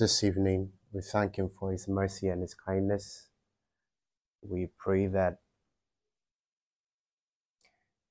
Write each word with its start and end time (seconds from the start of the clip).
this 0.00 0.24
evening. 0.24 0.70
We 0.92 1.02
thank 1.02 1.36
Him 1.36 1.50
for 1.50 1.72
His 1.72 1.88
mercy 1.88 2.28
and 2.28 2.42
His 2.42 2.54
kindness. 2.54 3.28
We 4.42 4.70
pray 4.78 5.06
that 5.08 5.38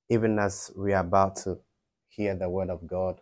even 0.10 0.40
as 0.40 0.72
we 0.78 0.94
are 0.94 1.02
about 1.02 1.38
to 1.38 1.60
hear 2.10 2.36
the 2.36 2.50
word 2.50 2.70
of 2.70 2.88
God, 2.88 3.22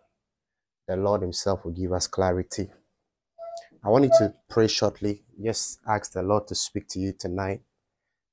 the 0.87 0.97
Lord 0.97 1.21
Himself 1.23 1.65
will 1.65 1.73
give 1.73 1.93
us 1.93 2.07
clarity. 2.07 2.69
I 3.83 3.89
want 3.89 4.05
you 4.05 4.11
to 4.19 4.33
pray 4.49 4.67
shortly. 4.67 5.23
Just 5.43 5.79
ask 5.87 6.13
the 6.13 6.23
Lord 6.23 6.47
to 6.49 6.55
speak 6.55 6.87
to 6.89 6.99
you 6.99 7.13
tonight. 7.13 7.61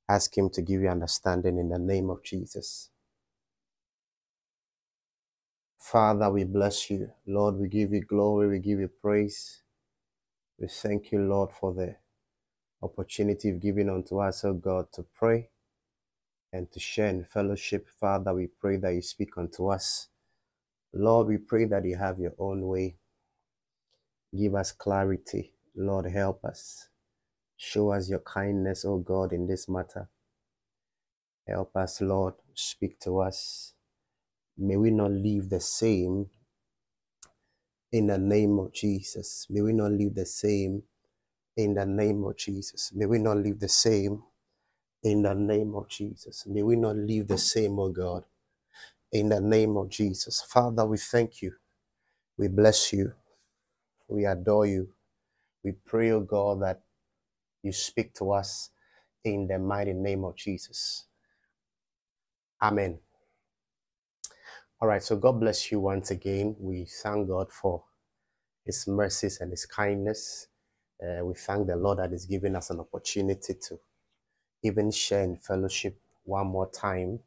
Ask 0.08 0.36
Him 0.36 0.50
to 0.50 0.62
give 0.62 0.82
you 0.82 0.88
understanding 0.88 1.58
in 1.58 1.70
the 1.70 1.78
name 1.78 2.10
of 2.10 2.24
Jesus. 2.24 2.90
Father, 5.78 6.30
we 6.30 6.44
bless 6.44 6.90
you. 6.90 7.10
Lord, 7.26 7.56
we 7.56 7.68
give 7.68 7.92
you 7.92 8.02
glory. 8.02 8.48
We 8.48 8.60
give 8.60 8.80
you 8.80 8.88
praise. 9.02 9.63
We 10.58 10.68
thank 10.68 11.12
you, 11.12 11.20
Lord, 11.20 11.50
for 11.52 11.74
the 11.74 11.96
opportunity 12.82 13.48
you've 13.48 13.60
given 13.62 13.90
unto 13.90 14.20
us, 14.20 14.44
oh 14.44 14.54
God, 14.54 14.86
to 14.94 15.04
pray 15.14 15.50
and 16.52 16.70
to 16.72 16.80
share 16.80 17.08
in 17.08 17.24
fellowship. 17.24 17.88
Father, 18.00 18.34
we 18.34 18.48
pray 18.48 18.76
that 18.78 18.94
you 18.94 19.02
speak 19.02 19.38
unto 19.38 19.68
us. 19.68 20.08
Lord, 20.94 21.28
we 21.28 21.38
pray 21.38 21.66
that 21.66 21.84
you 21.84 21.96
have 21.96 22.18
your 22.20 22.34
own 22.38 22.66
way. 22.66 22.96
Give 24.36 24.54
us 24.56 24.72
clarity. 24.72 25.52
Lord, 25.76 26.06
help 26.06 26.44
us. 26.44 26.88
Show 27.56 27.92
us 27.92 28.10
your 28.10 28.20
kindness, 28.20 28.84
O 28.84 28.98
God, 28.98 29.32
in 29.32 29.46
this 29.46 29.68
matter. 29.68 30.08
Help 31.48 31.76
us, 31.76 32.00
Lord. 32.00 32.34
Speak 32.54 33.00
to 33.00 33.20
us. 33.20 33.74
May 34.58 34.76
we 34.76 34.90
not 34.90 35.10
leave 35.12 35.50
the 35.50 35.60
same 35.60 36.30
in 37.94 38.08
the 38.08 38.18
name 38.18 38.58
of 38.60 38.74
Jesus. 38.74 39.46
May 39.50 39.62
we 39.62 39.74
not 39.74 39.92
leave 39.92 40.16
the 40.16 40.26
same 40.26 40.84
in 41.56 41.74
the 41.74 41.86
name 41.86 42.24
of 42.24 42.36
Jesus. 42.36 42.92
May 42.94 43.06
we 43.06 43.18
not 43.18 43.38
leave 43.38 43.60
the 43.60 43.68
same 43.68 44.22
in 45.04 45.22
the 45.22 45.34
name 45.34 45.74
of 45.74 45.88
Jesus. 45.88 46.44
May 46.46 46.62
we 46.62 46.76
not 46.76 46.96
leave 46.96 47.28
the 47.28 47.38
same, 47.38 47.78
O 47.78 47.90
God, 47.90 48.24
in 49.12 49.30
the 49.30 49.40
name 49.40 49.76
of 49.76 49.90
Jesus. 49.90 50.42
Father, 50.42 50.86
we 50.86 50.98
thank 50.98 51.42
you. 51.42 51.52
We 52.38 52.48
bless 52.48 52.92
you. 52.92 53.12
We 54.08 54.26
adore 54.26 54.66
you. 54.66 54.90
We 55.64 55.72
pray, 55.86 56.12
O 56.12 56.20
God, 56.20 56.62
that 56.62 56.82
you 57.62 57.72
speak 57.72 58.14
to 58.16 58.32
us 58.32 58.70
in 59.24 59.48
the 59.48 59.58
mighty 59.58 59.94
name 59.94 60.24
of 60.24 60.36
Jesus. 60.36 61.06
Amen. 62.62 62.98
All 64.84 64.88
right, 64.88 65.02
so 65.02 65.16
God 65.16 65.40
bless 65.40 65.72
you 65.72 65.80
once 65.80 66.10
again. 66.10 66.56
We 66.60 66.84
thank 66.84 67.26
God 67.28 67.50
for 67.50 67.84
His 68.66 68.86
mercies 68.86 69.40
and 69.40 69.50
His 69.50 69.64
kindness. 69.64 70.48
Uh, 71.02 71.24
we 71.24 71.32
thank 71.32 71.68
the 71.68 71.74
Lord 71.74 72.00
that 72.00 72.12
is 72.12 72.26
giving 72.26 72.54
us 72.54 72.68
an 72.68 72.80
opportunity 72.80 73.54
to 73.54 73.80
even 74.62 74.90
share 74.90 75.22
in 75.22 75.38
fellowship 75.38 75.98
one 76.24 76.48
more 76.48 76.70
time. 76.70 77.20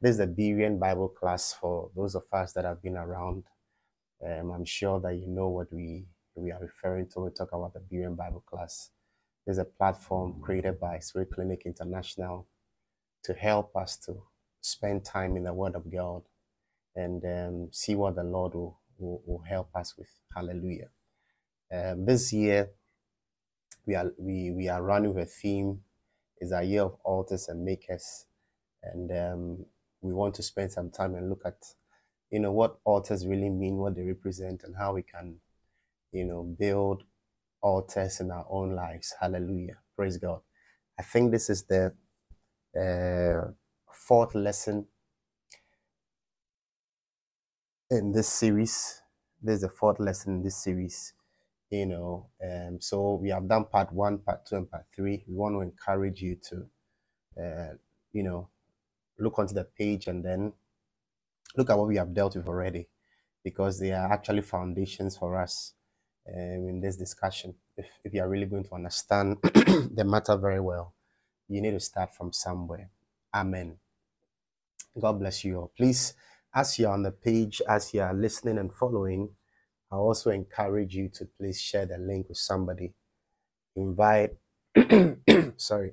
This 0.00 0.12
is 0.12 0.16
the 0.16 0.26
Berean 0.26 0.80
Bible 0.80 1.10
class 1.10 1.52
for 1.52 1.90
those 1.94 2.14
of 2.14 2.22
us 2.32 2.54
that 2.54 2.64
have 2.64 2.80
been 2.80 2.96
around. 2.96 3.44
Um, 4.26 4.50
I'm 4.52 4.64
sure 4.64 4.98
that 5.00 5.16
you 5.16 5.26
know 5.26 5.48
what 5.48 5.70
we, 5.70 6.06
we 6.36 6.52
are 6.52 6.58
referring 6.62 7.06
to 7.08 7.20
when 7.20 7.32
we 7.32 7.34
talk 7.34 7.52
about 7.52 7.74
the 7.74 7.80
Berean 7.80 8.16
Bible 8.16 8.44
class. 8.46 8.88
There's 9.44 9.58
a 9.58 9.66
platform 9.66 10.40
created 10.40 10.80
by 10.80 11.00
Spirit 11.00 11.32
Clinic 11.34 11.64
International 11.66 12.46
to 13.24 13.34
help 13.34 13.76
us 13.76 13.98
to 14.06 14.22
spend 14.62 15.04
time 15.04 15.36
in 15.36 15.44
the 15.44 15.52
Word 15.52 15.74
of 15.74 15.92
God 15.92 16.22
and 16.96 17.24
um, 17.24 17.68
see 17.72 17.94
what 17.94 18.16
the 18.16 18.24
Lord 18.24 18.54
will, 18.54 18.80
will, 18.98 19.22
will 19.26 19.42
help 19.48 19.70
us 19.74 19.94
with. 19.98 20.10
Hallelujah. 20.34 20.88
Um, 21.72 22.06
this 22.06 22.32
year, 22.32 22.70
we 23.86 23.94
are 23.94 24.12
we, 24.18 24.50
we 24.52 24.68
are 24.68 24.82
running 24.82 25.14
with 25.14 25.28
a 25.28 25.30
theme 25.30 25.80
It's 26.38 26.52
a 26.52 26.62
year 26.64 26.82
of 26.82 26.96
altars 27.04 27.48
and 27.48 27.64
makers, 27.64 28.26
and 28.82 29.10
um, 29.12 29.66
we 30.02 30.12
want 30.12 30.34
to 30.36 30.42
spend 30.42 30.72
some 30.72 30.90
time 30.90 31.14
and 31.14 31.28
look 31.30 31.42
at 31.46 31.56
you 32.30 32.40
know 32.40 32.52
what 32.52 32.78
altars 32.84 33.26
really 33.26 33.50
mean, 33.50 33.78
what 33.78 33.96
they 33.96 34.02
represent, 34.04 34.62
and 34.64 34.76
how 34.76 34.94
we 34.94 35.02
can 35.02 35.36
you 36.12 36.24
know 36.24 36.42
build 36.44 37.04
altars 37.62 38.20
in 38.20 38.30
our 38.30 38.46
own 38.50 38.74
lives. 38.74 39.14
Hallelujah. 39.20 39.78
Praise 39.96 40.18
God. 40.18 40.40
I 40.98 41.02
think 41.02 41.32
this 41.32 41.50
is 41.50 41.64
the 41.64 41.94
uh, 42.78 43.50
fourth 43.92 44.34
lesson 44.34 44.86
in 47.92 48.10
this 48.10 48.28
series. 48.28 49.02
This 49.42 49.56
is 49.56 49.60
the 49.60 49.68
fourth 49.68 50.00
lesson 50.00 50.36
in 50.36 50.42
this 50.42 50.56
series. 50.56 51.12
You 51.70 51.86
know, 51.86 52.26
um, 52.42 52.80
so 52.80 53.14
we 53.14 53.28
have 53.30 53.48
done 53.48 53.66
part 53.66 53.92
one, 53.92 54.18
part 54.18 54.46
two, 54.46 54.56
and 54.56 54.70
part 54.70 54.84
three. 54.94 55.24
We 55.28 55.34
want 55.34 55.54
to 55.56 55.60
encourage 55.60 56.22
you 56.22 56.36
to, 56.48 56.66
uh, 57.42 57.74
you 58.12 58.22
know, 58.22 58.48
look 59.18 59.38
onto 59.38 59.54
the 59.54 59.64
page 59.64 60.06
and 60.06 60.24
then 60.24 60.54
look 61.56 61.70
at 61.70 61.78
what 61.78 61.88
we 61.88 61.96
have 61.96 62.14
dealt 62.14 62.36
with 62.36 62.46
already, 62.48 62.88
because 63.44 63.78
they 63.78 63.92
are 63.92 64.10
actually 64.10 64.42
foundations 64.42 65.16
for 65.16 65.36
us 65.40 65.74
um, 66.28 66.68
in 66.68 66.80
this 66.80 66.96
discussion. 66.96 67.54
If, 67.76 67.86
if 68.04 68.14
you 68.14 68.22
are 68.22 68.28
really 68.28 68.46
going 68.46 68.64
to 68.64 68.74
understand 68.74 69.38
the 69.42 70.04
matter 70.06 70.36
very 70.36 70.60
well, 70.60 70.94
you 71.48 71.60
need 71.60 71.72
to 71.72 71.80
start 71.80 72.14
from 72.14 72.32
somewhere. 72.32 72.90
Amen. 73.34 73.76
God 74.98 75.18
bless 75.20 75.44
you 75.44 75.58
all. 75.58 75.72
Please, 75.76 76.14
as 76.54 76.78
you're 76.78 76.92
on 76.92 77.02
the 77.02 77.12
page, 77.12 77.62
as 77.68 77.94
you 77.94 78.02
are 78.02 78.14
listening 78.14 78.58
and 78.58 78.72
following, 78.72 79.30
I 79.90 79.96
also 79.96 80.30
encourage 80.30 80.94
you 80.94 81.08
to 81.10 81.26
please 81.38 81.60
share 81.60 81.86
the 81.86 81.98
link 81.98 82.28
with 82.28 82.38
somebody. 82.38 82.94
Invite, 83.76 84.32
sorry, 85.56 85.92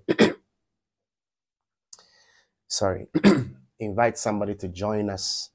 sorry, 2.67 3.07
invite 3.79 4.17
somebody 4.17 4.55
to 4.55 4.67
join 4.69 5.09
us. 5.09 5.51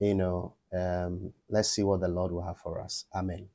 You 0.00 0.14
know, 0.14 0.54
um, 0.72 1.32
let's 1.48 1.70
see 1.70 1.82
what 1.82 2.00
the 2.00 2.08
Lord 2.08 2.32
will 2.32 2.42
have 2.46 2.58
for 2.58 2.80
us. 2.80 3.04
Amen. 3.14 3.48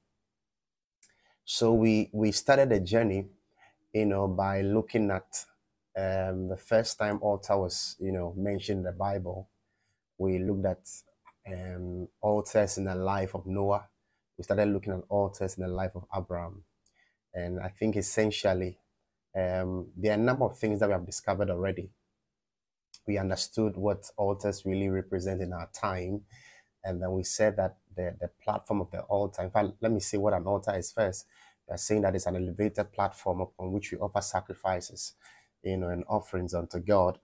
So 1.45 1.73
we 1.73 2.09
we 2.13 2.31
started 2.31 2.71
a 2.71 2.79
journey, 2.79 3.27
you 3.93 4.05
know, 4.05 4.27
by 4.27 4.61
looking 4.61 5.11
at 5.11 5.45
um, 5.97 6.49
the 6.49 6.57
first 6.57 6.97
time 6.99 7.19
altar 7.21 7.57
was, 7.57 7.95
you 7.99 8.11
know, 8.11 8.33
mentioned 8.37 8.79
in 8.79 8.83
the 8.85 8.91
Bible. 8.91 9.49
We 10.17 10.39
looked 10.39 10.65
at 10.65 10.87
um, 11.47 12.07
altars 12.21 12.77
in 12.77 12.85
the 12.85 12.95
life 12.95 13.35
of 13.35 13.45
Noah. 13.45 13.87
We 14.37 14.43
started 14.43 14.69
looking 14.69 14.93
at 14.93 15.03
altars 15.09 15.57
in 15.57 15.63
the 15.63 15.69
life 15.69 15.95
of 15.95 16.05
Abraham, 16.15 16.63
and 17.33 17.59
I 17.59 17.69
think 17.69 17.95
essentially 17.95 18.79
um, 19.35 19.87
there 19.95 20.11
are 20.11 20.19
a 20.19 20.23
number 20.23 20.45
of 20.45 20.57
things 20.57 20.79
that 20.79 20.87
we 20.87 20.93
have 20.93 21.05
discovered 21.05 21.49
already. 21.49 21.91
We 23.07 23.17
understood 23.17 23.77
what 23.77 24.09
altars 24.17 24.65
really 24.65 24.89
represent 24.89 25.41
in 25.41 25.53
our 25.53 25.69
time, 25.73 26.21
and 26.83 27.01
then 27.01 27.11
we 27.11 27.23
said 27.23 27.57
that 27.57 27.77
the, 27.95 28.15
the 28.19 28.29
platform 28.43 28.81
of 28.81 28.91
the 28.91 29.01
altar, 29.01 29.43
in 29.43 29.49
fact, 29.51 29.69
let 29.81 29.91
me 29.91 29.99
say 29.99 30.17
what 30.17 30.33
an 30.33 30.45
altar 30.45 30.75
is 30.77 30.91
first. 30.91 31.25
We 31.67 31.73
are 31.73 31.77
saying 31.77 32.01
that 32.01 32.15
it's 32.15 32.27
an 32.27 32.35
elevated 32.35 32.91
platform 32.91 33.41
upon 33.41 33.71
which 33.71 33.91
we 33.91 33.97
offer 33.97 34.21
sacrifices, 34.21 35.13
you 35.63 35.77
know, 35.77 35.89
and 35.89 36.03
offerings 36.07 36.53
unto 36.53 36.79
God. 36.79 37.19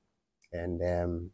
And 0.52 0.82
um, 0.82 1.32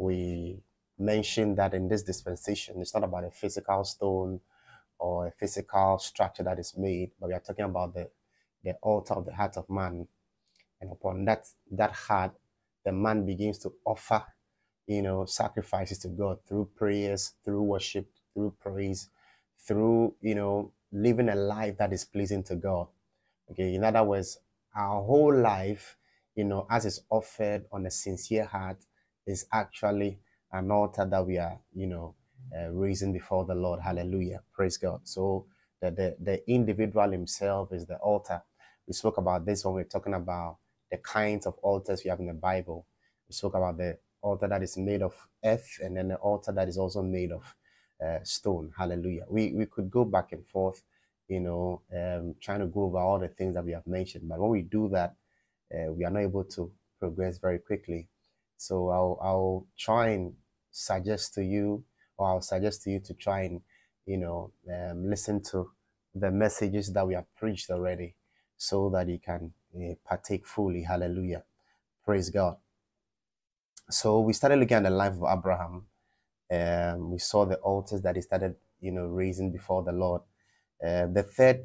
we 0.00 0.62
mentioned 0.98 1.58
that 1.58 1.74
in 1.74 1.88
this 1.88 2.02
dispensation, 2.02 2.80
it's 2.80 2.94
not 2.94 3.04
about 3.04 3.24
a 3.24 3.30
physical 3.30 3.84
stone 3.84 4.40
or 4.98 5.28
a 5.28 5.30
physical 5.30 5.98
structure 5.98 6.42
that 6.42 6.58
is 6.58 6.74
made, 6.76 7.10
but 7.20 7.28
we 7.28 7.34
are 7.34 7.40
talking 7.40 7.64
about 7.64 7.94
the, 7.94 8.08
the 8.64 8.72
altar 8.82 9.14
of 9.14 9.26
the 9.26 9.34
heart 9.34 9.56
of 9.56 9.68
man. 9.70 10.06
And 10.80 10.92
upon 10.92 11.24
that, 11.26 11.46
that 11.72 11.92
heart, 11.92 12.32
the 12.84 12.92
man 12.92 13.26
begins 13.26 13.58
to 13.58 13.72
offer, 13.84 14.22
you 14.86 15.02
know, 15.02 15.24
sacrifices 15.24 15.98
to 15.98 16.08
God 16.08 16.38
through 16.46 16.70
prayers, 16.76 17.34
through 17.44 17.62
worship, 17.62 18.08
through 18.34 18.54
praise, 18.60 19.08
through, 19.60 20.14
you 20.20 20.34
know, 20.34 20.72
living 20.92 21.28
a 21.28 21.34
life 21.34 21.76
that 21.78 21.92
is 21.92 22.04
pleasing 22.04 22.42
to 22.44 22.56
God. 22.56 22.86
Okay, 23.50 23.74
in 23.74 23.84
other 23.84 24.04
words, 24.04 24.38
our 24.74 25.02
whole 25.02 25.34
life, 25.36 25.96
you 26.34 26.44
know, 26.44 26.66
as 26.70 26.84
is 26.84 27.02
offered 27.10 27.64
on 27.72 27.86
a 27.86 27.90
sincere 27.90 28.44
heart, 28.44 28.78
is 29.28 29.46
actually 29.52 30.18
an 30.52 30.70
altar 30.70 31.04
that 31.04 31.26
we 31.26 31.38
are, 31.38 31.58
you 31.74 31.86
know, 31.86 32.14
uh, 32.56 32.70
raising 32.70 33.12
before 33.12 33.44
the 33.44 33.54
Lord. 33.54 33.80
Hallelujah. 33.80 34.42
Praise 34.52 34.76
God. 34.78 35.02
So 35.04 35.46
the, 35.80 35.90
the, 35.90 36.16
the 36.20 36.50
individual 36.50 37.10
himself 37.10 37.72
is 37.72 37.86
the 37.86 37.96
altar. 37.98 38.42
We 38.86 38.94
spoke 38.94 39.18
about 39.18 39.44
this 39.44 39.64
when 39.64 39.74
we 39.74 39.82
are 39.82 39.84
talking 39.84 40.14
about 40.14 40.58
the 40.90 40.96
kinds 40.98 41.46
of 41.46 41.56
altars 41.62 42.02
we 42.04 42.10
have 42.10 42.20
in 42.20 42.26
the 42.26 42.34
Bible. 42.34 42.86
We 43.28 43.34
spoke 43.34 43.54
about 43.54 43.76
the 43.76 43.98
altar 44.22 44.48
that 44.48 44.62
is 44.62 44.76
made 44.78 45.02
of 45.02 45.14
earth 45.44 45.78
and 45.82 45.96
then 45.96 46.08
the 46.08 46.16
altar 46.16 46.52
that 46.52 46.68
is 46.68 46.78
also 46.78 47.02
made 47.02 47.32
of 47.32 47.54
uh, 48.04 48.20
stone. 48.22 48.72
Hallelujah. 48.76 49.24
We, 49.28 49.52
we 49.52 49.66
could 49.66 49.90
go 49.90 50.04
back 50.04 50.32
and 50.32 50.46
forth, 50.46 50.82
you 51.28 51.40
know, 51.40 51.82
um, 51.94 52.34
trying 52.40 52.60
to 52.60 52.66
go 52.66 52.84
over 52.84 52.98
all 52.98 53.18
the 53.18 53.28
things 53.28 53.54
that 53.54 53.64
we 53.64 53.72
have 53.72 53.86
mentioned. 53.86 54.28
But 54.28 54.38
when 54.38 54.50
we 54.50 54.62
do 54.62 54.88
that, 54.90 55.14
uh, 55.74 55.92
we 55.92 56.04
are 56.04 56.10
not 56.10 56.22
able 56.22 56.44
to 56.44 56.72
progress 56.98 57.38
very 57.38 57.58
quickly. 57.58 58.08
So 58.58 58.88
I'll, 58.88 59.18
I'll 59.22 59.66
try 59.78 60.08
and 60.08 60.34
suggest 60.70 61.32
to 61.34 61.44
you, 61.44 61.84
or 62.18 62.28
I'll 62.28 62.40
suggest 62.42 62.82
to 62.82 62.90
you 62.90 63.00
to 63.00 63.14
try 63.14 63.42
and, 63.42 63.60
you 64.04 64.18
know, 64.18 64.52
um, 64.68 65.08
listen 65.08 65.42
to 65.44 65.70
the 66.14 66.30
messages 66.30 66.92
that 66.92 67.06
we 67.06 67.14
have 67.14 67.32
preached 67.36 67.70
already 67.70 68.16
so 68.56 68.90
that 68.90 69.08
you 69.08 69.20
can 69.20 69.52
uh, 69.76 69.94
partake 70.04 70.44
fully. 70.44 70.82
Hallelujah. 70.82 71.44
Praise 72.04 72.30
God. 72.30 72.56
So 73.90 74.20
we 74.20 74.32
started 74.32 74.58
looking 74.58 74.76
at 74.78 74.82
the 74.82 74.90
life 74.90 75.14
of 75.14 75.38
Abraham. 75.38 75.86
Um, 76.50 77.10
we 77.12 77.18
saw 77.18 77.44
the 77.46 77.56
altars 77.56 78.02
that 78.02 78.16
he 78.16 78.22
started, 78.22 78.56
you 78.80 78.90
know, 78.90 79.06
raising 79.06 79.52
before 79.52 79.84
the 79.84 79.92
Lord. 79.92 80.22
Uh, 80.84 81.06
the 81.06 81.22
third 81.22 81.64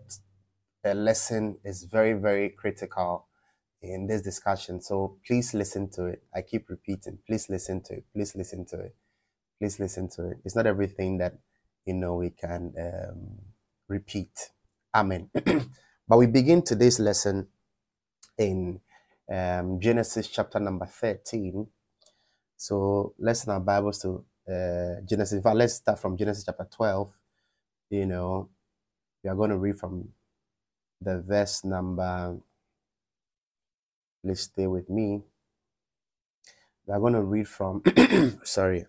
uh, 0.85 0.93
lesson 0.93 1.57
is 1.63 1.85
very, 1.85 2.13
very 2.13 2.49
critical 2.49 3.25
in 3.83 4.07
this 4.07 4.21
discussion. 4.21 4.81
So 4.81 5.18
please 5.25 5.53
listen 5.53 5.89
to 5.91 6.06
it. 6.06 6.24
I 6.33 6.41
keep 6.41 6.69
repeating, 6.69 7.19
please 7.27 7.50
listen 7.50 7.81
to 7.83 7.95
it. 7.95 8.06
Please 8.13 8.35
listen 8.35 8.65
to 8.68 8.80
it. 8.80 8.95
Please 9.59 9.80
listen 9.80 10.09
to 10.12 10.31
it. 10.31 10.38
It's 10.45 10.56
not 10.56 10.65
everything 10.65 11.18
that, 11.19 11.38
you 11.85 11.94
know, 11.94 12.15
we 12.15 12.30
can 12.31 12.74
um, 12.80 13.39
repeat. 13.88 14.51
Amen. 14.95 15.30
but 16.07 16.18
we 16.18 16.27
begin 16.27 16.62
today's 16.62 17.00
lesson 17.00 17.47
in 18.38 18.80
um, 19.31 19.80
Genesis 19.80 20.27
chapter 20.27 20.59
number 20.59 20.86
13. 20.86 21.68
So 22.57 23.13
let's 23.19 23.45
in 23.45 23.51
our 23.51 23.59
Bibles 23.59 24.01
to 24.01 24.25
uh, 24.50 25.01
Genesis. 25.06 25.44
Fact, 25.44 25.56
let's 25.56 25.75
start 25.75 26.00
from 26.00 26.18
Genesis 26.18 26.45
chapter 26.45 26.68
12. 26.71 27.12
You 27.89 28.06
know, 28.06 28.50
we 29.24 29.29
are 29.29 29.36
going 29.36 29.50
to 29.51 29.57
read 29.57 29.77
from 29.77 30.09
the 31.01 31.21
verse 31.21 31.63
number. 31.63 32.38
Please 34.23 34.41
stay 34.41 34.67
with 34.67 34.89
me. 34.89 35.23
We 36.87 36.93
are 36.93 36.99
going 36.99 37.13
to 37.13 37.23
read 37.23 37.47
from, 37.47 37.83
sorry. 38.43 38.85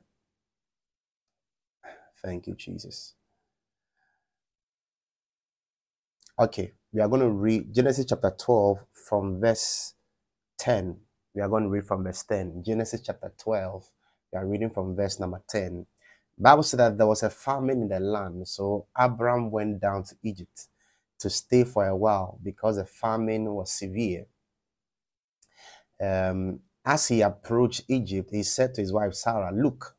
Thank 2.24 2.46
you, 2.48 2.54
Jesus. 2.54 3.14
Okay, 6.38 6.72
we 6.92 7.00
are 7.00 7.08
going 7.08 7.22
to 7.22 7.30
read 7.30 7.74
Genesis 7.74 8.06
chapter 8.08 8.34
12 8.38 8.84
from 8.92 9.40
verse 9.40 9.94
10. 10.58 10.96
We 11.34 11.42
are 11.42 11.48
going 11.48 11.64
to 11.64 11.68
read 11.68 11.86
from 11.86 12.04
verse 12.04 12.22
10. 12.24 12.62
Genesis 12.64 13.02
chapter 13.02 13.32
12. 13.38 13.90
We 14.32 14.38
are 14.38 14.46
reading 14.46 14.70
from 14.70 14.96
verse 14.96 15.20
number 15.20 15.42
10. 15.48 15.86
Bible 16.38 16.62
said 16.64 16.80
that 16.80 16.98
there 16.98 17.06
was 17.06 17.22
a 17.22 17.30
famine 17.30 17.82
in 17.82 17.88
the 17.88 18.00
land, 18.00 18.48
so 18.48 18.86
Abram 18.96 19.50
went 19.50 19.80
down 19.80 20.04
to 20.04 20.16
Egypt 20.24 20.66
to 21.20 21.30
stay 21.30 21.64
for 21.64 21.86
a 21.86 21.96
while 21.96 22.38
because 22.42 22.76
the 22.76 22.84
famine 22.84 23.46
was 23.54 23.72
severe. 23.72 24.26
Um, 26.02 26.60
as 26.84 27.08
he 27.08 27.22
approached 27.22 27.82
Egypt, 27.88 28.30
he 28.32 28.42
said 28.42 28.74
to 28.74 28.80
his 28.82 28.92
wife 28.92 29.14
Sarah, 29.14 29.52
Look, 29.54 29.96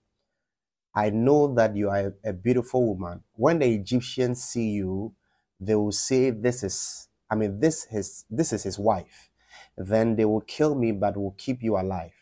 I 0.95 1.09
know 1.09 1.53
that 1.56 1.75
you 1.75 1.89
are 1.89 2.13
a 2.24 2.33
beautiful 2.33 2.95
woman. 2.95 3.24
When 3.33 3.59
the 3.59 3.74
Egyptians 3.74 4.44
see 4.44 4.69
you, 4.71 5.13
they 5.59 5.75
will 5.75 5.92
say 5.92 6.31
this 6.31 6.63
is 6.63 7.07
i 7.31 7.36
mean 7.36 7.59
this 7.59 7.88
is 7.92 8.25
this 8.30 8.51
is 8.53 8.63
his 8.63 8.77
wife 8.77 9.30
then 9.77 10.15
they 10.15 10.25
will 10.25 10.42
kill 10.42 10.75
me 10.75 10.92
but 10.92 11.18
will 11.18 11.36
keep 11.38 11.62
you 11.63 11.77
alive. 11.77 12.13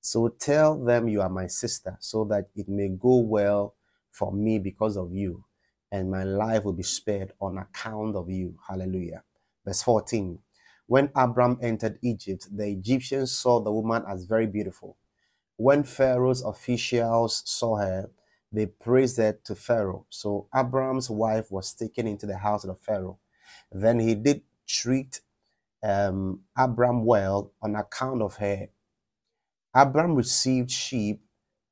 So 0.00 0.28
tell 0.28 0.82
them 0.82 1.08
you 1.08 1.22
are 1.22 1.28
my 1.28 1.46
sister 1.46 1.96
so 2.00 2.24
that 2.26 2.48
it 2.54 2.68
may 2.68 2.88
go 2.88 3.18
well 3.18 3.74
for 4.10 4.32
me 4.32 4.58
because 4.58 4.96
of 4.96 5.12
you 5.12 5.44
and 5.92 6.10
my 6.10 6.24
life 6.24 6.64
will 6.64 6.72
be 6.74 6.82
spared 6.82 7.32
on 7.40 7.58
account 7.58 8.16
of 8.16 8.30
you. 8.30 8.56
Hallelujah. 8.68 9.22
Verse 9.64 9.82
14 9.82 10.38
when 10.86 11.10
abram 11.16 11.58
entered 11.62 11.98
egypt 12.02 12.48
the 12.56 12.68
egyptians 12.68 13.32
saw 13.32 13.60
the 13.60 13.72
woman 13.72 14.02
as 14.08 14.24
very 14.24 14.46
beautiful 14.46 14.96
when 15.56 15.82
pharaoh's 15.84 16.42
officials 16.42 17.42
saw 17.46 17.76
her 17.76 18.10
they 18.54 18.66
praised 18.66 19.18
it 19.18 19.44
to 19.46 19.56
Pharaoh. 19.56 20.06
So 20.10 20.46
Abram's 20.54 21.10
wife 21.10 21.50
was 21.50 21.74
taken 21.74 22.06
into 22.06 22.24
the 22.24 22.38
house 22.38 22.64
of 22.64 22.78
Pharaoh. 22.78 23.18
Then 23.72 23.98
he 23.98 24.14
did 24.14 24.42
treat 24.66 25.20
um, 25.82 26.42
Abram 26.56 27.04
well 27.04 27.52
on 27.60 27.74
account 27.74 28.22
of 28.22 28.36
her. 28.36 28.68
Abram 29.74 30.14
received 30.14 30.70
sheep 30.70 31.20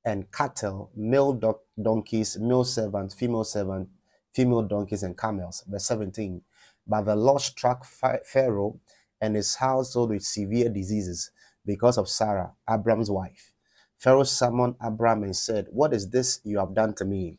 and 0.05 0.31
cattle, 0.33 0.91
male 0.97 1.33
do- 1.33 1.61
donkeys, 1.81 2.37
male 2.39 2.65
servants, 2.65 3.15
female 3.15 3.45
servants, 3.45 3.91
female 4.35 4.63
donkeys, 4.63 5.05
and 5.05 5.17
camels. 5.17 5.63
Verse 5.69 5.85
17. 5.87 6.43
But 6.85 7.03
the 7.03 7.15
Lord 7.15 7.41
struck 7.43 7.87
Pharaoh 8.27 8.81
and 9.23 9.37
his 9.37 9.55
household 9.55 10.11
with 10.11 10.25
severe 10.25 10.69
diseases 10.69 11.31
because 11.65 11.97
of 11.97 12.09
Sarah, 12.09 12.53
Abram's 12.69 13.11
wife. 13.11 13.53
Pharaoh 13.97 14.25
summoned 14.25 14.75
Abram 14.81 15.23
and 15.23 15.37
said, 15.37 15.69
What 15.71 15.95
is 15.95 16.11
this 16.11 16.41
you 16.43 16.59
have 16.59 16.75
done 16.75 16.93
to 16.95 17.05
me? 17.05 17.39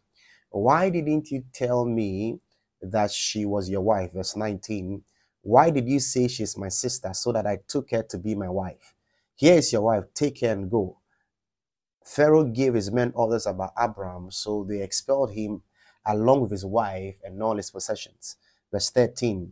Why 0.50 0.90
didn't 0.90 1.30
you 1.30 1.44
tell 1.54 1.84
me 1.84 2.40
that 2.82 3.12
she 3.12 3.46
was 3.46 3.70
your 3.70 3.82
wife? 3.82 4.14
Verse 4.14 4.38
19. 4.38 5.04
Why 5.42 5.70
did 5.72 5.90
you 5.90 6.00
say 6.00 6.30
she's 6.30 6.58
my 6.58 6.70
sister 6.70 7.14
so 7.14 7.34
that 7.34 7.46
I 7.46 7.60
took 7.68 7.92
her 7.92 8.02
to 8.04 8.18
be 8.18 8.34
my 8.34 8.48
wife? 8.48 8.94
Here 9.36 9.56
is 9.56 9.74
your 9.74 9.82
wife, 9.82 10.06
take 10.14 10.40
her 10.40 10.52
and 10.52 10.72
go. 10.72 11.00
Pharaoh 12.06 12.46
gave 12.46 12.76
his 12.76 12.92
men 12.92 13.12
orders 13.14 13.46
about 13.46 13.74
Abram, 13.76 14.32
so 14.32 14.64
they 14.64 14.82
expelled 14.82 15.34
him 15.34 15.64
along 16.06 16.42
with 16.42 16.52
his 16.52 16.66
wife 16.66 17.18
and 17.26 17.44
all 17.44 17.58
his 17.58 17.72
possessions. 17.72 18.38
Verse 18.72 18.90
13. 18.90 19.52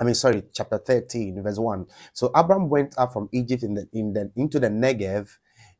I 0.00 0.04
mean, 0.04 0.14
sorry, 0.14 0.44
chapter 0.54 0.78
13, 0.78 1.42
verse 1.42 1.58
1. 1.58 1.86
So 2.14 2.30
Abram 2.34 2.70
went 2.70 2.94
up 2.96 3.12
from 3.12 3.28
Egypt 3.32 3.62
in 3.62 3.74
the, 3.74 3.88
in 3.92 4.14
the, 4.14 4.32
into 4.34 4.58
the 4.58 4.68
Negev 4.68 5.28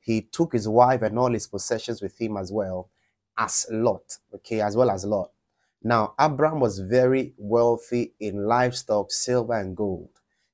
he 0.00 0.22
took 0.22 0.52
his 0.52 0.67
wife 0.67 1.02
and 1.02 1.19
all 1.19 1.32
his 1.32 1.46
possessions 1.46 2.02
with 2.02 2.20
him 2.20 2.37
as 2.37 2.50
well 2.50 2.90
as 3.37 3.67
Lot, 3.70 4.19
okay, 4.34 4.61
as 4.61 4.76
well 4.76 4.90
as 4.90 5.05
Lot. 5.05 5.31
Now, 5.82 6.14
Abram 6.19 6.61
was 6.61 6.81
very 6.81 7.34
wealthy 7.38 8.14
in 8.19 8.46
livestock, 8.46 9.12
silver, 9.12 9.55
and 9.55 9.76
gold. 9.76 10.11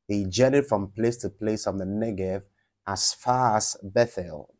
He 0.06 0.24
journeyed 0.26 0.66
from 0.66 0.92
place 0.92 1.16
to 1.18 1.30
place 1.30 1.64
from 1.64 1.78
the 1.78 1.84
Negev 1.84 2.42
as 2.86 3.12
far 3.12 3.56
as 3.56 3.76
Bethel. 3.82 4.54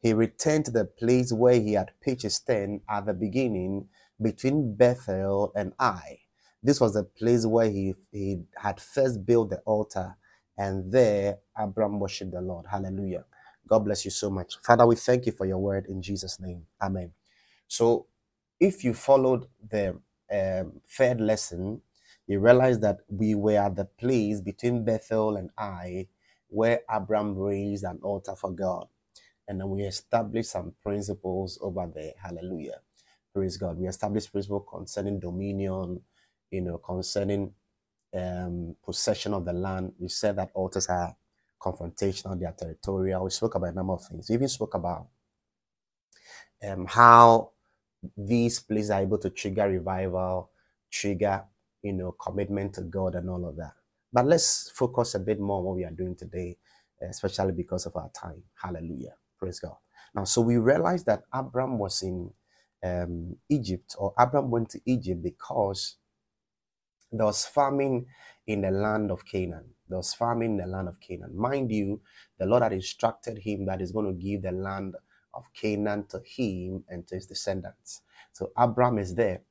He 0.00 0.12
returned 0.12 0.66
to 0.66 0.70
the 0.70 0.84
place 0.84 1.32
where 1.32 1.58
he 1.58 1.72
had 1.72 1.92
pitched 2.02 2.22
his 2.22 2.38
tent 2.40 2.82
at 2.88 3.06
the 3.06 3.14
beginning 3.14 3.88
between 4.20 4.74
Bethel 4.74 5.52
and 5.56 5.72
Ai. 5.80 6.23
This 6.64 6.80
was 6.80 6.94
the 6.94 7.04
place 7.04 7.46
where 7.46 7.70
he, 7.70 7.94
he 8.12 8.40
had 8.58 8.80
first 8.80 9.26
built 9.26 9.50
the 9.50 9.58
altar, 9.60 10.16
and 10.58 10.92
there 10.92 11.38
Abram 11.58 12.00
worshiped 12.00 12.32
the 12.32 12.42
Lord. 12.42 12.66
Hallelujah. 12.70 13.26
God 13.68 13.80
bless 13.80 14.06
you 14.06 14.12
so 14.12 14.30
much. 14.30 14.56
Father, 14.64 14.86
we 14.86 14.96
thank 14.96 15.26
you 15.26 15.32
for 15.32 15.46
your 15.46 15.58
word 15.60 15.86
in 15.88 16.02
Jesus' 16.02 16.40
name. 16.40 16.64
Amen. 16.82 17.12
So, 17.68 18.08
if 18.60 18.84
you 18.84 18.94
followed 18.94 19.46
the 19.70 20.00
um, 20.32 20.80
third 20.88 21.20
lesson, 21.20 21.82
you 22.28 22.40
realize 22.40 22.80
that 22.80 22.98
we 23.08 23.36
were 23.36 23.58
at 23.58 23.76
the 23.76 23.86
place 23.86 24.40
between 24.42 24.84
Bethel 24.84 25.36
and 25.36 25.50
Ai 25.58 26.08
where 26.48 26.80
Abram 26.90 27.36
raised 27.38 27.84
an 27.84 28.00
altar 28.02 28.36
for 28.36 28.52
God. 28.52 28.88
And 29.48 29.60
then 29.60 29.70
we 29.70 29.82
established 29.82 30.50
some 30.52 30.74
principles 30.82 31.58
over 31.62 31.88
there. 31.94 32.12
Hallelujah. 32.22 32.80
Praise 33.34 33.56
God. 33.58 33.78
We 33.78 33.88
established 33.88 34.32
principles 34.32 34.66
concerning 34.70 35.20
dominion, 35.20 36.00
you 36.54 36.62
know, 36.62 36.78
concerning 36.78 37.52
um, 38.14 38.76
possession 38.84 39.34
of 39.34 39.44
the 39.44 39.52
land. 39.52 39.92
We 39.98 40.08
said 40.08 40.36
that 40.36 40.50
altars 40.54 40.88
are 40.88 41.16
confrontational, 41.60 42.38
they 42.38 42.46
are 42.46 42.54
territorial. 42.58 43.24
We 43.24 43.30
spoke 43.30 43.54
about 43.56 43.70
a 43.70 43.76
number 43.76 43.94
of 43.94 44.04
things. 44.04 44.28
We 44.28 44.36
even 44.36 44.48
spoke 44.48 44.74
about 44.74 45.08
um, 46.62 46.86
how 46.86 47.50
these 48.16 48.60
places 48.60 48.90
are 48.90 49.00
able 49.02 49.18
to 49.18 49.30
trigger 49.30 49.68
revival, 49.68 50.50
trigger, 50.90 51.44
you 51.82 51.92
know, 51.92 52.12
commitment 52.12 52.74
to 52.74 52.82
God 52.82 53.14
and 53.14 53.30
all 53.30 53.46
of 53.48 53.56
that. 53.56 53.72
But 54.12 54.26
let's 54.26 54.70
focus 54.70 55.14
a 55.14 55.18
bit 55.18 55.40
more 55.40 55.58
on 55.58 55.64
what 55.64 55.76
we 55.76 55.84
are 55.84 55.90
doing 55.90 56.14
today, 56.16 56.56
especially 57.02 57.52
because 57.52 57.86
of 57.86 57.96
our 57.96 58.10
time. 58.10 58.42
Hallelujah. 58.62 59.14
Praise 59.38 59.60
God. 59.60 59.76
Now, 60.14 60.24
so 60.24 60.40
we 60.42 60.58
realized 60.58 61.06
that 61.06 61.24
Abram 61.32 61.78
was 61.78 62.02
in 62.02 62.30
um, 62.84 63.36
Egypt, 63.48 63.96
or 63.98 64.14
Abram 64.18 64.50
went 64.50 64.70
to 64.70 64.80
Egypt 64.86 65.22
because 65.22 65.96
there 67.18 67.26
was 67.26 67.46
famine 67.46 68.06
in 68.46 68.62
the 68.62 68.72
land 68.72 69.10
of 69.12 69.24
Canaan. 69.26 69.66
There 69.88 69.98
was 69.98 70.14
famine 70.14 70.52
in 70.52 70.56
the 70.58 70.66
land 70.66 70.88
of 70.88 71.00
Canaan. 71.00 71.36
Mind 71.36 71.72
you, 71.72 72.00
the 72.38 72.46
Lord 72.46 72.62
had 72.64 72.74
instructed 72.74 73.38
him 73.38 73.66
that 73.66 73.80
he's 73.80 73.92
going 73.92 74.06
to 74.06 74.22
give 74.22 74.42
the 74.42 74.52
land 74.52 74.96
of 75.34 75.46
Canaan 75.54 76.06
to 76.10 76.20
him 76.24 76.84
and 76.88 77.06
to 77.08 77.16
his 77.16 77.26
descendants. 77.26 78.02
So 78.32 78.52
Abram 78.56 78.98
is 78.98 79.14
there. 79.14 79.42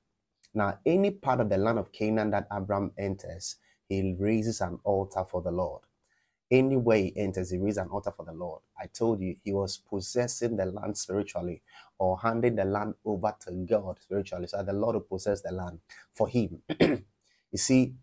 Now, 0.54 0.80
any 0.86 1.12
part 1.12 1.42
of 1.42 1.50
the 1.50 1.58
land 1.58 1.80
of 1.80 1.92
Canaan 1.94 2.32
that 2.32 2.48
Abram 2.52 2.92
enters, 2.98 3.58
he 3.90 4.16
raises 4.20 4.62
an 4.62 4.80
altar 4.84 5.26
for 5.30 5.42
the 5.42 5.52
Lord. 5.52 5.82
Anywhere 6.52 6.98
he 6.98 7.14
enters, 7.18 7.52
he 7.52 7.58
raises 7.60 7.80
an 7.80 7.90
altar 7.90 8.12
for 8.12 8.26
the 8.26 8.34
Lord. 8.34 8.62
I 8.80 8.88
told 8.88 9.22
you 9.22 9.36
he 9.44 9.54
was 9.54 9.78
possessing 9.78 10.58
the 10.58 10.68
land 10.68 10.98
spiritually 10.98 11.62
or 12.00 12.20
handing 12.20 12.56
the 12.56 12.66
land 12.66 12.96
over 13.06 13.36
to 13.46 13.52
God 13.52 14.00
spiritually. 14.02 14.48
So 14.48 14.64
the 14.64 14.74
Lord 14.74 14.96
will 14.96 15.02
possess 15.02 15.42
the 15.42 15.52
land 15.54 15.80
for 16.14 16.28
him. 16.30 16.62
you 17.54 17.60
see, 17.60 17.96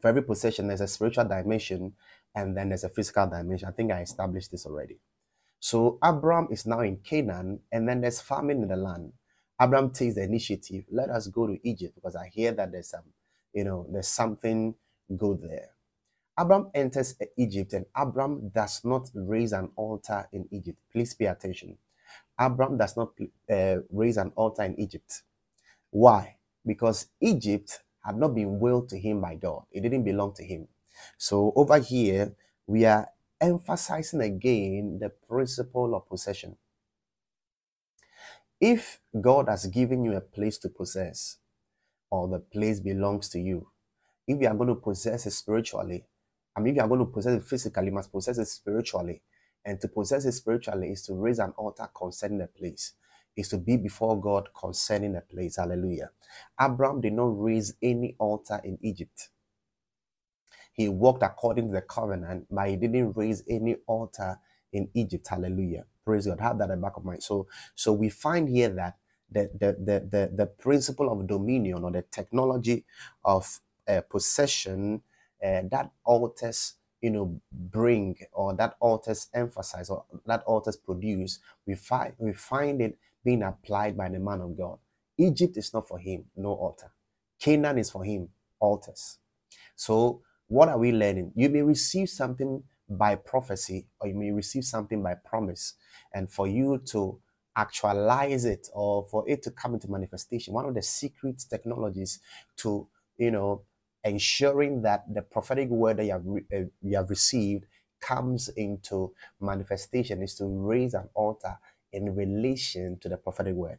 for 0.00 0.08
every 0.08 0.22
possession, 0.22 0.68
there's 0.68 0.80
a 0.82 0.88
spiritual 0.88 1.24
dimension 1.24 1.94
and 2.34 2.56
then 2.56 2.70
there's 2.70 2.84
a 2.84 2.88
physical 2.90 3.26
dimension. 3.28 3.68
I 3.68 3.72
think 3.72 3.92
I 3.92 4.02
established 4.02 4.52
this 4.52 4.66
already. 4.66 4.98
So 5.60 5.98
Abram 6.02 6.48
is 6.50 6.66
now 6.66 6.80
in 6.80 6.98
Canaan, 6.98 7.60
and 7.72 7.88
then 7.88 8.00
there's 8.00 8.20
famine 8.20 8.62
in 8.62 8.68
the 8.68 8.76
land. 8.76 9.12
Abram 9.58 9.90
takes 9.90 10.14
the 10.16 10.22
initiative. 10.24 10.84
Let 10.90 11.10
us 11.10 11.28
go 11.28 11.46
to 11.48 11.58
Egypt 11.68 11.96
because 11.96 12.16
I 12.16 12.28
hear 12.28 12.52
that 12.52 12.72
there's 12.72 12.90
some 12.90 13.04
you 13.54 13.64
know, 13.64 13.86
there's 13.90 14.08
something 14.08 14.74
good 15.16 15.42
there. 15.42 15.70
Abram 16.36 16.70
enters 16.74 17.16
Egypt 17.36 17.72
and 17.72 17.86
Abram 17.96 18.50
does 18.50 18.84
not 18.84 19.10
raise 19.14 19.52
an 19.52 19.70
altar 19.76 20.28
in 20.32 20.48
Egypt. 20.52 20.78
Please 20.92 21.14
pay 21.14 21.26
attention. 21.26 21.78
Abram 22.38 22.78
does 22.78 22.96
not 22.96 23.10
uh, 23.50 23.76
raise 23.90 24.16
an 24.18 24.32
altar 24.36 24.62
in 24.64 24.78
Egypt. 24.80 25.22
Why? 25.90 26.36
Because 26.66 27.08
Egypt 27.20 27.82
had 28.04 28.16
not 28.16 28.34
been 28.34 28.58
willed 28.58 28.88
to 28.90 28.98
him 28.98 29.20
by 29.20 29.34
God, 29.34 29.64
it 29.72 29.82
didn't 29.82 30.04
belong 30.04 30.34
to 30.34 30.44
him. 30.44 30.68
So 31.16 31.52
over 31.54 31.78
here, 31.78 32.34
we 32.66 32.84
are 32.84 33.08
emphasizing 33.40 34.20
again 34.20 34.98
the 35.00 35.10
principle 35.10 35.94
of 35.94 36.08
possession. 36.08 36.56
If 38.60 38.98
God 39.20 39.48
has 39.48 39.66
given 39.66 40.04
you 40.04 40.16
a 40.16 40.20
place 40.20 40.58
to 40.58 40.68
possess, 40.68 41.36
or 42.10 42.26
the 42.28 42.40
place 42.40 42.80
belongs 42.80 43.28
to 43.30 43.40
you, 43.40 43.68
if 44.26 44.40
you 44.40 44.48
are 44.48 44.54
going 44.54 44.68
to 44.68 44.74
possess 44.74 45.26
it 45.26 45.30
spiritually, 45.30 46.04
I 46.56 46.60
mean, 46.60 46.72
if 46.72 46.76
you 46.76 46.82
are 46.82 46.88
going 46.88 47.00
to 47.00 47.06
possess 47.06 47.34
it 47.40 47.44
physically, 47.44 47.86
you 47.86 47.92
must 47.92 48.10
possess 48.10 48.38
it 48.38 48.46
spiritually. 48.46 49.22
And 49.64 49.80
to 49.80 49.88
possess 49.88 50.24
it 50.24 50.32
spiritually 50.32 50.90
is 50.90 51.02
to 51.06 51.14
raise 51.14 51.38
an 51.38 51.52
altar 51.56 51.88
concerning 51.94 52.38
the 52.38 52.46
place, 52.48 52.94
is 53.38 53.50
to 53.50 53.58
be 53.58 53.78
before 53.78 54.20
God 54.20 54.50
concerning 54.60 55.16
a 55.16 55.22
place. 55.22 55.56
Hallelujah. 55.58 56.10
Abraham 56.60 57.02
did 57.02 57.14
not 57.14 57.40
raise 57.42 57.74
any 57.82 58.16
altar 58.20 58.60
in 58.64 58.78
Egypt. 58.82 59.30
He 60.74 60.88
walked 60.88 61.22
according 61.22 61.68
to 61.68 61.74
the 61.74 61.82
covenant, 61.82 62.46
but 62.50 62.68
he 62.70 62.76
didn't 62.76 63.14
raise 63.16 63.44
any 63.48 63.76
altar 63.86 64.38
in 64.72 64.88
Egypt. 64.94 65.28
Hallelujah. 65.28 65.86
Praise 66.04 66.26
God. 66.26 66.40
Have 66.40 66.58
that 66.58 66.70
in 66.70 66.80
the 66.80 66.86
back 66.86 66.96
of 66.98 67.04
mind. 67.04 67.22
So, 67.22 67.48
so 67.74 67.92
we 67.92 68.10
find 68.10 68.48
here 68.48 68.70
that 68.70 68.98
the, 69.30 69.50
the, 69.54 69.72
the, 69.80 70.00
the, 70.10 70.32
the 70.36 70.46
principle 70.46 71.12
of 71.12 71.26
dominion 71.28 71.84
or 71.84 71.92
the 71.92 72.02
technology 72.02 72.84
of 73.24 73.60
uh, 73.88 74.02
possession 74.10 75.02
uh, 75.44 75.62
that 75.70 75.90
altars 76.04 76.74
you 77.02 77.10
know 77.10 77.40
bring 77.52 78.16
or 78.32 78.54
that 78.54 78.76
altars 78.80 79.28
emphasize 79.34 79.90
or 79.90 80.04
that 80.26 80.42
altars 80.44 80.76
produce 80.76 81.40
we 81.66 81.74
find 81.74 82.14
we 82.18 82.32
find 82.32 82.82
it 82.82 82.98
being 83.28 83.42
applied 83.42 83.94
by 83.94 84.08
the 84.08 84.18
man 84.18 84.40
of 84.40 84.56
god. 84.56 84.78
Egypt 85.18 85.58
is 85.58 85.74
not 85.74 85.86
for 85.86 85.98
him 85.98 86.24
no 86.34 86.48
altar. 86.48 86.90
Canaan 87.38 87.76
is 87.76 87.90
for 87.90 88.02
him 88.02 88.30
altars. 88.58 89.18
So 89.76 90.22
what 90.46 90.70
are 90.70 90.78
we 90.78 90.92
learning? 90.92 91.32
You 91.36 91.50
may 91.50 91.60
receive 91.60 92.08
something 92.08 92.62
by 92.88 93.16
prophecy 93.16 93.86
or 94.00 94.08
you 94.08 94.14
may 94.14 94.30
receive 94.30 94.64
something 94.64 95.02
by 95.02 95.14
promise. 95.14 95.74
And 96.14 96.30
for 96.32 96.48
you 96.48 96.78
to 96.92 97.20
actualize 97.54 98.46
it 98.46 98.68
or 98.72 99.06
for 99.10 99.28
it 99.28 99.42
to 99.42 99.50
come 99.50 99.74
into 99.74 99.90
manifestation 99.90 100.54
one 100.54 100.64
of 100.64 100.74
the 100.74 100.82
secret 100.82 101.44
technologies 101.50 102.20
to 102.56 102.88
you 103.18 103.30
know 103.32 103.62
ensuring 104.04 104.80
that 104.80 105.04
the 105.12 105.20
prophetic 105.20 105.68
word 105.68 105.98
that 105.98 106.04
you 106.04 106.12
have, 106.12 106.22
re- 106.24 106.46
uh, 106.56 106.64
you 106.80 106.96
have 106.96 107.10
received 107.10 107.66
comes 108.00 108.48
into 108.56 109.12
manifestation 109.40 110.22
is 110.22 110.34
to 110.36 110.46
raise 110.46 110.94
an 110.94 111.10
altar 111.14 111.58
in 111.92 112.14
relation 112.14 112.98
to 113.00 113.08
the 113.08 113.16
prophetic 113.16 113.54
word. 113.54 113.78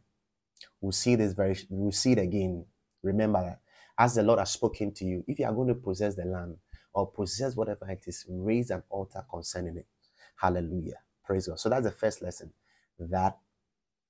We'll 0.80 0.92
see 0.92 1.14
this 1.16 1.32
very, 1.32 1.56
we'll 1.68 1.92
see 1.92 2.12
it 2.12 2.18
again. 2.18 2.66
Remember 3.02 3.42
that 3.42 3.60
as 3.98 4.14
the 4.14 4.22
Lord 4.22 4.38
has 4.38 4.50
spoken 4.52 4.92
to 4.94 5.04
you, 5.04 5.24
if 5.26 5.38
you 5.38 5.46
are 5.46 5.52
going 5.52 5.68
to 5.68 5.74
possess 5.74 6.14
the 6.16 6.24
land 6.24 6.56
or 6.92 7.10
possess 7.10 7.56
whatever 7.56 7.88
it 7.90 8.02
is, 8.06 8.24
raise 8.28 8.70
an 8.70 8.82
altar 8.90 9.24
concerning 9.30 9.76
it. 9.76 9.86
Hallelujah. 10.36 10.98
Praise 11.24 11.46
God. 11.46 11.60
So 11.60 11.68
that's 11.68 11.84
the 11.84 11.92
first 11.92 12.22
lesson 12.22 12.52
that 12.98 13.38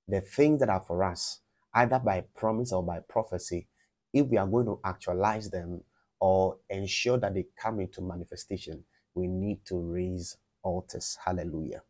the 0.07 0.21
things 0.21 0.59
that 0.59 0.69
are 0.69 0.81
for 0.81 1.03
us, 1.03 1.41
either 1.73 1.99
by 1.99 2.25
promise 2.35 2.73
or 2.73 2.83
by 2.83 2.99
prophecy, 3.07 3.67
if 4.13 4.27
we 4.27 4.37
are 4.37 4.47
going 4.47 4.65
to 4.65 4.79
actualize 4.83 5.49
them, 5.49 5.81
or 6.19 6.57
ensure 6.69 7.17
that 7.17 7.33
they 7.33 7.45
come 7.59 7.79
into 7.79 7.99
manifestation, 7.99 8.83
we 9.15 9.27
need 9.27 9.65
to 9.65 9.77
raise 9.79 10.37
altars. 10.63 11.17
Hallelujah. 11.25 11.81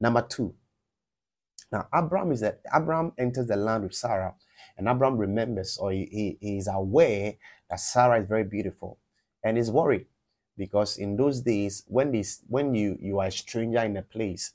Number 0.00 0.22
two. 0.22 0.54
Now, 1.72 1.88
Abraham 1.94 2.32
is 2.32 2.40
that 2.40 2.60
Abraham 2.74 3.12
enters 3.18 3.48
the 3.48 3.56
land 3.56 3.84
with 3.84 3.94
Sarah, 3.94 4.34
and 4.78 4.88
Abraham 4.88 5.18
remembers 5.18 5.78
or 5.78 5.92
he, 5.92 6.38
he 6.40 6.58
is 6.58 6.68
aware 6.72 7.34
that 7.70 7.80
Sarah 7.80 8.20
is 8.22 8.28
very 8.28 8.44
beautiful 8.44 8.98
and 9.44 9.58
is 9.58 9.70
worried 9.70 10.06
because 10.56 10.98
in 10.98 11.16
those 11.16 11.40
days, 11.42 11.84
when 11.88 12.12
this 12.12 12.42
when 12.48 12.74
you 12.74 12.98
you 13.00 13.20
are 13.20 13.26
a 13.28 13.32
stranger 13.32 13.80
in 13.80 13.96
a 13.96 14.02
place 14.02 14.52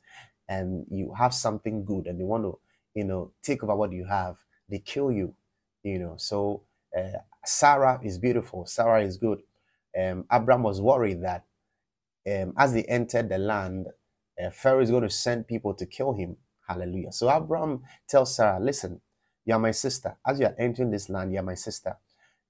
and 0.50 0.86
you 0.92 1.14
have 1.18 1.34
something 1.34 1.86
good 1.86 2.08
and 2.08 2.20
they 2.20 2.24
want 2.26 2.44
to 2.44 2.58
you 2.96 3.04
know 3.06 3.32
take 3.44 3.64
over 3.64 3.76
what 3.76 3.94
you 3.94 4.06
have, 4.06 4.38
they 4.70 4.80
kill 4.80 5.12
you. 5.12 5.34
You 5.84 6.00
know, 6.00 6.16
so 6.18 6.64
uh, 6.98 7.20
Sarah 7.46 8.00
is 8.04 8.18
beautiful. 8.20 8.66
Sarah 8.66 9.04
is 9.04 9.18
good. 9.18 9.42
Um, 10.00 10.26
Abraham 10.32 10.64
was 10.64 10.82
worried 10.82 11.24
that 11.24 11.46
um, 12.28 12.54
as 12.58 12.74
they 12.74 12.84
entered 12.86 13.30
the 13.30 13.38
land, 13.38 13.88
uh, 14.44 14.52
Pharaoh 14.52 14.82
is 14.82 14.92
going 14.92 15.04
to 15.04 15.10
send 15.10 15.48
people 15.48 15.74
to 15.76 15.86
kill 15.86 16.14
him. 16.14 16.38
Hallelujah. 16.74 17.12
So 17.12 17.32
Abraham 17.32 17.82
tells 18.08 18.36
Sarah, 18.36 18.60
"Listen, 18.60 19.02
you 19.46 19.54
are 19.54 19.60
my 19.60 19.72
sister. 19.72 20.18
As 20.26 20.40
you 20.40 20.46
are 20.48 20.56
entering 20.60 20.92
this 20.92 21.10
land, 21.10 21.34
you 21.34 21.40
are 21.40 21.44
my 21.44 21.56
sister. 21.56 21.98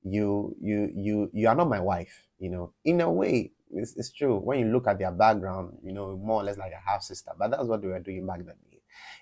You, 0.03 0.55
you, 0.61 0.91
you, 0.95 1.29
you 1.33 1.47
are 1.47 1.55
not 1.55 1.69
my 1.69 1.79
wife. 1.79 2.27
You 2.39 2.49
know, 2.49 2.73
in 2.85 3.01
a 3.01 3.11
way, 3.11 3.51
it's, 3.71 3.95
it's 3.97 4.11
true. 4.11 4.37
When 4.37 4.59
you 4.59 4.65
look 4.67 4.87
at 4.87 4.99
their 4.99 5.11
background, 5.11 5.77
you 5.83 5.93
know, 5.93 6.17
more 6.17 6.41
or 6.41 6.43
less 6.45 6.57
like 6.57 6.73
a 6.73 6.89
half 6.91 7.03
sister. 7.03 7.31
But 7.37 7.51
that's 7.51 7.65
what 7.65 7.81
they 7.81 7.87
were 7.87 7.99
doing 7.99 8.25
back 8.25 8.45
then. 8.45 8.55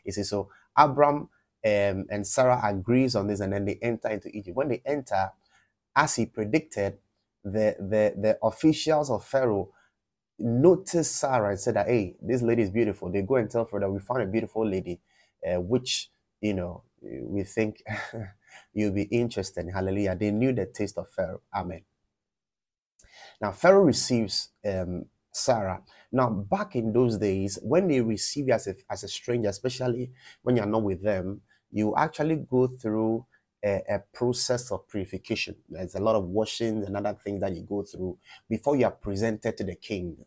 You 0.06 0.12
see, 0.12 0.24
so 0.24 0.50
Abraham 0.78 1.30
um, 1.66 2.06
and 2.10 2.26
Sarah 2.26 2.62
agrees 2.64 3.16
on 3.16 3.28
this, 3.28 3.40
and 3.42 3.54
then 3.54 3.66
they 3.66 3.78
enter 3.82 4.10
into 4.10 4.30
Egypt. 4.30 4.56
When 4.58 4.70
they 4.70 4.82
enter, 4.86 5.32
as 5.96 6.16
he 6.16 6.26
predicted, 6.26 6.98
the, 7.44 7.76
the, 7.80 8.14
the 8.20 8.40
officials 8.44 9.10
of 9.10 9.26
Pharaoh 9.26 9.70
noticed 10.40 11.18
Sarah 11.18 11.50
and 11.52 11.60
said 11.60 11.76
that, 11.76 11.88
hey, 11.88 12.16
this 12.22 12.42
lady 12.42 12.64
is 12.64 12.72
beautiful. 12.72 13.12
They 13.12 13.22
go 13.22 13.36
and 13.36 13.50
tell 13.50 13.66
Pharaoh 13.66 13.82
that 13.82 13.92
we 13.92 14.00
found 14.00 14.24
a 14.24 14.28
beautiful 14.28 14.68
lady, 14.68 15.00
uh, 15.48 15.62
which, 15.62 16.10
you 16.42 16.54
know, 16.54 16.84
we 17.02 17.44
think 17.44 17.84
you'll 18.74 18.94
be 18.94 19.04
interested 19.04 19.66
in. 19.66 19.74
Hallelujah. 19.74 20.16
They 20.16 20.32
knew 20.32 20.54
the 20.54 20.66
taste 20.66 20.98
of 20.98 21.10
Pharaoh. 21.10 21.42
Amen. 21.54 21.82
Now, 23.42 23.52
Pharaoh 23.52 23.84
receives 23.84 24.50
um, 24.66 25.06
Sarah. 25.32 25.82
Now, 26.12 26.30
back 26.30 26.76
in 26.76 26.92
those 26.94 27.18
days, 27.18 27.60
when 27.62 27.88
they 27.88 28.02
receive 28.02 28.48
you 28.48 28.54
as 28.54 28.68
a, 28.68 28.76
as 28.90 29.04
a 29.04 29.08
stranger, 29.08 29.50
especially 29.50 30.12
when 30.42 30.58
you're 30.58 30.66
not 30.66 30.84
with 30.84 31.04
them, 31.04 31.42
you 31.72 31.96
actually 31.96 32.38
go 32.38 32.68
through 32.68 33.26
a, 33.64 33.82
a, 33.90 34.00
process 34.14 34.72
of 34.72 34.88
purification. 34.88 35.56
There's 35.70 35.96
a 35.96 36.00
lot 36.00 36.16
of 36.16 36.26
washing 36.26 36.84
and 36.86 36.96
other 36.96 37.14
things 37.14 37.42
that 37.42 37.56
you 37.56 37.64
go 37.64 37.84
through 37.84 38.18
before 38.50 38.76
you 38.76 38.86
are 38.86 38.92
presented 38.92 39.58
to 39.58 39.64
the 39.64 39.76
king. 39.76 40.18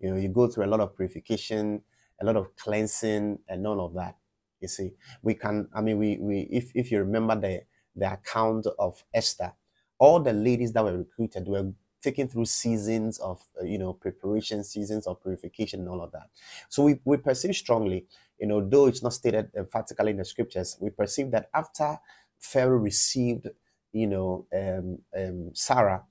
You 0.00 0.10
know, 0.10 0.16
you 0.16 0.28
go 0.28 0.48
through 0.48 0.64
a 0.64 0.66
lot 0.66 0.80
of 0.80 0.96
purification, 0.96 1.82
a 2.20 2.24
lot 2.24 2.36
of 2.36 2.54
cleansing, 2.56 3.38
and 3.48 3.66
all 3.66 3.84
of 3.84 3.94
that. 3.94 4.16
You 4.60 4.68
see, 4.68 4.92
we 5.22 5.34
can. 5.34 5.68
I 5.74 5.80
mean, 5.80 5.98
we 5.98 6.16
we 6.18 6.40
if 6.50 6.72
if 6.74 6.90
you 6.90 6.98
remember 6.98 7.38
the 7.38 7.62
the 7.94 8.12
account 8.12 8.66
of 8.78 9.02
Esther, 9.14 9.52
all 9.98 10.20
the 10.20 10.32
ladies 10.32 10.72
that 10.72 10.84
were 10.84 10.98
recruited 10.98 11.46
were 11.46 11.72
taken 12.02 12.28
through 12.28 12.44
seasons 12.44 13.18
of 13.18 13.42
uh, 13.60 13.64
you 13.64 13.78
know 13.78 13.92
preparation, 13.92 14.64
seasons 14.64 15.06
of 15.06 15.22
purification, 15.22 15.80
and 15.80 15.88
all 15.88 16.02
of 16.02 16.12
that. 16.12 16.28
So 16.68 16.82
we 16.82 17.00
we 17.04 17.16
perceive 17.16 17.56
strongly, 17.56 18.06
you 18.38 18.46
know, 18.46 18.66
though 18.66 18.86
it's 18.86 19.02
not 19.02 19.14
stated 19.14 19.50
emphatically 19.56 20.10
in 20.10 20.18
the 20.18 20.24
scriptures, 20.24 20.76
we 20.80 20.90
perceive 20.90 21.30
that 21.32 21.48
after 21.54 21.98
Pharaoh 22.40 22.78
received, 22.78 23.48
you 23.92 24.06
know, 24.06 24.46
um, 24.54 24.98
um, 25.16 25.50
Sarah, 25.54 26.04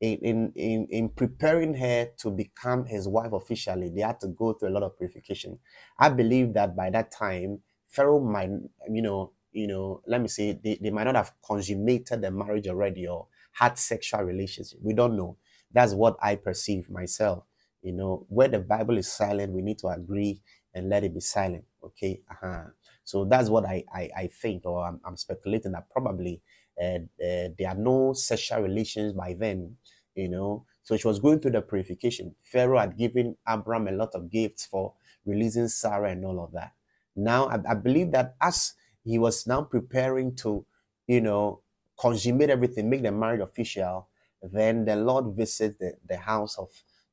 in, 0.00 0.52
in, 0.56 0.86
in 0.90 1.08
preparing 1.10 1.74
her 1.74 2.08
to 2.18 2.30
become 2.30 2.86
his 2.86 3.06
wife 3.06 3.32
officially, 3.32 3.90
they 3.90 4.00
had 4.00 4.18
to 4.20 4.28
go 4.28 4.54
through 4.54 4.70
a 4.70 4.72
lot 4.76 4.82
of 4.82 4.96
purification. 4.96 5.58
I 5.98 6.08
believe 6.08 6.54
that 6.54 6.74
by 6.74 6.88
that 6.90 7.10
time, 7.10 7.60
Pharaoh 7.88 8.20
might, 8.20 8.48
you 8.88 9.02
know, 9.02 9.32
you 9.52 9.66
know, 9.66 10.00
let 10.06 10.20
me 10.22 10.28
say, 10.28 10.52
they, 10.62 10.78
they 10.80 10.90
might 10.90 11.04
not 11.04 11.16
have 11.16 11.32
consummated 11.44 12.22
the 12.22 12.30
marriage 12.30 12.68
already 12.68 13.06
or 13.06 13.26
had 13.52 13.76
sexual 13.78 14.22
relationship. 14.22 14.78
We 14.82 14.94
don't 14.94 15.16
know. 15.16 15.36
That's 15.72 15.92
what 15.92 16.16
I 16.22 16.36
perceive 16.36 16.88
myself. 16.88 17.44
You 17.82 17.92
know, 17.92 18.26
where 18.28 18.48
the 18.48 18.60
Bible 18.60 18.96
is 18.96 19.10
silent, 19.10 19.52
we 19.52 19.62
need 19.62 19.78
to 19.78 19.88
agree 19.88 20.40
and 20.72 20.88
let 20.88 21.02
it 21.04 21.12
be 21.14 21.20
silent. 21.20 21.64
Okay. 21.82 22.20
Uh-huh. 22.30 22.64
So 23.10 23.24
that's 23.24 23.48
what 23.48 23.64
I, 23.64 23.82
I, 23.92 24.08
I 24.16 24.26
think, 24.28 24.64
or 24.64 24.86
I'm, 24.86 25.00
I'm, 25.04 25.16
speculating 25.16 25.72
that 25.72 25.90
probably 25.90 26.40
uh, 26.80 26.98
uh, 27.20 27.48
there 27.58 27.68
are 27.68 27.74
no 27.74 28.12
sexual 28.12 28.60
relations 28.60 29.14
by 29.14 29.34
then, 29.34 29.74
you 30.14 30.28
know. 30.28 30.64
So 30.84 30.96
she 30.96 31.08
was 31.08 31.18
going 31.18 31.40
through 31.40 31.50
the 31.50 31.62
purification. 31.62 32.36
Pharaoh 32.44 32.78
had 32.78 32.96
given 32.96 33.36
Abram 33.48 33.88
a 33.88 33.90
lot 33.90 34.10
of 34.14 34.30
gifts 34.30 34.64
for 34.64 34.94
releasing 35.26 35.66
Sarah 35.66 36.12
and 36.12 36.24
all 36.24 36.40
of 36.40 36.52
that. 36.52 36.70
Now, 37.16 37.48
I, 37.48 37.58
I 37.72 37.74
believe 37.74 38.12
that 38.12 38.36
as 38.40 38.74
he 39.02 39.18
was 39.18 39.44
now 39.44 39.62
preparing 39.62 40.36
to, 40.36 40.64
you 41.08 41.20
know, 41.20 41.62
consummate 41.98 42.50
everything, 42.50 42.88
make 42.88 43.02
the 43.02 43.10
marriage 43.10 43.40
official, 43.40 44.06
then 44.40 44.84
the 44.84 44.94
Lord 44.94 45.36
visits 45.36 45.78
the, 45.80 45.94
the 46.08 46.16
house 46.16 46.56
of, 46.58 46.68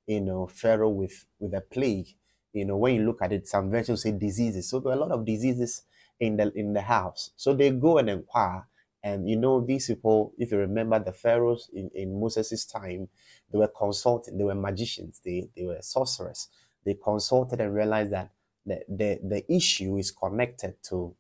you 0.06 0.22
know, 0.22 0.46
Pharaoh 0.46 0.90
with, 0.90 1.26
with 1.40 1.56
a 1.56 1.62
plague 1.62 2.10
you 2.58 2.66
know, 2.66 2.78
when 2.78 2.96
you 2.96 3.06
look 3.06 3.22
at 3.22 3.32
it, 3.34 3.48
some 3.48 3.70
versions 3.72 4.04
say 4.04 4.12
diseases. 4.12 4.70
So 4.70 4.80
there 4.80 4.92
are 4.94 4.96
a 4.96 5.00
lot 5.00 5.12
of 5.12 5.26
diseases 5.26 5.84
in 6.20 6.38
the 6.38 6.52
in 6.56 6.74
the 6.74 6.82
house. 6.82 7.32
So 7.36 7.54
they 7.54 7.72
go 7.72 7.98
and 8.00 8.10
inquire, 8.10 8.68
And 9.04 9.30
you 9.30 9.38
know, 9.38 9.62
these 9.62 9.88
people, 9.88 10.34
if 10.38 10.52
you 10.52 10.58
remember 10.58 11.00
the 11.00 11.14
pharaohs 11.14 11.70
in, 11.74 11.90
in 11.94 12.20
Moses' 12.20 12.66
time, 12.66 13.10
they 13.52 13.58
were 13.58 13.68
consulting, 13.70 14.38
they 14.38 14.44
were 14.44 14.56
magicians, 14.56 15.22
they, 15.24 15.50
they 15.56 15.66
were 15.66 15.82
sorcerers. 15.82 16.50
They 16.84 16.96
consulted 16.96 17.62
and 17.62 17.74
realized 17.74 18.12
that 18.12 18.32
the, 18.66 18.84
the, 18.90 19.20
the 19.24 19.54
issue 19.54 19.98
is 19.98 20.12
connected 20.12 20.82
to 20.90 21.16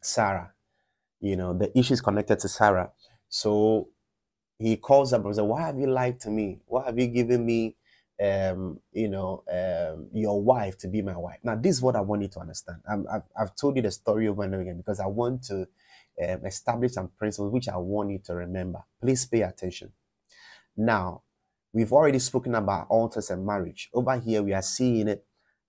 Sarah. 0.00 0.52
You 1.20 1.36
know, 1.36 1.54
the 1.54 1.76
issue 1.78 1.94
is 1.94 2.00
connected 2.00 2.38
to 2.40 2.48
Sarah. 2.48 2.92
So 3.28 3.90
he 4.58 4.76
calls 4.76 5.12
up 5.12 5.24
and 5.26 5.34
says, 5.36 5.44
Why 5.44 5.62
have 5.62 5.78
you 5.78 5.88
lied 5.88 6.20
to 6.22 6.30
me? 6.30 6.60
Why 6.66 6.86
have 6.86 6.98
you 6.98 7.08
given 7.08 7.46
me 7.46 7.76
um, 8.22 8.80
you 8.92 9.08
know, 9.08 9.44
um, 9.52 10.08
your 10.12 10.42
wife 10.42 10.78
to 10.78 10.88
be 10.88 11.02
my 11.02 11.16
wife. 11.16 11.38
Now, 11.42 11.56
this 11.56 11.76
is 11.76 11.82
what 11.82 11.96
I 11.96 12.00
want 12.00 12.22
you 12.22 12.28
to 12.28 12.40
understand. 12.40 12.80
i 12.88 12.92
have 13.12 13.22
I've 13.38 13.56
told 13.56 13.76
you 13.76 13.82
the 13.82 13.90
story 13.90 14.28
over 14.28 14.42
and 14.42 14.54
over 14.54 14.62
again 14.62 14.78
because 14.78 15.00
I 15.00 15.06
want 15.06 15.44
to 15.44 15.68
um, 16.22 16.46
establish 16.46 16.92
some 16.92 17.08
principles 17.18 17.52
which 17.52 17.68
I 17.68 17.76
want 17.76 18.10
you 18.10 18.18
to 18.26 18.34
remember. 18.34 18.82
Please 19.00 19.26
pay 19.26 19.42
attention. 19.42 19.92
Now, 20.76 21.22
we've 21.72 21.92
already 21.92 22.18
spoken 22.18 22.54
about 22.54 22.86
altars 22.88 23.30
and 23.30 23.44
marriage. 23.46 23.90
Over 23.92 24.18
here, 24.18 24.42
we 24.42 24.54
are 24.54 24.62
seeing 24.62 25.08
it 25.08 25.24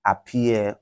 appear 0.06 0.77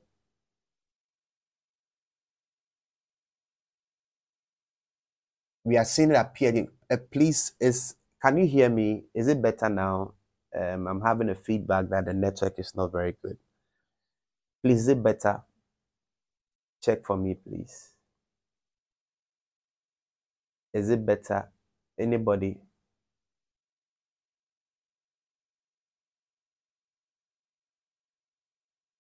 we 5.66 5.78
are 5.78 5.86
seeing 5.86 6.12
it 6.12 6.16
appearing. 6.16 6.70
Uh, 6.90 6.98
please, 7.12 7.54
is 7.60 7.96
can 8.22 8.38
you 8.38 8.48
hear 8.48 8.70
me? 8.70 9.06
Is 9.14 9.28
it 9.28 9.42
better 9.42 9.70
now? 9.70 10.15
Um, 10.58 10.88
I'm 10.88 11.02
having 11.02 11.30
a 11.30 11.36
feedback 11.36 11.90
that 11.90 12.06
the 12.06 12.14
network 12.14 12.60
is 12.60 12.74
not 12.76 12.92
very 12.92 13.16
good. 13.24 13.38
Please, 14.64 14.82
is 14.82 14.88
it 14.90 15.04
better? 15.04 15.42
Check 16.84 17.06
for 17.06 17.18
me, 17.18 17.36
please. 17.36 17.92
Is 20.74 20.90
it 20.90 21.06
better? 21.06 21.50
Anybody? 22.00 22.58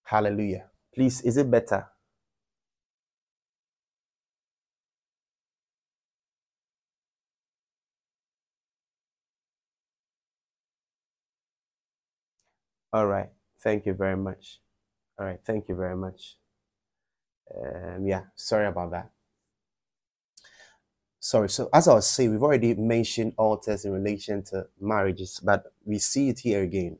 Hallelujah. 0.06 0.66
Please, 0.96 1.22
is 1.22 1.38
it 1.38 1.52
better? 1.52 1.88
All 12.96 13.08
right. 13.08 13.28
Thank 13.60 13.86
you 13.86 13.94
very 13.94 14.16
much. 14.16 14.62
All 15.20 15.26
right. 15.26 15.40
Thank 15.44 15.68
you 15.68 15.76
very 15.76 15.98
much. 15.98 16.38
Um, 17.54 18.08
yeah, 18.08 18.22
sorry 18.36 18.68
about 18.68 18.92
that. 18.92 19.10
Sorry. 21.20 21.50
So 21.50 21.70
as 21.74 21.90
I 21.90 21.96
was 21.96 22.08
saying, 22.08 22.32
we've 22.32 22.42
already 22.42 22.74
mentioned 22.74 23.34
altars 23.36 23.84
in 23.84 23.92
relation 23.92 24.44
to 24.44 24.68
marriages, 24.80 25.42
but 25.44 25.74
we 25.84 26.00
see 26.00 26.30
it 26.30 26.40
here 26.40 26.64
again. 26.64 27.00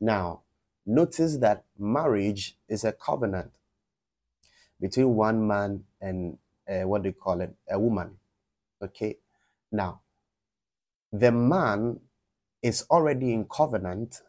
Now, 0.00 0.42
notice 0.86 1.38
that 1.38 1.64
marriage 1.76 2.56
is 2.68 2.84
a 2.84 2.92
covenant 2.92 3.50
between 4.80 5.16
one 5.16 5.44
man 5.48 5.82
and 6.00 6.38
uh, 6.68 6.86
what 6.86 7.02
do 7.02 7.08
you 7.08 7.12
call 7.12 7.40
it? 7.40 7.52
A 7.68 7.80
woman. 7.80 8.18
Okay. 8.80 9.16
Now, 9.72 10.02
the 11.12 11.32
man 11.32 11.98
is 12.62 12.86
already 12.88 13.32
in 13.32 13.46
covenant 13.46 14.22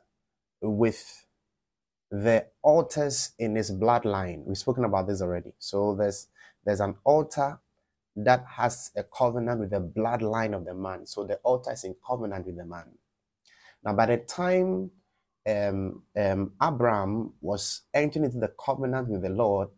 with 0.72 1.26
the 2.12 2.48
altars 2.64 3.32
in 3.40 3.56
his 3.56 3.72
bloodline. 3.72 4.46
We've 4.46 4.58
spoken 4.58 4.86
about 4.86 5.08
this 5.08 5.22
already. 5.22 5.54
So 5.60 5.96
there's 5.96 6.28
there's 6.66 6.80
an 6.82 6.96
altar 7.04 7.60
that 8.18 8.46
has 8.48 8.92
a 8.96 9.04
covenant 9.04 9.60
with 9.62 9.72
the 9.72 9.82
bloodline 9.82 10.56
of 10.56 10.66
the 10.66 10.74
man. 10.74 11.06
So 11.06 11.26
the 11.26 11.36
altar 11.38 11.72
is 11.74 11.84
in 11.84 11.96
covenant 12.06 12.46
with 12.46 12.58
the 12.58 12.66
man. 12.66 12.86
Now, 13.84 13.94
by 13.94 14.08
the 14.08 14.18
time 14.18 14.92
um, 15.48 16.04
um, 16.18 16.54
Abraham 16.62 17.34
was 17.42 17.82
entering 17.94 18.26
into 18.26 18.40
the 18.40 18.54
covenant 18.64 19.10
with 19.10 19.22
the 19.24 19.30
Lord, 19.30 19.70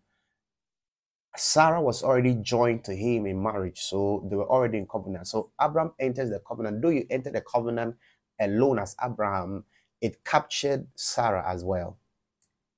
Sarah 1.35 1.81
was 1.81 2.03
already 2.03 2.35
joined 2.35 2.83
to 2.85 2.95
him 2.95 3.25
in 3.27 3.41
marriage. 3.41 3.81
So 3.81 4.27
they 4.29 4.35
were 4.35 4.49
already 4.49 4.79
in 4.79 4.87
covenant. 4.87 5.27
So 5.27 5.51
Abraham 5.61 5.93
enters 5.99 6.29
the 6.29 6.41
covenant. 6.47 6.81
Though 6.81 6.89
you 6.89 7.05
enter 7.09 7.31
the 7.31 7.41
covenant 7.41 7.95
alone 8.39 8.79
as 8.79 8.95
Abraham, 9.03 9.65
it 10.01 10.25
captured 10.25 10.87
Sarah 10.95 11.45
as 11.47 11.63
well. 11.63 11.97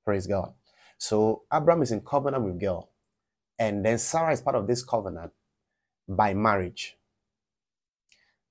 Praise 0.05 0.27
God. 0.27 0.53
So 0.97 1.43
Abraham 1.53 1.84
is 1.84 1.91
in 1.91 2.01
covenant 2.01 2.43
with 2.45 2.60
God. 2.62 2.86
And 3.60 3.86
then 3.86 3.97
Sarah 3.99 4.34
is 4.34 4.41
part 4.41 4.55
of 4.58 4.67
this 4.67 4.84
covenant 4.84 5.32
by 6.08 6.34
marriage. 6.34 6.97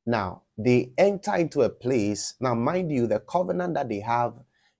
Now, 0.07 0.42
they 0.59 0.92
enter 0.98 1.37
into 1.37 1.62
a 1.62 1.70
place. 1.70 2.35
Now, 2.40 2.54
mind 2.54 2.90
you, 2.92 3.07
the 3.07 3.20
covenant 3.20 3.74
that 3.74 3.88
they 3.88 4.00
have, 4.00 4.35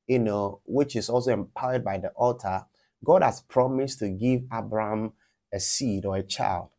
you 0.07 0.19
know, 0.19 0.61
which 0.67 0.97
is 0.97 1.09
also 1.09 1.33
empowered 1.33 1.85
by 1.85 1.99
the 1.99 2.09
altar, 2.11 2.67
God 3.05 3.23
has 3.23 3.43
promised 3.43 4.01
to 4.01 4.11
give 4.11 4.43
Abraham 4.53 5.13
a 5.53 5.61
seed 5.61 6.07
or 6.07 6.17
a 6.17 6.23
child. 6.23 6.71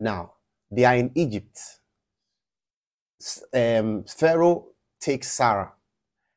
Now, 0.00 0.34
they 0.70 0.84
are 0.84 0.96
in 0.96 1.12
Egypt. 1.14 1.58
Um, 3.54 4.04
Pharaoh 4.04 4.68
takes 5.04 5.30
Sarah. 5.30 5.72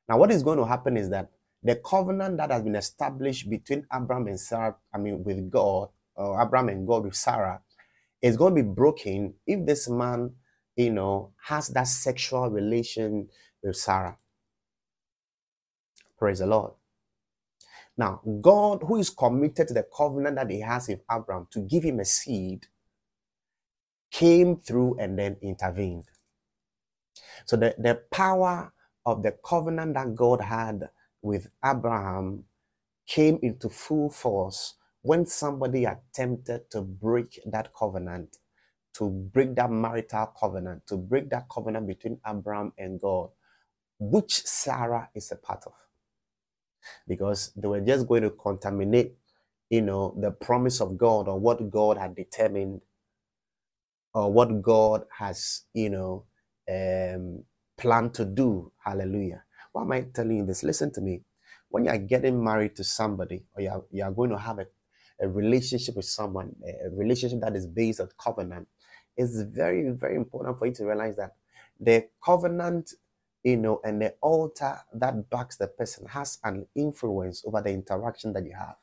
Now, 0.09 0.17
what 0.17 0.31
is 0.31 0.43
going 0.43 0.57
to 0.57 0.65
happen 0.65 0.97
is 0.97 1.09
that 1.09 1.29
the 1.63 1.75
covenant 1.77 2.37
that 2.37 2.51
has 2.51 2.63
been 2.63 2.75
established 2.75 3.49
between 3.49 3.85
Abraham 3.93 4.27
and 4.27 4.39
Sarah, 4.39 4.75
I 4.93 4.97
mean, 4.97 5.23
with 5.23 5.49
God, 5.49 5.89
or 6.15 6.41
Abraham 6.41 6.69
and 6.69 6.87
God 6.87 7.05
with 7.05 7.15
Sarah, 7.15 7.61
is 8.21 8.35
going 8.35 8.55
to 8.55 8.63
be 8.63 8.67
broken 8.67 9.33
if 9.45 9.65
this 9.65 9.89
man, 9.89 10.31
you 10.75 10.91
know, 10.91 11.31
has 11.43 11.69
that 11.69 11.87
sexual 11.87 12.49
relation 12.49 13.29
with 13.63 13.77
Sarah. 13.77 14.17
Praise 16.17 16.39
the 16.39 16.47
Lord. 16.47 16.73
Now, 17.97 18.21
God, 18.41 18.83
who 18.85 18.97
is 18.97 19.09
committed 19.09 19.69
to 19.69 19.73
the 19.73 19.85
covenant 19.95 20.35
that 20.35 20.49
he 20.51 20.61
has 20.61 20.87
with 20.87 21.01
Abraham 21.11 21.47
to 21.51 21.61
give 21.61 21.83
him 21.83 21.99
a 21.99 22.05
seed, 22.05 22.67
came 24.11 24.57
through 24.57 24.99
and 24.99 25.17
then 25.17 25.37
intervened. 25.41 26.05
So 27.47 27.57
the, 27.57 27.75
the 27.79 28.01
power 28.11 28.73
of 29.05 29.23
the 29.23 29.33
covenant 29.45 29.95
that 29.95 30.15
God 30.15 30.41
had 30.41 30.89
with 31.23 31.49
Abraham 31.65 32.45
came 33.07 33.39
into 33.41 33.69
full 33.69 34.09
force 34.09 34.75
when 35.03 35.25
somebody 35.25 35.85
attempted 35.85 36.69
to 36.71 36.81
break 36.81 37.39
that 37.47 37.73
covenant, 37.73 38.37
to 38.95 39.09
break 39.09 39.55
that 39.55 39.71
marital 39.71 40.27
covenant, 40.39 40.87
to 40.87 40.97
break 40.97 41.29
that 41.31 41.47
covenant 41.49 41.87
between 41.87 42.19
Abraham 42.27 42.73
and 42.77 43.01
God, 43.01 43.29
which 43.99 44.43
Sarah 44.45 45.09
is 45.15 45.31
a 45.31 45.37
part 45.37 45.63
of. 45.67 45.73
Because 47.07 47.51
they 47.55 47.67
were 47.67 47.81
just 47.81 48.07
going 48.07 48.23
to 48.23 48.31
contaminate, 48.31 49.15
you 49.69 49.81
know, 49.81 50.15
the 50.19 50.31
promise 50.31 50.81
of 50.81 50.97
God 50.97 51.27
or 51.27 51.39
what 51.39 51.69
God 51.71 51.97
had 51.97 52.15
determined 52.15 52.81
or 54.13 54.31
what 54.31 54.61
God 54.61 55.05
has, 55.17 55.63
you 55.73 55.89
know, 55.89 56.25
um, 56.69 57.43
plan 57.77 58.09
to 58.11 58.25
do. 58.25 58.71
Hallelujah. 58.83 59.43
Why 59.71 59.83
am 59.83 59.91
I 59.91 60.01
telling 60.13 60.37
you 60.37 60.45
this? 60.45 60.63
Listen 60.63 60.91
to 60.93 61.01
me. 61.01 61.21
When 61.69 61.85
you 61.85 61.91
are 61.91 61.97
getting 61.97 62.43
married 62.43 62.75
to 62.77 62.83
somebody 62.83 63.45
or 63.55 63.61
you 63.61 63.69
are, 63.69 63.83
you 63.91 64.03
are 64.03 64.11
going 64.11 64.29
to 64.31 64.37
have 64.37 64.59
a, 64.59 64.65
a 65.21 65.27
relationship 65.27 65.95
with 65.95 66.05
someone, 66.05 66.55
a 66.65 66.89
relationship 66.95 67.41
that 67.41 67.55
is 67.55 67.67
based 67.67 67.99
on 67.99 68.09
covenant, 68.17 68.67
it's 69.17 69.41
very, 69.41 69.89
very 69.91 70.15
important 70.15 70.57
for 70.59 70.67
you 70.67 70.73
to 70.75 70.85
realize 70.85 71.17
that 71.17 71.35
the 71.79 72.07
covenant, 72.23 72.93
you 73.43 73.57
know, 73.57 73.81
and 73.83 74.01
the 74.01 74.13
altar 74.21 74.79
that 74.93 75.29
backs 75.29 75.57
the 75.57 75.67
person 75.67 76.07
has 76.07 76.39
an 76.43 76.65
influence 76.75 77.43
over 77.45 77.61
the 77.61 77.69
interaction 77.71 78.33
that 78.33 78.45
you 78.45 78.53
have. 78.57 78.75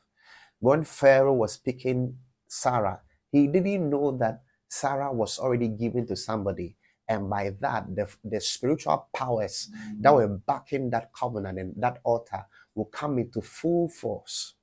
When 0.59 0.83
Pharaoh 0.83 1.33
was 1.33 1.57
picking 1.57 2.17
Sarah, 2.47 3.01
he 3.31 3.47
didn't 3.47 3.89
know 3.89 4.17
that 4.17 4.43
Sarah 4.69 5.11
was 5.11 5.39
already 5.39 5.67
given 5.67 6.07
to 6.07 6.15
somebody 6.15 6.75
and 7.07 7.29
by 7.29 7.51
that, 7.59 7.95
the, 7.95 8.07
the 8.23 8.41
spiritual 8.41 9.07
powers 9.15 9.69
mm. 9.71 10.01
that 10.01 10.13
were 10.13 10.27
backing 10.27 10.89
that 10.89 11.11
covenant 11.13 11.59
and 11.59 11.73
that 11.77 11.99
altar 12.03 12.45
will 12.73 12.85
come 12.85 13.19
into 13.19 13.41
full 13.41 13.89
force. 13.89 14.55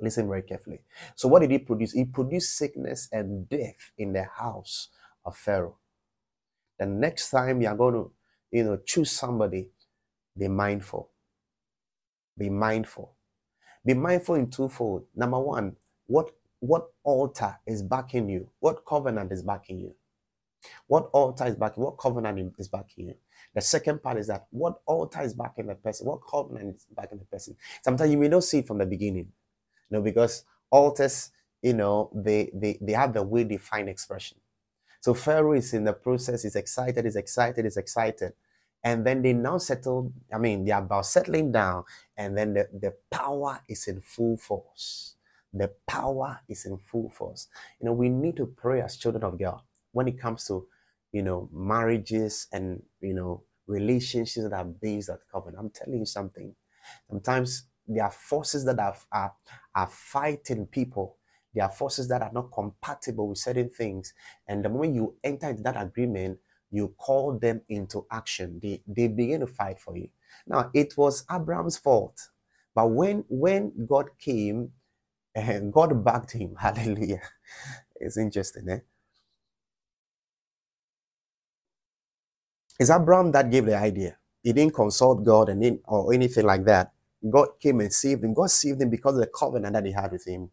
Listen 0.00 0.28
very 0.28 0.42
carefully. 0.42 0.80
So, 1.14 1.28
what 1.28 1.40
did 1.40 1.50
he 1.50 1.58
produce? 1.58 1.92
He 1.92 2.04
produced 2.04 2.56
sickness 2.56 3.08
and 3.12 3.48
death 3.48 3.92
in 3.96 4.12
the 4.12 4.24
house 4.24 4.88
of 5.24 5.36
Pharaoh. 5.36 5.78
The 6.78 6.86
next 6.86 7.30
time 7.30 7.62
you're 7.62 7.74
going 7.74 7.94
to, 7.94 8.12
you 8.50 8.64
know, 8.64 8.78
choose 8.84 9.10
somebody, 9.10 9.70
be 10.36 10.48
mindful. 10.48 11.10
Be 12.36 12.50
mindful. 12.50 13.14
Be 13.86 13.94
mindful 13.94 14.34
in 14.34 14.50
twofold. 14.50 15.06
Number 15.14 15.38
one, 15.38 15.76
what 16.06 16.30
what 16.60 16.88
altar 17.04 17.58
is 17.66 17.82
backing 17.82 18.28
you? 18.28 18.50
What 18.60 18.84
covenant 18.84 19.32
is 19.32 19.42
backing 19.42 19.80
you? 19.80 19.94
What 20.86 21.10
altar 21.12 21.46
is 21.46 21.56
backing? 21.56 21.82
What 21.82 21.98
covenant 21.98 22.54
is 22.58 22.68
backing 22.68 23.08
you? 23.08 23.14
The 23.54 23.60
second 23.60 24.02
part 24.02 24.18
is 24.18 24.26
that 24.26 24.46
what 24.50 24.80
altar 24.86 25.22
is 25.22 25.34
backing 25.34 25.66
the 25.66 25.74
person? 25.74 26.06
What 26.06 26.20
covenant 26.28 26.76
is 26.76 26.86
backing 26.94 27.18
the 27.18 27.24
person? 27.24 27.56
Sometimes 27.82 28.10
you 28.10 28.18
may 28.18 28.28
not 28.28 28.44
see 28.44 28.58
it 28.58 28.66
from 28.66 28.78
the 28.78 28.86
beginning, 28.86 29.32
you 29.90 29.96
know, 29.96 30.02
because 30.02 30.44
altars, 30.70 31.30
you 31.62 31.72
know, 31.72 32.10
they, 32.14 32.50
they, 32.54 32.78
they 32.80 32.92
have 32.92 33.12
the 33.12 33.22
way 33.22 33.44
they 33.44 33.56
find 33.56 33.88
expression. 33.88 34.38
So 35.00 35.14
Pharaoh 35.14 35.52
is 35.52 35.72
in 35.72 35.84
the 35.84 35.92
process, 35.92 36.44
is 36.44 36.56
excited, 36.56 37.06
is 37.06 37.16
excited, 37.16 37.64
is 37.64 37.76
excited. 37.76 38.32
And 38.82 39.06
then 39.06 39.22
they 39.22 39.32
now 39.32 39.58
settle, 39.58 40.12
I 40.32 40.38
mean, 40.38 40.64
they're 40.64 40.78
about 40.78 41.06
settling 41.06 41.50
down, 41.50 41.84
and 42.16 42.36
then 42.36 42.54
the, 42.54 42.68
the 42.72 42.94
power 43.10 43.60
is 43.68 43.88
in 43.88 44.00
full 44.00 44.36
force. 44.36 45.14
The 45.52 45.72
power 45.86 46.40
is 46.48 46.66
in 46.66 46.76
full 46.78 47.10
force. 47.10 47.48
You 47.80 47.86
know, 47.86 47.92
we 47.92 48.08
need 48.08 48.36
to 48.36 48.46
pray 48.46 48.82
as 48.82 48.96
children 48.96 49.24
of 49.24 49.38
God 49.38 49.60
when 49.96 50.08
it 50.08 50.20
comes 50.20 50.44
to, 50.46 50.66
you 51.12 51.22
know, 51.22 51.48
marriages 51.54 52.48
and, 52.52 52.82
you 53.00 53.14
know, 53.14 53.44
relationships 53.66 54.46
that 54.46 54.52
are 54.52 54.66
based 54.66 55.08
on 55.08 55.18
covenant. 55.32 55.58
I'm 55.58 55.70
telling 55.70 56.00
you 56.00 56.06
something. 56.06 56.54
Sometimes 57.08 57.64
there 57.88 58.04
are 58.04 58.10
forces 58.10 58.66
that 58.66 58.78
are, 58.78 58.94
are, 59.10 59.32
are 59.74 59.88
fighting 59.88 60.66
people. 60.66 61.16
There 61.54 61.64
are 61.64 61.70
forces 61.70 62.08
that 62.08 62.20
are 62.20 62.30
not 62.34 62.52
compatible 62.52 63.30
with 63.30 63.38
certain 63.38 63.70
things. 63.70 64.12
And 64.46 64.62
the 64.62 64.68
moment 64.68 64.94
you 64.96 65.16
enter 65.24 65.48
into 65.48 65.62
that 65.62 65.80
agreement, 65.80 66.40
you 66.70 66.94
call 66.98 67.38
them 67.38 67.62
into 67.70 68.06
action. 68.12 68.60
They, 68.62 68.82
they 68.86 69.08
begin 69.08 69.40
to 69.40 69.46
fight 69.46 69.80
for 69.80 69.96
you. 69.96 70.10
Now, 70.46 70.70
it 70.74 70.98
was 70.98 71.24
Abraham's 71.32 71.78
fault. 71.78 72.20
But 72.74 72.88
when, 72.90 73.24
when 73.30 73.86
God 73.88 74.10
came, 74.20 74.72
and 75.34 75.72
God 75.74 76.04
backed 76.04 76.32
him. 76.32 76.54
Hallelujah. 76.60 77.22
It's 77.96 78.18
interesting, 78.18 78.68
eh? 78.68 78.80
It's 82.78 82.90
Abraham 82.90 83.32
that 83.32 83.50
gave 83.50 83.66
the 83.66 83.76
idea. 83.76 84.18
He 84.42 84.52
didn't 84.52 84.74
consult 84.74 85.24
God 85.24 85.48
and 85.48 85.64
in, 85.64 85.80
or 85.84 86.12
anything 86.12 86.44
like 86.46 86.64
that. 86.66 86.92
God 87.28 87.48
came 87.60 87.80
and 87.80 87.92
saved 87.92 88.22
him. 88.24 88.34
God 88.34 88.50
saved 88.50 88.80
him 88.80 88.90
because 88.90 89.14
of 89.14 89.20
the 89.20 89.26
covenant 89.28 89.72
that 89.74 89.86
he 89.86 89.92
had 89.92 90.12
with 90.12 90.26
him. 90.26 90.50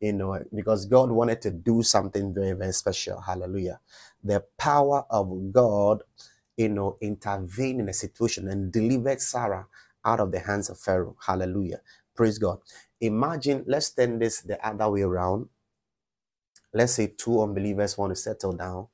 You 0.00 0.12
know, 0.12 0.42
because 0.54 0.86
God 0.86 1.10
wanted 1.10 1.42
to 1.42 1.50
do 1.50 1.82
something 1.82 2.32
very, 2.32 2.52
very 2.52 2.72
special. 2.72 3.20
Hallelujah. 3.20 3.80
The 4.22 4.44
power 4.56 5.04
of 5.10 5.52
God, 5.52 6.02
you 6.56 6.68
know, 6.68 6.96
intervened 7.00 7.80
in 7.80 7.88
a 7.88 7.92
situation 7.92 8.48
and 8.48 8.72
delivered 8.72 9.20
Sarah 9.20 9.66
out 10.04 10.20
of 10.20 10.32
the 10.32 10.38
hands 10.40 10.70
of 10.70 10.78
Pharaoh. 10.78 11.16
Hallelujah. 11.26 11.80
Praise 12.14 12.38
God. 12.38 12.60
Imagine, 13.00 13.64
let's 13.66 13.90
turn 13.90 14.18
this 14.18 14.40
the 14.40 14.64
other 14.66 14.88
way 14.88 15.02
around. 15.02 15.48
Let's 16.72 16.92
say 16.94 17.08
two 17.16 17.42
unbelievers 17.42 17.98
want 17.98 18.12
to 18.12 18.16
settle 18.16 18.52
down, 18.52 18.88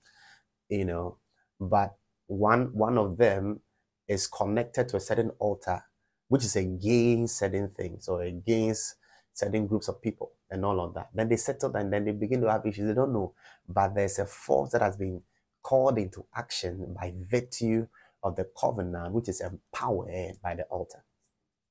you 0.69 0.85
know, 0.85 1.19
but 1.61 1.97
one 2.35 2.75
one 2.75 2.99
of 2.99 3.19
them 3.19 3.61
is 4.09 4.29
connected 4.29 4.89
to 4.91 4.99
a 4.99 5.01
certain 5.01 5.31
altar, 5.41 5.83
which 6.29 6.45
is 6.45 6.57
against 6.57 7.39
certain 7.39 7.71
things 7.71 8.09
or 8.09 8.23
against 8.23 8.97
certain 9.35 9.67
groups 9.67 9.89
of 9.89 10.03
people 10.03 10.33
and 10.51 10.65
all 10.65 10.81
of 10.81 10.95
that. 10.95 11.11
Then 11.15 11.29
they 11.31 11.37
settle 11.37 11.75
and 11.77 11.93
then 11.93 12.05
they 12.07 12.13
begin 12.13 12.43
to 12.43 12.51
have 12.53 12.67
issues. 12.67 12.89
They 12.89 12.95
don't 12.95 13.15
know, 13.15 13.35
but 13.69 13.95
there's 13.95 14.19
a 14.21 14.27
force 14.27 14.73
that 14.73 14.83
has 14.83 14.97
been 14.97 15.23
called 15.63 15.99
into 15.99 16.27
action 16.37 16.95
by 16.99 17.15
virtue 17.31 17.89
of 18.23 18.37
the 18.37 18.49
covenant, 18.61 19.15
which 19.15 19.29
is 19.31 19.41
empowered 19.43 20.37
by 20.43 20.55
the 20.57 20.65
altar. 20.65 21.05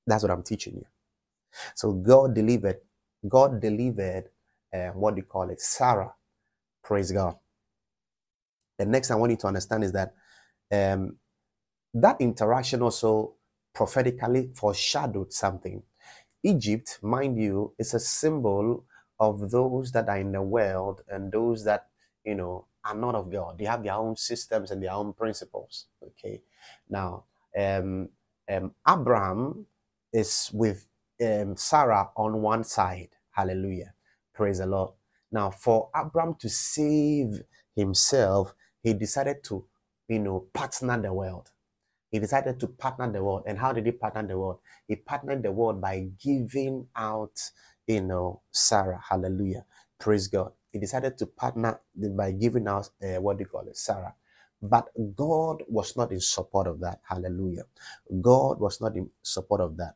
That's 0.07 0.23
what 0.23 0.31
I'm 0.31 0.43
teaching 0.43 0.75
you. 0.75 0.85
So 1.75 1.93
God 1.93 2.35
delivered, 2.35 2.77
God 3.27 3.61
delivered, 3.61 4.25
uh, 4.73 4.89
what 4.89 5.15
do 5.15 5.21
you 5.21 5.27
call 5.27 5.49
it? 5.51 5.61
Sarah. 5.61 6.13
Praise 6.83 7.11
God. 7.11 7.35
The 8.79 8.85
next 8.85 9.11
I 9.11 9.15
want 9.15 9.31
you 9.31 9.37
to 9.39 9.47
understand 9.47 9.83
is 9.83 9.93
that 9.93 10.15
um, 10.73 11.17
that 11.95 12.21
interaction 12.21 12.81
also 12.83 13.35
prophetically 13.75 14.51
foreshadowed 14.55 15.33
something. 15.33 15.83
Egypt, 16.43 16.99
mind 17.03 17.37
you, 17.39 17.73
is 17.79 17.93
a 17.93 17.99
symbol 17.99 18.85
of 19.19 19.51
those 19.51 19.91
that 19.93 20.09
are 20.09 20.17
in 20.19 20.31
the 20.33 20.41
world 20.41 21.01
and 21.09 21.31
those 21.31 21.65
that, 21.65 21.87
you 22.25 22.35
know, 22.35 22.67
are 22.85 22.95
not 22.95 23.15
of 23.15 23.31
God. 23.31 23.59
They 23.59 23.65
have 23.65 23.83
their 23.83 23.93
own 23.95 24.17
systems 24.17 24.71
and 24.71 24.83
their 24.83 24.93
own 24.93 25.13
principles. 25.13 25.87
Okay. 26.03 26.41
Now, 26.89 27.25
um, 27.59 28.09
um, 28.51 28.73
Abraham 28.89 29.67
is 30.13 30.49
with 30.53 30.87
um, 31.23 31.57
Sarah 31.57 32.09
on 32.17 32.41
one 32.41 32.65
side. 32.65 33.09
Hallelujah. 33.31 33.93
Praise 34.33 34.59
the 34.59 34.67
Lord. 34.67 34.93
Now, 35.31 35.51
for 35.51 35.89
Abraham 35.95 36.35
to 36.39 36.49
save 36.49 37.43
himself, 37.75 38.55
he 38.83 38.93
decided 38.95 39.43
to 39.45 39.65
you 40.09 40.19
know, 40.19 40.47
partner 40.53 41.01
the 41.01 41.13
world. 41.13 41.51
He 42.11 42.19
decided 42.19 42.59
to 42.61 42.67
partner 42.67 43.11
the 43.11 43.23
world. 43.23 43.43
And 43.47 43.59
how 43.59 43.73
did 43.73 43.85
he 43.85 43.93
partner 43.93 44.27
the 44.27 44.39
world? 44.39 44.59
He 44.87 44.97
partnered 44.97 45.43
the 45.43 45.51
world 45.53 45.81
by 45.81 46.09
giving 46.23 46.87
out, 46.95 47.51
you 47.87 48.01
know, 48.01 48.41
Sarah. 48.51 49.01
Hallelujah. 49.09 49.65
Praise 49.99 50.27
God. 50.27 50.53
He 50.73 50.79
decided 50.79 51.17
to 51.19 51.27
partner 51.27 51.81
by 51.95 52.31
giving 52.33 52.67
out, 52.67 52.89
uh, 53.03 53.21
what 53.21 53.37
do 53.37 53.43
you 53.43 53.47
call 53.49 53.67
it, 53.67 53.77
Sarah. 53.77 54.15
But 54.61 54.89
God 55.15 55.63
was 55.69 55.97
not 55.97 56.11
in 56.11 56.21
support 56.21 56.67
of 56.67 56.81
that. 56.81 57.01
Hallelujah. 57.09 57.65
God 58.21 58.59
was 58.59 58.81
not 58.81 58.97
in 58.97 59.09
support 59.23 59.61
of 59.61 59.77
that. 59.77 59.95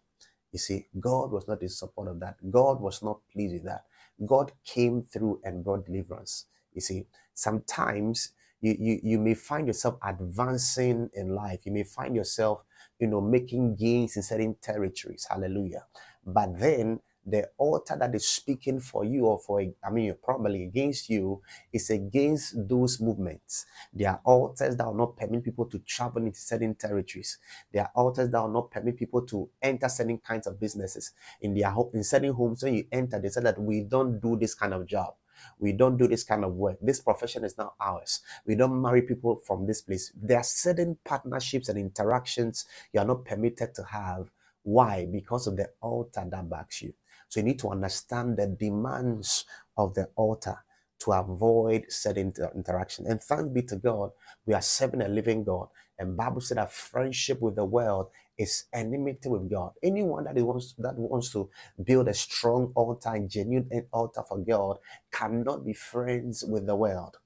You 0.53 0.59
see, 0.59 0.87
God 0.99 1.31
was 1.31 1.47
not 1.47 1.61
in 1.63 1.69
support 1.69 2.09
of 2.09 2.19
that. 2.21 2.37
God 2.51 2.81
was 2.81 3.03
not 3.03 3.21
pleased 3.33 3.55
with 3.55 3.65
that. 3.65 3.85
God 4.25 4.53
came 4.65 5.03
through 5.03 5.41
and 5.43 5.63
brought 5.63 5.87
deliverance. 5.87 6.45
You 6.73 6.81
see, 6.81 7.07
sometimes 7.33 8.31
you, 8.61 8.75
you, 8.79 8.99
you 9.03 9.19
may 9.19 9.33
find 9.33 9.67
yourself 9.67 9.97
advancing 10.03 11.09
in 11.13 11.35
life. 11.35 11.65
You 11.65 11.71
may 11.71 11.83
find 11.83 12.15
yourself, 12.15 12.63
you 12.99 13.07
know, 13.07 13.21
making 13.21 13.75
gains 13.75 14.15
in 14.17 14.23
certain 14.23 14.55
territories. 14.61 15.27
Hallelujah. 15.29 15.85
But 16.25 16.59
then 16.59 16.99
the 17.25 17.49
altar 17.57 17.95
that 17.99 18.15
is 18.15 18.25
speaking 18.27 18.79
for 18.79 19.03
you 19.03 19.25
or 19.25 19.37
for, 19.37 19.61
I 19.83 19.89
mean, 19.89 20.15
probably 20.23 20.63
against 20.63 21.09
you 21.09 21.41
is 21.73 21.89
against 21.89 22.55
those 22.69 23.01
movements. 23.01 23.65
There 23.93 24.09
are 24.11 24.21
altars 24.23 24.77
that 24.77 24.85
will 24.85 24.93
not 24.93 25.17
permit 25.17 25.43
people 25.43 25.65
to 25.65 25.79
travel 25.79 26.23
into 26.23 26.39
certain 26.39 26.75
territories. 26.75 27.37
There 27.71 27.83
are 27.83 27.91
altars 27.95 28.29
that 28.29 28.41
will 28.41 28.47
not 28.53 28.71
permit 28.71 28.97
people 28.97 29.25
to 29.27 29.49
enter 29.61 29.89
certain 29.89 30.19
kinds 30.19 30.47
of 30.47 30.57
businesses. 30.59 31.11
In 31.41 31.53
their 31.53 31.73
in 31.93 32.03
certain 32.03 32.33
homes, 32.33 32.63
when 32.63 32.75
you 32.75 32.87
enter, 32.91 33.19
they 33.19 33.29
say 33.29 33.41
that 33.41 33.59
we 33.59 33.81
don't 33.81 34.19
do 34.21 34.37
this 34.37 34.55
kind 34.55 34.73
of 34.73 34.85
job. 34.85 35.15
We 35.59 35.71
don't 35.71 35.97
do 35.97 36.07
this 36.07 36.23
kind 36.23 36.43
of 36.43 36.53
work. 36.53 36.77
This 36.81 36.99
profession 36.99 37.43
is 37.43 37.57
not 37.57 37.73
ours. 37.79 38.21
We 38.45 38.55
don't 38.55 38.81
marry 38.81 39.01
people 39.01 39.37
from 39.37 39.65
this 39.65 39.81
place. 39.81 40.11
There 40.15 40.37
are 40.37 40.43
certain 40.43 40.97
partnerships 41.03 41.69
and 41.69 41.77
interactions 41.77 42.65
you 42.93 42.99
are 42.99 43.05
not 43.05 43.25
permitted 43.25 43.73
to 43.75 43.83
have. 43.83 44.29
Why? 44.63 45.07
Because 45.11 45.47
of 45.47 45.57
the 45.57 45.69
altar 45.81 46.25
that 46.29 46.49
backs 46.49 46.81
you. 46.81 46.93
So 47.29 47.39
you 47.39 47.45
need 47.45 47.59
to 47.59 47.69
understand 47.69 48.37
the 48.37 48.47
demands 48.47 49.45
of 49.77 49.93
the 49.93 50.09
altar 50.15 50.57
to 50.99 51.11
avoid 51.11 51.85
certain 51.89 52.33
interaction. 52.55 53.05
And 53.07 53.21
thanks 53.21 53.49
be 53.49 53.61
to 53.63 53.75
God, 53.75 54.11
we 54.45 54.53
are 54.53 54.61
serving 54.61 55.01
a 55.01 55.07
living 55.07 55.43
God. 55.43 55.67
And 55.99 56.15
Bible 56.15 56.41
said 56.41 56.57
that 56.57 56.71
friendship 56.71 57.41
with 57.41 57.55
the 57.55 57.65
world 57.65 58.09
is 58.37 58.65
enmity 58.73 59.29
with 59.29 59.49
God. 59.49 59.71
Anyone 59.81 60.25
that 60.25 60.35
wants 60.35 60.75
that 60.77 60.95
wants 60.97 61.31
to 61.31 61.49
build 61.83 62.07
a 62.07 62.13
strong 62.13 62.71
altar, 62.75 63.17
genuine 63.27 63.87
altar 63.91 64.21
for 64.27 64.37
God, 64.37 64.77
cannot 65.11 65.65
be 65.65 65.73
friends 65.73 66.43
with 66.43 66.67
the 66.67 66.75
world. 66.75 67.17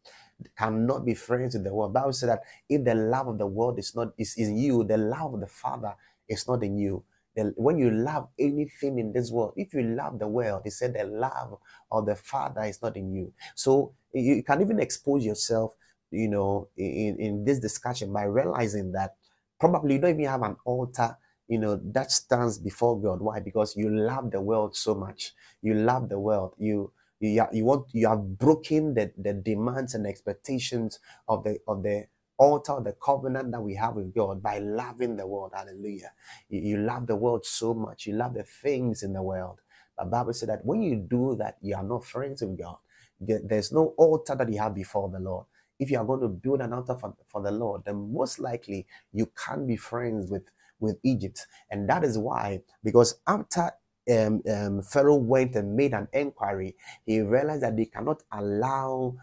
Cannot 0.58 1.06
be 1.06 1.14
friends 1.14 1.56
with 1.56 1.66
the 1.66 1.74
world. 1.74 1.94
Bible 1.94 2.14
said 2.14 2.30
that 2.30 2.44
if 2.70 2.84
the 2.84 2.96
love 2.96 3.28
of 3.28 3.38
the 3.38 3.46
world 3.46 3.78
is 3.78 3.96
not 3.96 4.14
is 4.18 4.36
in 4.38 4.58
you, 4.58 4.84
the 4.84 4.98
love 4.98 5.34
of 5.34 5.42
the 5.42 5.48
Father 5.48 5.94
is 6.28 6.48
not 6.48 6.64
in 6.64 6.78
you. 6.78 7.04
The, 7.36 7.54
when 7.56 7.78
you 7.78 7.92
love 7.92 8.28
anything 8.40 9.00
in 9.00 9.14
this 9.14 9.32
world, 9.32 9.54
if 9.56 9.74
you 9.74 9.84
love 9.84 10.20
the 10.20 10.28
world, 10.28 10.62
he 10.64 10.70
said 10.70 10.96
the 10.96 11.06
love 11.06 11.58
of 11.92 12.06
the 12.06 12.16
Father 12.16 12.64
is 12.64 12.82
not 12.82 12.98
in 12.98 13.14
you. 13.14 13.34
So 13.56 13.94
you 14.14 14.44
can 14.44 14.62
even 14.62 14.80
expose 14.80 15.24
yourself, 15.24 15.76
you 16.12 16.30
know, 16.30 16.70
in, 16.78 17.18
in 17.20 17.46
this 17.46 17.60
discussion 17.60 18.14
by 18.14 18.24
realizing 18.26 18.94
that 18.94 19.12
Probably 19.60 19.96
you 19.96 20.02
don't 20.02 20.12
even 20.12 20.26
have 20.26 20.44
an 20.44 20.58
altar, 20.66 21.18
you 21.48 21.60
know, 21.60 21.80
that 21.94 22.12
stands 22.12 22.60
before 22.60 23.02
God. 23.02 23.22
Why? 23.22 23.40
Because 23.40 23.76
you 23.78 23.90
love 23.90 24.32
the 24.32 24.42
world 24.42 24.76
so 24.76 24.96
much. 24.96 25.34
You 25.62 25.76
love 25.76 26.10
the 26.10 26.20
world. 26.20 26.56
You 26.60 26.92
you, 27.20 27.46
you 27.54 27.66
want 27.66 27.88
you 27.94 28.08
have 28.10 28.38
broken 28.38 28.94
the, 28.94 29.12
the 29.18 29.34
demands 29.34 29.96
and 29.96 30.08
expectations 30.08 31.00
of 31.30 31.44
the 31.46 31.60
of 31.68 31.84
the 31.84 32.06
altar, 32.38 32.78
the 32.84 32.94
covenant 33.04 33.52
that 33.54 33.62
we 33.62 33.76
have 33.76 33.96
with 33.96 34.14
God 34.14 34.44
by 34.44 34.60
loving 34.60 35.18
the 35.18 35.28
world. 35.28 35.54
Hallelujah. 35.56 36.12
You, 36.50 36.62
you 36.62 36.78
love 36.80 37.08
the 37.08 37.16
world 37.16 37.46
so 37.46 37.74
much. 37.74 38.08
You 38.08 38.16
love 38.16 38.36
the 38.36 38.44
things 38.44 39.04
in 39.04 39.14
the 39.14 39.24
world. 39.24 39.60
The 39.98 40.06
Bible 40.06 40.34
said 40.34 40.50
that 40.50 40.66
when 40.66 40.84
you 40.84 40.98
do 40.98 41.38
that, 41.40 41.58
you 41.62 41.76
are 41.76 41.84
not 41.84 42.06
friends 42.06 42.42
with 42.44 42.60
God. 42.60 42.78
There's 43.22 43.72
no 43.72 43.96
altar 43.98 44.36
that 44.36 44.52
you 44.54 44.60
have 44.60 44.76
before 44.76 45.10
the 45.10 45.20
Lord 45.20 45.46
if 45.82 45.92
you 45.92 45.98
are 45.98 46.06
going 46.06 46.22
to 46.22 46.30
build 46.30 46.62
an 46.62 46.74
altar 46.74 46.96
for, 46.96 47.14
for 47.26 47.42
the 47.42 47.52
Lord, 47.52 47.84
then 47.86 48.14
most 48.14 48.40
likely 48.40 48.86
you 49.12 49.30
can't 49.36 49.68
be 49.68 49.76
friends 49.76 50.32
with, 50.32 50.50
with 50.80 50.98
Egypt. 51.04 51.48
And 51.72 51.90
that 51.90 52.04
is 52.04 52.18
why, 52.18 52.62
because 52.84 53.20
after 53.28 53.72
um, 54.12 54.42
um, 54.50 54.82
Pharaoh 54.84 55.16
went 55.16 55.56
and 55.56 55.76
made 55.76 55.94
an 55.94 56.08
inquiry, 56.14 56.76
he 57.06 57.22
realized 57.22 57.64
that 57.64 57.76
they 57.76 57.86
cannot 57.86 58.22
allow 58.32 59.16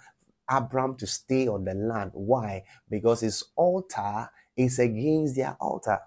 Abram 0.50 0.96
to 0.96 1.06
stay 1.06 1.46
on 1.46 1.64
the 1.64 1.74
land. 1.74 2.10
Why? 2.14 2.64
Because 2.90 3.20
his 3.20 3.44
altar 3.54 4.28
is 4.56 4.80
against 4.80 5.36
their 5.36 5.56
altar. 5.60 6.00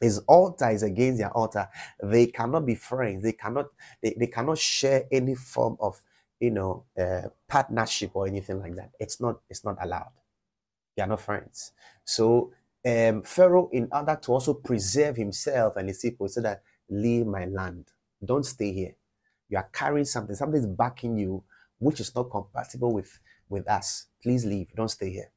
His 0.00 0.18
altar 0.20 0.70
is 0.70 0.82
against 0.82 1.18
their 1.18 1.30
altar. 1.30 1.68
They 2.02 2.26
cannot 2.26 2.66
be 2.66 2.74
friends. 2.74 3.22
They 3.22 3.32
cannot 3.32 3.66
they, 4.02 4.14
they 4.18 4.26
cannot 4.26 4.58
share 4.58 5.04
any 5.10 5.34
form 5.34 5.76
of 5.80 6.00
you 6.40 6.50
know 6.50 6.84
uh, 6.98 7.28
partnership 7.48 8.12
or 8.14 8.26
anything 8.26 8.60
like 8.60 8.76
that. 8.76 8.90
It's 9.00 9.20
not 9.20 9.40
it's 9.50 9.64
not 9.64 9.76
allowed. 9.80 10.12
They 10.96 11.02
are 11.02 11.08
not 11.08 11.20
friends. 11.20 11.72
So 12.04 12.52
um, 12.86 13.22
pharaoh 13.22 13.68
in 13.72 13.88
order 13.92 14.18
to 14.22 14.32
also 14.32 14.54
preserve 14.54 15.16
himself 15.16 15.76
and 15.76 15.88
his 15.88 15.98
people 15.98 16.28
said 16.28 16.44
that 16.44 16.62
leave 16.88 17.26
my 17.26 17.44
land. 17.46 17.86
Don't 18.24 18.46
stay 18.46 18.72
here. 18.72 18.94
You 19.48 19.58
are 19.58 19.68
carrying 19.72 20.04
something. 20.04 20.34
Something 20.36 20.60
is 20.60 20.66
backing 20.66 21.16
you 21.18 21.42
which 21.78 22.00
is 22.00 22.14
not 22.14 22.30
compatible 22.30 22.92
with 22.92 23.18
with 23.48 23.68
us. 23.68 24.06
Please 24.22 24.44
leave. 24.44 24.68
Don't 24.74 24.88
stay 24.90 25.10
here. 25.10 25.30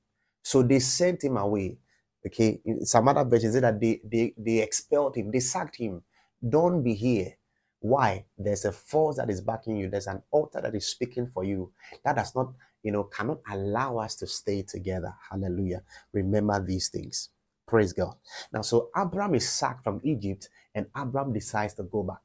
So 0.44 0.64
they 0.64 0.80
sent 0.80 1.24
him 1.24 1.38
away 1.38 1.78
Okay, 2.26 2.62
some 2.82 3.08
other 3.08 3.24
versions 3.28 3.54
say 3.56 3.62
that 3.62 3.80
they, 3.80 4.02
they 4.04 4.34
they 4.38 4.60
expelled 4.62 5.16
him, 5.16 5.32
they 5.32 5.40
sacked 5.40 5.78
him. 5.78 6.04
Don't 6.48 6.84
be 6.84 6.94
here. 6.94 7.34
Why? 7.80 8.26
There's 8.38 8.66
a 8.66 8.72
force 8.72 9.18
that 9.18 9.30
is 9.30 9.42
backing 9.42 9.78
you. 9.78 9.90
There's 9.90 10.08
an 10.08 10.22
altar 10.32 10.62
that 10.62 10.76
is 10.76 10.88
speaking 10.88 11.28
for 11.28 11.44
you. 11.44 11.72
That 12.06 12.18
does 12.18 12.36
not, 12.36 12.54
you 12.84 12.92
know, 12.92 13.04
cannot 13.06 13.40
allow 13.50 13.98
us 13.98 14.16
to 14.18 14.28
stay 14.28 14.62
together. 14.64 15.16
Hallelujah. 15.32 15.82
Remember 16.14 16.64
these 16.64 16.90
things. 16.90 17.30
Praise 17.68 17.94
God. 17.94 18.16
Now, 18.54 18.62
so 18.62 18.90
Abram 18.96 19.34
is 19.36 19.50
sacked 19.50 19.84
from 19.84 20.02
Egypt, 20.04 20.50
and 20.76 20.88
Abram 20.96 21.34
decides 21.34 21.74
to 21.76 21.84
go 21.84 22.04
back. 22.04 22.22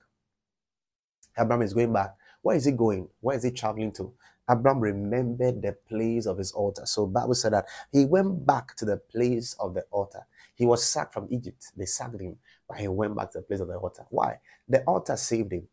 Abram 1.38 1.62
is 1.62 1.74
going 1.74 1.92
back. 1.92 2.14
Where 2.42 2.56
is 2.56 2.66
he 2.66 2.72
going? 2.72 3.08
Where 3.20 3.36
is 3.36 3.44
he 3.44 3.50
traveling 3.50 3.92
to? 3.94 4.12
Abraham 4.50 4.80
remembered 4.80 5.62
the 5.62 5.72
place 5.88 6.26
of 6.26 6.38
his 6.38 6.52
altar. 6.52 6.82
So 6.86 7.06
Bible 7.06 7.34
said 7.34 7.52
that 7.52 7.66
he 7.92 8.04
went 8.04 8.46
back 8.46 8.76
to 8.76 8.84
the 8.84 8.96
place 8.96 9.54
of 9.58 9.74
the 9.74 9.82
altar. 9.90 10.26
He 10.54 10.66
was 10.66 10.84
sacked 10.84 11.14
from 11.14 11.28
Egypt. 11.30 11.72
They 11.76 11.86
sacked 11.86 12.20
him, 12.20 12.36
but 12.68 12.78
he 12.78 12.88
went 12.88 13.16
back 13.16 13.32
to 13.32 13.38
the 13.38 13.42
place 13.44 13.60
of 13.60 13.68
the 13.68 13.76
altar. 13.76 14.06
Why? 14.10 14.38
The 14.68 14.82
altar 14.84 15.16
saved 15.16 15.52
him. 15.52 15.68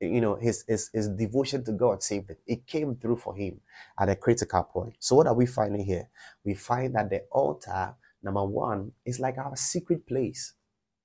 You 0.00 0.20
know, 0.20 0.34
his, 0.34 0.64
his, 0.68 0.90
his 0.92 1.08
devotion 1.08 1.64
to 1.64 1.72
God 1.72 2.02
saved 2.02 2.30
him. 2.30 2.36
It 2.46 2.66
came 2.66 2.96
through 2.96 3.16
for 3.16 3.34
him 3.34 3.60
at 3.98 4.08
a 4.10 4.16
critical 4.16 4.62
point. 4.64 4.96
So 4.98 5.16
what 5.16 5.26
are 5.26 5.34
we 5.34 5.46
finding 5.46 5.84
here? 5.86 6.08
We 6.44 6.54
find 6.54 6.94
that 6.96 7.08
the 7.08 7.22
altar, 7.30 7.94
number 8.22 8.44
one, 8.44 8.92
is 9.06 9.20
like 9.20 9.38
our 9.38 9.56
secret 9.56 10.06
place. 10.06 10.52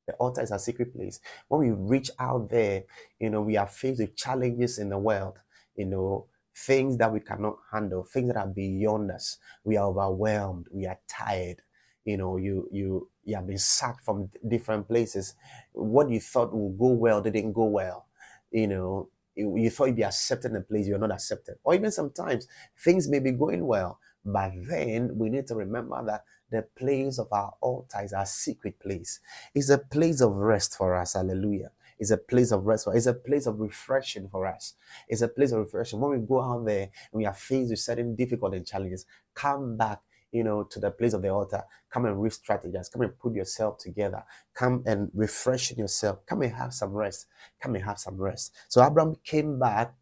The 0.08 0.14
altar 0.16 0.42
is 0.42 0.52
a 0.52 0.60
secret 0.60 0.94
place. 0.94 1.22
When 1.48 1.62
we 1.62 1.72
reach 1.72 2.10
out 2.20 2.50
there, 2.50 2.84
you 3.20 3.30
know, 3.30 3.42
we 3.42 3.56
are 3.56 3.68
faced 3.68 4.02
with 4.02 4.16
challenges 4.18 4.78
in 4.78 4.90
the 4.90 4.98
world. 4.98 5.38
You 5.78 5.86
know, 5.86 6.26
things 6.56 6.98
that 6.98 7.12
we 7.12 7.20
cannot 7.20 7.58
handle, 7.72 8.04
things 8.04 8.28
that 8.34 8.38
are 8.38 8.48
beyond 8.48 9.12
us. 9.12 9.38
We 9.64 9.78
are 9.78 9.88
overwhelmed. 9.88 10.68
We 10.72 10.86
are 10.88 11.00
tired. 11.08 11.62
You 12.06 12.18
know, 12.18 12.38
you 12.38 12.68
you 12.72 13.10
you 13.24 13.36
have 13.36 13.48
been 13.48 13.58
sacked 13.60 14.04
from 14.04 14.30
different 14.48 14.88
places. 14.88 15.36
What 15.74 16.10
you 16.10 16.20
thought 16.20 16.54
would 16.54 16.78
go 16.80 16.88
well 16.88 17.22
didn't 17.22 17.54
go 17.54 17.66
well. 17.66 18.08
You 18.52 18.68
know, 18.68 19.10
you, 19.36 19.56
you 19.58 19.70
thought 19.70 19.86
you'd 19.86 19.96
be 19.96 20.04
accepted 20.04 20.52
in 20.52 20.58
a 20.58 20.62
place 20.62 20.88
you're 20.88 20.98
not 20.98 21.12
accepted. 21.12 21.56
Or 21.64 21.74
even 21.76 21.92
sometimes 21.92 22.48
things 22.84 23.08
may 23.08 23.20
be 23.20 23.32
going 23.32 23.66
well, 23.66 24.00
but 24.26 24.52
then 24.70 25.18
we 25.18 25.30
need 25.30 25.48
to 25.48 25.56
remember 25.56 26.04
that 26.06 26.26
the 26.50 26.64
place 26.78 27.18
of 27.18 27.28
our 27.32 27.54
altar 27.62 28.02
is 28.04 28.14
our 28.14 28.26
secret 28.26 28.80
place. 28.80 29.20
It's 29.56 29.70
a 29.70 29.78
place 29.78 30.22
of 30.22 30.36
rest 30.36 30.76
for 30.76 30.96
us. 30.96 31.14
Hallelujah. 31.14 31.72
It's 32.02 32.12
a 32.12 32.18
place 32.18 32.52
of 32.52 32.66
rest. 32.66 32.88
It's 32.94 33.06
a 33.06 33.14
place 33.14 33.46
of 33.46 33.60
refreshing 33.60 34.28
for 34.28 34.46
us. 34.46 34.74
It's 35.08 35.22
a 35.22 35.30
place 35.30 35.54
of 35.54 35.60
refreshing. 35.60 36.02
When 36.02 36.20
we 36.20 36.28
go 36.28 36.42
out 36.42 36.66
there 36.66 36.90
and 37.14 37.20
we 37.20 37.26
are 37.26 37.34
faced 37.34 37.70
with 37.70 37.80
certain 37.80 38.16
difficult 38.16 38.56
and 38.56 38.66
challenges, 38.66 39.06
come 39.34 39.78
back 39.78 40.02
you 40.32 40.44
know, 40.44 40.64
to 40.64 40.80
the 40.80 40.92
place 40.92 41.14
of 41.14 41.22
the 41.22 41.30
altar. 41.30 41.64
Come 41.90 42.06
and 42.06 42.22
re-strategize. 42.22 42.92
Come 42.92 43.02
and 43.02 43.20
put 43.20 43.36
yourself 43.36 43.78
together. 43.78 44.24
Come 44.54 44.84
and 44.86 45.12
refresh 45.14 45.72
yourself. 45.72 46.26
Come 46.26 46.42
and 46.42 46.54
have 46.54 46.74
some 46.74 46.92
rest. 46.94 47.28
Come 47.62 47.76
and 47.76 47.84
have 47.84 48.00
some 48.00 48.18
rest. 48.18 48.56
So 48.70 48.86
Abraham 48.86 49.16
came 49.24 49.60
back 49.60 49.94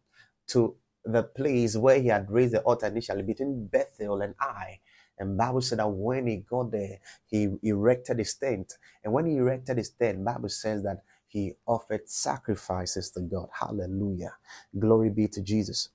to 0.48 0.76
the 1.04 1.22
place 1.24 1.76
where 1.76 2.00
he 2.00 2.08
had 2.08 2.30
raised 2.30 2.54
the 2.54 2.60
altar 2.60 2.86
initially 2.86 3.22
between 3.22 3.66
Bethel 3.66 4.20
and 4.20 4.34
Ai. 4.40 4.80
And 5.18 5.36
Bible 5.36 5.60
said 5.60 5.80
that 5.80 5.88
when 5.88 6.28
he 6.28 6.36
got 6.36 6.70
there, 6.70 6.98
he 7.26 7.48
erected 7.62 8.18
his 8.18 8.34
tent. 8.34 8.74
And 9.04 9.12
when 9.12 9.26
he 9.26 9.36
erected 9.36 9.76
his 9.76 9.90
tent, 9.90 10.24
Bible 10.24 10.48
says 10.48 10.82
that 10.84 11.02
he 11.30 11.54
offered 11.66 12.08
sacrifices 12.10 13.12
to 13.12 13.22
God. 13.22 13.48
Hallelujah. 13.58 14.34
Glory 14.78 15.10
be 15.10 15.28
to 15.30 15.42
Jesus. 15.42 15.90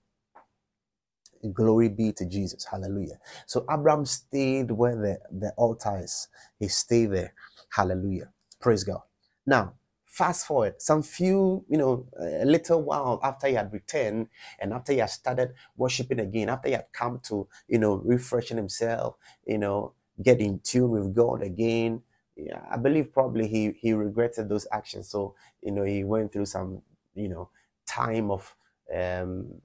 Glory 1.54 1.90
be 1.90 2.14
to 2.14 2.26
Jesus. 2.26 2.66
Hallelujah. 2.66 3.20
So 3.48 3.66
Abraham 3.72 4.06
stayed 4.06 4.72
where 4.72 4.96
the, 4.96 5.20
the 5.40 5.52
altar 5.58 6.02
is. 6.04 6.30
He 6.60 6.70
stayed 6.70 7.08
there. 7.12 7.34
Hallelujah. 7.70 8.30
Praise 8.62 8.84
God. 8.86 9.02
Now, 9.46 9.74
fast 10.06 10.48
forward 10.48 10.82
some 10.82 11.04
few, 11.04 11.66
you 11.70 11.78
know, 11.78 12.08
a 12.20 12.46
little 12.46 12.84
while 12.84 13.20
after 13.24 13.48
he 13.48 13.56
had 13.56 13.74
returned 13.74 14.28
and 14.60 14.74
after 14.74 14.94
he 14.94 15.00
had 15.00 15.12
started 15.12 15.54
worshiping 15.78 16.20
again, 16.22 16.50
after 16.50 16.70
he 16.70 16.76
had 16.76 16.88
come 16.94 17.20
to, 17.26 17.48
you 17.68 17.80
know, 17.80 17.96
refreshing 18.06 18.58
himself, 18.58 19.16
you 19.48 19.58
know, 19.60 19.94
get 20.24 20.42
in 20.42 20.60
tune 20.64 20.92
with 20.92 21.16
God 21.16 21.44
again, 21.44 22.04
yeah, 22.38 22.62
I 22.72 22.78
believe 22.78 23.14
probably 23.14 23.48
he 23.48 23.74
he 23.80 23.94
regretted 23.94 24.50
those 24.50 24.68
actions. 24.72 25.10
So 25.10 25.36
you 25.64 25.72
know 25.72 25.84
he 25.84 26.04
went 26.04 26.34
through 26.34 26.48
some 26.48 26.82
you 27.16 27.30
know 27.30 27.50
time 27.88 28.32
of 28.32 28.56
um, 28.96 29.62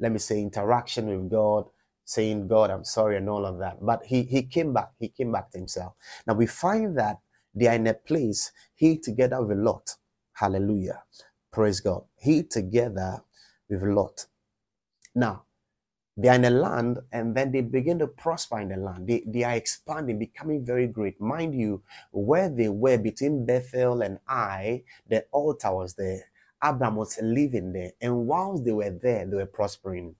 let 0.00 0.12
me 0.12 0.18
say 0.18 0.40
interaction 0.40 1.06
with 1.08 1.30
God, 1.30 1.66
saying 2.04 2.48
God 2.48 2.70
I'm 2.70 2.84
sorry 2.84 3.16
and 3.18 3.28
all 3.30 3.46
of 3.46 3.58
that. 3.60 3.78
But 3.84 4.04
he 4.06 4.24
he 4.24 4.42
came 4.44 4.72
back. 4.74 4.90
He 5.00 5.08
came 5.08 5.32
back 5.32 5.50
to 5.52 5.58
himself. 5.58 5.94
Now 6.26 6.34
we 6.34 6.46
find 6.46 6.98
that 6.98 7.18
they 7.54 7.68
are 7.68 7.74
in 7.76 7.86
a 7.88 7.94
place 7.94 8.52
he 8.74 8.98
together 8.98 9.42
with 9.42 9.58
Lot. 9.58 9.96
Hallelujah, 10.34 11.02
praise 11.52 11.80
God. 11.80 12.04
He 12.16 12.44
together 12.44 13.22
with 13.70 13.82
Lot. 13.82 14.26
Now 15.14 15.44
they 16.18 16.28
are 16.28 16.34
in 16.34 16.44
a 16.44 16.50
land 16.50 16.98
and 17.12 17.36
then 17.36 17.52
they 17.52 17.60
begin 17.60 18.00
to 18.00 18.08
prosper 18.08 18.58
in 18.58 18.70
the 18.70 18.76
land. 18.76 19.06
They, 19.06 19.22
they 19.24 19.44
are 19.44 19.54
expanding, 19.54 20.18
becoming 20.18 20.66
very 20.66 20.88
great. 20.88 21.20
Mind 21.20 21.54
you, 21.54 21.80
where 22.10 22.48
they 22.48 22.68
were 22.68 22.98
between 22.98 23.46
Bethel 23.46 24.02
and 24.02 24.18
Ai, 24.28 24.82
the 25.08 25.24
altar 25.30 25.72
was 25.72 25.94
there. 25.94 26.24
Abraham 26.62 26.96
was 26.96 27.20
living 27.22 27.72
there. 27.72 27.92
And 28.00 28.26
whilst 28.26 28.64
they 28.64 28.72
were 28.72 28.90
there, 28.90 29.26
they 29.26 29.36
were 29.36 29.46
prospering. 29.46 30.16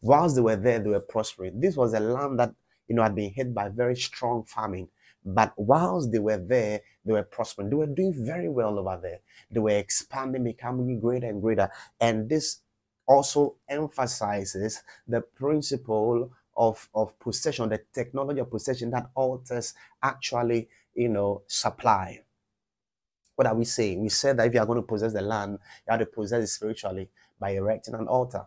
Whilst 0.00 0.36
they 0.36 0.40
were 0.40 0.56
there, 0.56 0.78
they 0.78 0.88
were 0.88 1.00
prospering. 1.00 1.60
This 1.60 1.76
was 1.76 1.92
a 1.92 2.00
land 2.00 2.40
that, 2.40 2.54
you 2.88 2.94
know, 2.94 3.02
had 3.02 3.14
been 3.14 3.34
hit 3.34 3.52
by 3.52 3.68
very 3.68 3.96
strong 3.96 4.44
famine. 4.44 4.88
But 5.22 5.52
whilst 5.58 6.12
they 6.12 6.18
were 6.18 6.38
there, 6.38 6.80
they 7.04 7.12
were 7.12 7.24
prospering. 7.24 7.68
They 7.68 7.76
were 7.76 7.86
doing 7.86 8.14
very 8.24 8.48
well 8.48 8.78
over 8.78 8.98
there. 9.02 9.20
They 9.50 9.60
were 9.60 9.70
expanding, 9.70 10.44
becoming 10.44 10.98
greater 10.98 11.26
and 11.26 11.42
greater. 11.42 11.68
And 12.00 12.26
this 12.30 12.62
also 13.06 13.56
emphasizes 13.68 14.82
the 15.06 15.20
principle 15.20 16.30
of, 16.56 16.88
of 16.94 17.18
possession, 17.18 17.68
the 17.68 17.80
technology 17.92 18.40
of 18.40 18.50
possession 18.50 18.90
that 18.90 19.10
altars 19.14 19.74
actually, 20.02 20.68
you 20.94 21.08
know, 21.08 21.42
supply. 21.46 22.22
What 23.34 23.46
are 23.46 23.54
we 23.54 23.64
saying? 23.64 24.00
We 24.00 24.08
said 24.08 24.38
that 24.38 24.46
if 24.46 24.54
you 24.54 24.60
are 24.60 24.66
going 24.66 24.80
to 24.80 24.86
possess 24.86 25.12
the 25.12 25.20
land, 25.20 25.58
you 25.86 25.90
have 25.90 26.00
to 26.00 26.06
possess 26.06 26.44
it 26.44 26.46
spiritually 26.48 27.10
by 27.38 27.50
erecting 27.50 27.94
an 27.94 28.08
altar. 28.08 28.46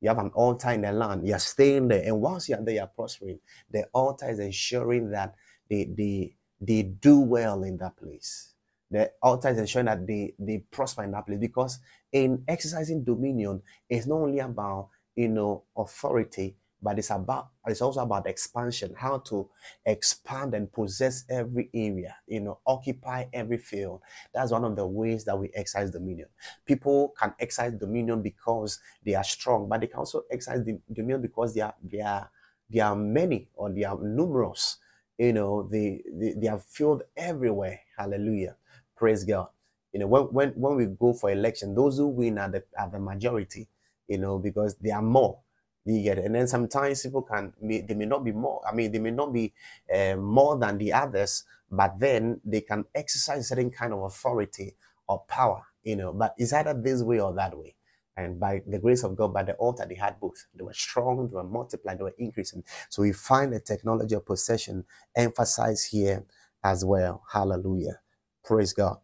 You 0.00 0.08
have 0.08 0.18
an 0.18 0.30
altar 0.34 0.70
in 0.70 0.82
the 0.82 0.92
land, 0.92 1.26
you're 1.26 1.38
staying 1.38 1.88
there, 1.88 2.04
and 2.04 2.20
once 2.20 2.48
you're 2.48 2.62
there, 2.62 2.74
you're 2.74 2.86
prospering. 2.86 3.40
The 3.70 3.84
altar 3.92 4.30
is 4.30 4.38
ensuring 4.38 5.10
that 5.10 5.34
they, 5.68 5.84
they, 5.84 6.36
they 6.60 6.82
do 6.82 7.18
well 7.20 7.62
in 7.64 7.78
that 7.78 7.96
place 7.96 8.52
the 8.90 9.10
altar 9.22 9.48
is 9.48 9.58
ensuring 9.58 9.86
that 9.86 10.06
they, 10.06 10.34
they 10.38 10.58
prosper 10.70 11.04
in 11.04 11.10
that 11.12 11.26
place 11.26 11.38
because 11.38 11.78
in 12.12 12.44
exercising 12.48 13.04
dominion, 13.04 13.62
it's 13.88 14.06
not 14.06 14.16
only 14.16 14.38
about 14.38 14.90
you 15.16 15.28
know 15.28 15.64
authority, 15.76 16.56
but 16.82 16.98
it's 16.98 17.10
about 17.10 17.48
it's 17.66 17.80
also 17.82 18.00
about 18.00 18.26
expansion, 18.26 18.94
how 18.96 19.18
to 19.18 19.48
expand 19.84 20.54
and 20.54 20.72
possess 20.72 21.24
every 21.28 21.68
area, 21.74 22.14
you 22.26 22.40
know, 22.40 22.60
occupy 22.66 23.24
every 23.32 23.58
field. 23.58 24.00
That's 24.32 24.52
one 24.52 24.64
of 24.64 24.76
the 24.76 24.86
ways 24.86 25.24
that 25.24 25.38
we 25.38 25.50
exercise 25.54 25.90
dominion. 25.90 26.28
People 26.64 27.14
can 27.18 27.34
exercise 27.40 27.72
dominion 27.72 28.22
because 28.22 28.78
they 29.04 29.14
are 29.14 29.24
strong, 29.24 29.68
but 29.68 29.80
they 29.80 29.86
can 29.88 29.98
also 29.98 30.22
exercise 30.30 30.64
dominion 30.92 31.22
because 31.22 31.54
they 31.54 31.60
are 31.60 31.74
they 31.82 32.00
are 32.00 32.30
they 32.70 32.80
are 32.80 32.96
many 32.96 33.48
or 33.54 33.70
they 33.72 33.84
are 33.84 33.98
numerous. 34.00 34.78
You 35.18 35.32
know, 35.32 35.62
they, 35.62 36.02
they, 36.12 36.34
they 36.36 36.48
are 36.48 36.58
filled 36.58 37.02
everywhere. 37.16 37.80
Hallelujah. 37.96 38.56
Praise 38.96 39.24
God. 39.24 39.48
You 39.92 40.00
know, 40.00 40.06
when, 40.08 40.22
when, 40.24 40.50
when 40.50 40.76
we 40.76 40.86
go 40.86 41.14
for 41.14 41.30
election, 41.30 41.74
those 41.74 41.98
who 41.98 42.08
win 42.08 42.38
are 42.38 42.50
the, 42.50 42.64
are 42.78 42.90
the 42.90 43.00
majority, 43.00 43.68
you 44.08 44.18
know, 44.18 44.38
because 44.38 44.76
they 44.76 44.90
are 44.90 45.02
more. 45.02 45.40
You 45.84 46.02
get 46.02 46.18
it? 46.18 46.26
And 46.26 46.34
then 46.34 46.48
sometimes 46.48 47.02
people 47.02 47.22
can, 47.22 47.52
they 47.62 47.94
may 47.94 48.06
not 48.06 48.24
be 48.24 48.32
more, 48.32 48.62
I 48.70 48.74
mean, 48.74 48.92
they 48.92 49.00
may 49.00 49.12
not 49.12 49.32
be 49.34 49.54
uh, 49.94 50.16
more 50.16 50.58
than 50.58 50.78
the 50.78 50.92
others, 50.94 51.44
but 51.70 51.98
then 51.98 52.40
they 52.44 52.62
can 52.62 52.86
exercise 52.94 53.48
certain 53.48 53.70
kind 53.70 53.92
of 53.92 54.02
authority 54.02 54.76
or 55.08 55.20
power, 55.28 55.62
you 55.84 55.96
know, 55.96 56.12
but 56.12 56.34
it's 56.38 56.52
either 56.54 56.74
this 56.74 57.02
way 57.02 57.20
or 57.20 57.34
that 57.34 57.56
way. 57.58 57.76
And 58.16 58.40
by 58.40 58.62
the 58.66 58.78
grace 58.78 59.04
of 59.04 59.16
God, 59.16 59.34
by 59.34 59.44
the 59.44 59.54
altar, 59.54 59.86
they 59.88 59.96
had 59.96 60.20
both. 60.20 60.46
They 60.54 60.64
were 60.64 60.74
strong, 60.74 61.28
they 61.28 61.36
were 61.36 61.44
multiplying, 61.44 61.98
they 61.98 62.04
were 62.04 62.14
increasing. 62.18 62.64
So 62.90 63.02
we 63.02 63.12
find 63.12 63.52
the 63.52 63.60
technology 63.60 64.14
of 64.14 64.26
possession 64.26 64.84
emphasized 65.16 65.90
here 65.90 66.24
as 66.64 66.84
well. 66.84 67.24
Hallelujah. 67.32 68.00
Praise 68.46 68.74
God. 68.74 68.98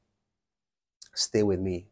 Stay 1.14 1.44
with 1.44 1.60
me. 1.60 1.88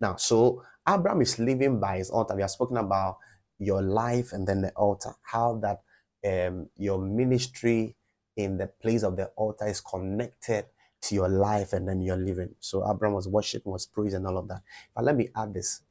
Now, 0.00 0.16
so 0.16 0.62
Abraham 0.88 1.22
is 1.22 1.38
living 1.38 1.80
by 1.80 1.98
his 1.98 2.10
altar. 2.10 2.34
We 2.36 2.42
have 2.42 2.50
spoken 2.50 2.76
about 2.78 3.18
your 3.58 3.82
life 3.82 4.32
and 4.32 4.46
then 4.46 4.62
the 4.62 4.70
altar, 4.72 5.12
how 5.22 5.60
that 5.62 5.82
um, 6.26 6.68
your 6.76 6.98
ministry 7.00 7.96
in 8.36 8.58
the 8.58 8.68
place 8.68 9.02
of 9.02 9.16
the 9.16 9.26
altar 9.36 9.66
is 9.66 9.80
connected 9.80 10.66
to 11.02 11.14
your 11.14 11.28
life 11.28 11.72
and 11.72 11.88
then 11.88 12.00
your 12.02 12.16
living. 12.16 12.54
So 12.60 12.88
Abraham 12.90 13.14
was 13.14 13.28
worshiping, 13.28 13.72
was 13.72 13.86
praising, 13.86 14.26
all 14.26 14.38
of 14.38 14.48
that. 14.48 14.62
But 14.94 15.04
let 15.04 15.16
me 15.16 15.30
add 15.36 15.54
this. 15.54 15.82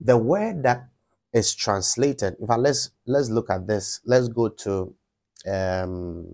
The 0.00 0.16
word 0.18 0.62
that 0.64 0.88
is 1.32 1.54
translated, 1.54 2.36
in 2.40 2.46
fact, 2.46 2.60
let's 2.60 2.90
let's 3.06 3.30
look 3.30 3.50
at 3.50 3.66
this. 3.66 4.00
Let's 4.06 4.28
go 4.28 4.48
to 4.48 4.94
um, 5.46 6.26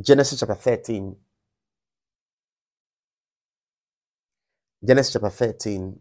Genesis 0.00 0.40
chapter 0.40 0.54
13. 0.54 1.16
Genesis 4.86 5.12
chapter 5.14 5.30
13. 5.30 5.98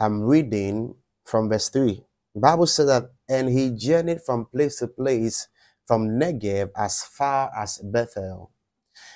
I'm 0.00 0.22
reading 0.22 0.94
from 1.24 1.48
verse 1.48 1.68
3. 1.68 2.02
The 2.34 2.40
Bible 2.40 2.66
says 2.66 2.86
that, 2.86 3.10
and 3.28 3.48
he 3.48 3.70
journeyed 3.70 4.22
from 4.24 4.46
place 4.46 4.78
to 4.78 4.88
place 4.88 5.48
from 5.86 6.18
Negev 6.18 6.70
as 6.76 7.02
far 7.04 7.50
as 7.56 7.78
Bethel. 7.78 8.50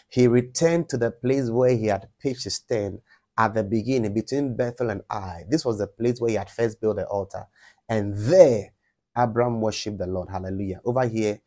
He 0.09 0.29
returned 0.29 0.89
to 0.91 0.97
the 0.97 1.11
place 1.11 1.51
where 1.51 1.77
he 1.77 1.87
had 1.87 2.09
pitched 2.21 2.45
his 2.45 2.61
tent 2.61 3.01
at 3.39 3.55
the 3.55 3.65
beginning 3.65 4.15
between 4.15 4.57
Bethel 4.57 4.91
and 4.91 5.03
Ai. 5.11 5.45
This 5.49 5.65
was 5.65 5.79
the 5.79 5.87
place 5.87 6.21
where 6.21 6.31
he 6.31 6.37
had 6.37 6.51
first 6.51 6.81
built 6.81 6.97
the 6.97 7.07
altar. 7.07 7.47
And 7.89 8.15
there, 8.17 8.73
Abraham 9.17 9.61
worshiped 9.61 9.99
the 9.99 10.07
Lord. 10.07 10.29
Hallelujah. 10.31 10.81
Over 10.85 11.07
here, 11.07 11.41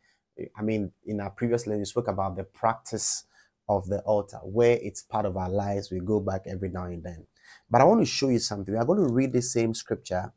I 0.56 0.62
mean, 0.62 0.92
in 1.06 1.20
our 1.20 1.30
previous 1.30 1.66
lesson, 1.66 1.80
we 1.80 1.84
spoke 1.84 2.08
about 2.08 2.36
the 2.36 2.44
practice 2.44 3.24
of 3.68 3.86
the 3.86 4.00
altar, 4.00 4.38
where 4.42 4.78
it's 4.82 5.02
part 5.02 5.26
of 5.26 5.36
our 5.36 5.50
lives. 5.50 5.90
We 5.90 6.00
go 6.00 6.20
back 6.20 6.42
every 6.46 6.70
now 6.70 6.86
and 6.86 7.02
then. 7.02 7.26
But 7.70 7.80
I 7.80 7.84
want 7.84 8.00
to 8.00 8.06
show 8.06 8.28
you 8.28 8.38
something. 8.38 8.72
We 8.74 8.78
are 8.80 8.84
going 8.86 9.06
to 9.06 9.12
read 9.12 9.32
the 9.32 9.42
same 9.42 9.74
scripture 9.74 10.32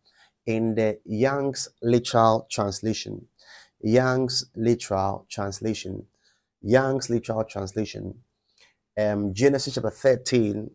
in 0.45 0.75
the 0.75 0.99
Young's 1.05 1.69
literal 1.81 2.47
translation. 2.51 3.27
Young's 3.81 4.45
literal 4.55 5.25
translation. 5.29 6.05
Young's 6.61 7.09
literal 7.09 7.43
translation. 7.43 8.15
Um, 8.97 9.33
Genesis 9.33 9.75
chapter 9.75 9.89
13. 9.89 10.69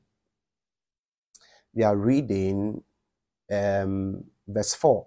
We 1.74 1.84
are 1.84 1.96
reading 1.96 2.82
um, 3.52 4.24
verse 4.48 4.74
4 4.74 5.06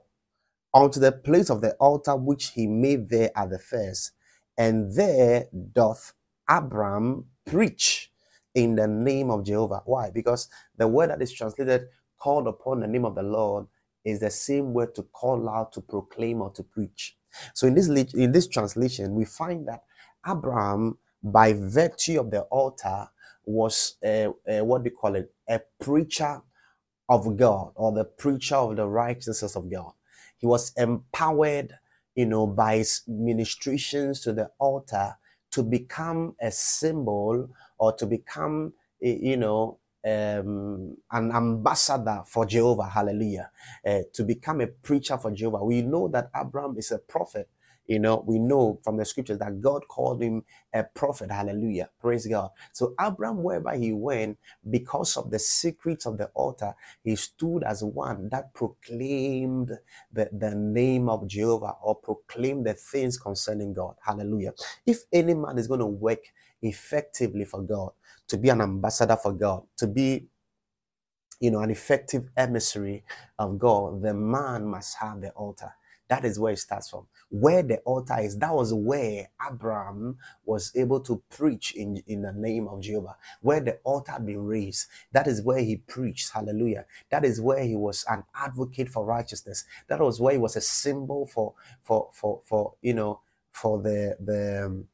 unto 0.73 1.01
the 1.01 1.13
place 1.13 1.51
of 1.51 1.61
the 1.61 1.73
altar 1.75 2.15
which 2.17 2.49
he 2.51 2.67
made 2.67 3.09
there 3.09 3.31
at 3.37 3.51
the 3.51 3.59
first. 3.59 4.13
And 4.57 4.93
there 4.95 5.47
doth 5.73 6.13
Abram 6.49 7.27
preach 7.47 8.11
in 8.55 8.75
the 8.77 8.87
name 8.87 9.31
of 9.31 9.45
Jehovah. 9.45 9.83
Why? 9.85 10.11
Because 10.11 10.49
the 10.77 10.87
word 10.87 11.11
that 11.11 11.23
is 11.23 11.33
translated 11.33 11.87
called 12.19 12.47
upon 12.47 12.81
the 12.81 12.87
name 12.87 13.05
of 13.05 13.15
the 13.15 13.23
Lord 13.23 13.67
is 14.05 14.21
the 14.21 14.31
same 14.31 14.73
word 14.73 14.95
to 14.95 15.03
call 15.03 15.49
out, 15.49 15.73
to 15.73 15.81
proclaim, 15.81 16.41
or 16.43 16.51
to 16.51 16.63
preach. 16.63 17.17
So 17.55 17.67
in 17.67 17.75
this 17.75 17.89
in 18.13 18.33
this 18.33 18.49
translation, 18.49 19.15
we 19.15 19.25
find 19.25 19.67
that 19.69 19.83
Abraham, 20.27 20.99
by 21.23 21.53
virtue 21.53 22.19
of 22.19 22.31
the 22.31 22.41
altar, 22.43 23.09
was 23.45 23.95
a, 24.03 24.29
a, 24.47 24.63
what 24.63 24.83
do 24.83 24.91
you 24.91 24.97
call 24.97 25.15
it? 25.15 25.33
A 25.49 25.61
preacher 25.81 26.43
of 27.11 27.37
God, 27.37 27.73
or 27.75 27.93
the 27.93 28.05
preacher 28.05 28.55
of 28.55 28.77
the 28.77 28.87
righteousness 28.87 29.57
of 29.57 29.71
God. 29.71 29.93
He 30.39 30.47
was 30.47 30.73
empowered, 30.77 31.73
you 32.15 32.27
know, 32.27 32.47
by 32.47 32.77
his 32.77 33.03
ministrations 33.07 34.21
to 34.23 34.33
the 34.33 34.51
altar 34.59 35.17
to 35.51 35.63
become 35.63 36.35
a 36.41 36.51
symbol 36.51 37.49
or 37.79 37.93
to 37.95 38.07
become, 38.07 38.73
you 39.01 39.37
know, 39.37 39.79
um, 40.05 40.97
an 41.11 41.31
ambassador 41.33 42.23
for 42.27 42.47
Jehovah. 42.47 42.89
Hallelujah. 42.89 43.51
Uh, 43.87 44.01
to 44.15 44.23
become 44.23 44.61
a 44.61 44.67
preacher 44.67 45.17
for 45.17 45.31
Jehovah. 45.31 45.65
We 45.65 45.83
know 45.83 46.09
that 46.09 46.31
Abraham 46.35 46.77
is 46.79 46.91
a 46.91 46.99
prophet 46.99 47.49
you 47.91 47.99
know, 47.99 48.23
we 48.27 48.39
know 48.39 48.79
from 48.83 48.97
the 48.97 49.05
scriptures 49.05 49.39
that 49.39 49.61
God 49.61 49.87
called 49.89 50.23
him 50.23 50.43
a 50.73 50.83
prophet. 50.85 51.31
Hallelujah. 51.31 51.89
Praise 52.01 52.27
God. 52.27 52.51
So, 52.73 52.95
Abraham, 53.01 53.43
wherever 53.43 53.73
he 53.77 53.93
went, 53.93 54.39
because 54.69 55.17
of 55.17 55.31
the 55.31 55.39
secrets 55.39 56.07
of 56.07 56.17
the 56.19 56.27
altar, 56.35 56.75
he 57.03 57.17
stood 57.17 57.63
as 57.65 57.83
one 57.83 58.29
that 58.31 58.53
proclaimed 58.55 59.71
the, 60.13 60.29
the 60.33 60.55
name 60.55 61.09
of 61.09 61.27
Jehovah 61.27 61.75
or 61.83 61.95
proclaimed 61.95 62.67
the 62.67 62.75
things 62.75 63.19
concerning 63.19 63.73
God. 63.73 63.95
Hallelujah. 64.05 64.53
If 64.87 65.03
any 65.13 65.35
man 65.35 65.59
is 65.59 65.67
going 65.67 65.81
to 65.81 65.87
work 65.87 66.23
effectively 66.63 67.45
for 67.45 67.63
God, 67.63 67.91
to 68.29 68.37
be 68.37 68.49
an 68.49 68.61
ambassador 68.61 69.17
for 69.17 69.33
God, 69.33 69.63
to 69.79 69.87
be 69.87 70.27
you 71.39 71.51
know, 71.51 71.59
an 71.59 71.69
effective 71.71 72.29
emissary 72.35 73.03
of 73.37 73.59
God, 73.59 74.01
the 74.01 74.13
man 74.13 74.65
must 74.65 74.97
have 74.97 75.21
the 75.21 75.31
altar. 75.31 75.71
That 76.11 76.25
is 76.25 76.39
where 76.39 76.53
it 76.53 76.59
starts 76.59 76.91
from. 76.91 77.07
Where 77.31 77.63
the 77.63 77.79
altar 77.79 78.19
is, 78.21 78.39
that 78.39 78.53
was 78.55 78.75
where 78.75 79.29
Abraham 79.51 80.17
was 80.45 80.71
able 80.77 81.01
to 81.01 81.23
preach 81.31 81.73
in, 81.75 82.03
in 82.07 82.23
the 82.23 82.33
name 82.33 82.69
of 82.69 82.81
Jehovah. 82.83 83.17
Where 83.41 83.61
the 83.61 83.79
altar 83.85 84.13
had 84.13 84.27
been 84.27 84.45
raised, 84.45 84.87
that 85.13 85.27
is 85.27 85.43
where 85.43 85.61
he 85.61 85.77
preached. 85.77 86.31
Hallelujah. 86.33 86.85
That 87.11 87.25
is 87.25 87.41
where 87.41 87.65
he 87.65 87.77
was 87.77 88.05
an 88.09 88.25
advocate 88.35 88.89
for 88.89 89.05
righteousness. 89.05 89.65
That 89.89 90.01
was 90.01 90.21
where 90.21 90.33
he 90.33 90.39
was 90.39 90.57
a 90.57 90.61
symbol 90.61 91.27
for 91.27 91.55
for 91.83 92.09
for 92.13 92.41
for 92.45 92.75
you 92.83 92.95
know 92.95 93.21
for 93.53 93.81
the 93.81 94.17
the 94.23 94.67
um, 94.67 94.85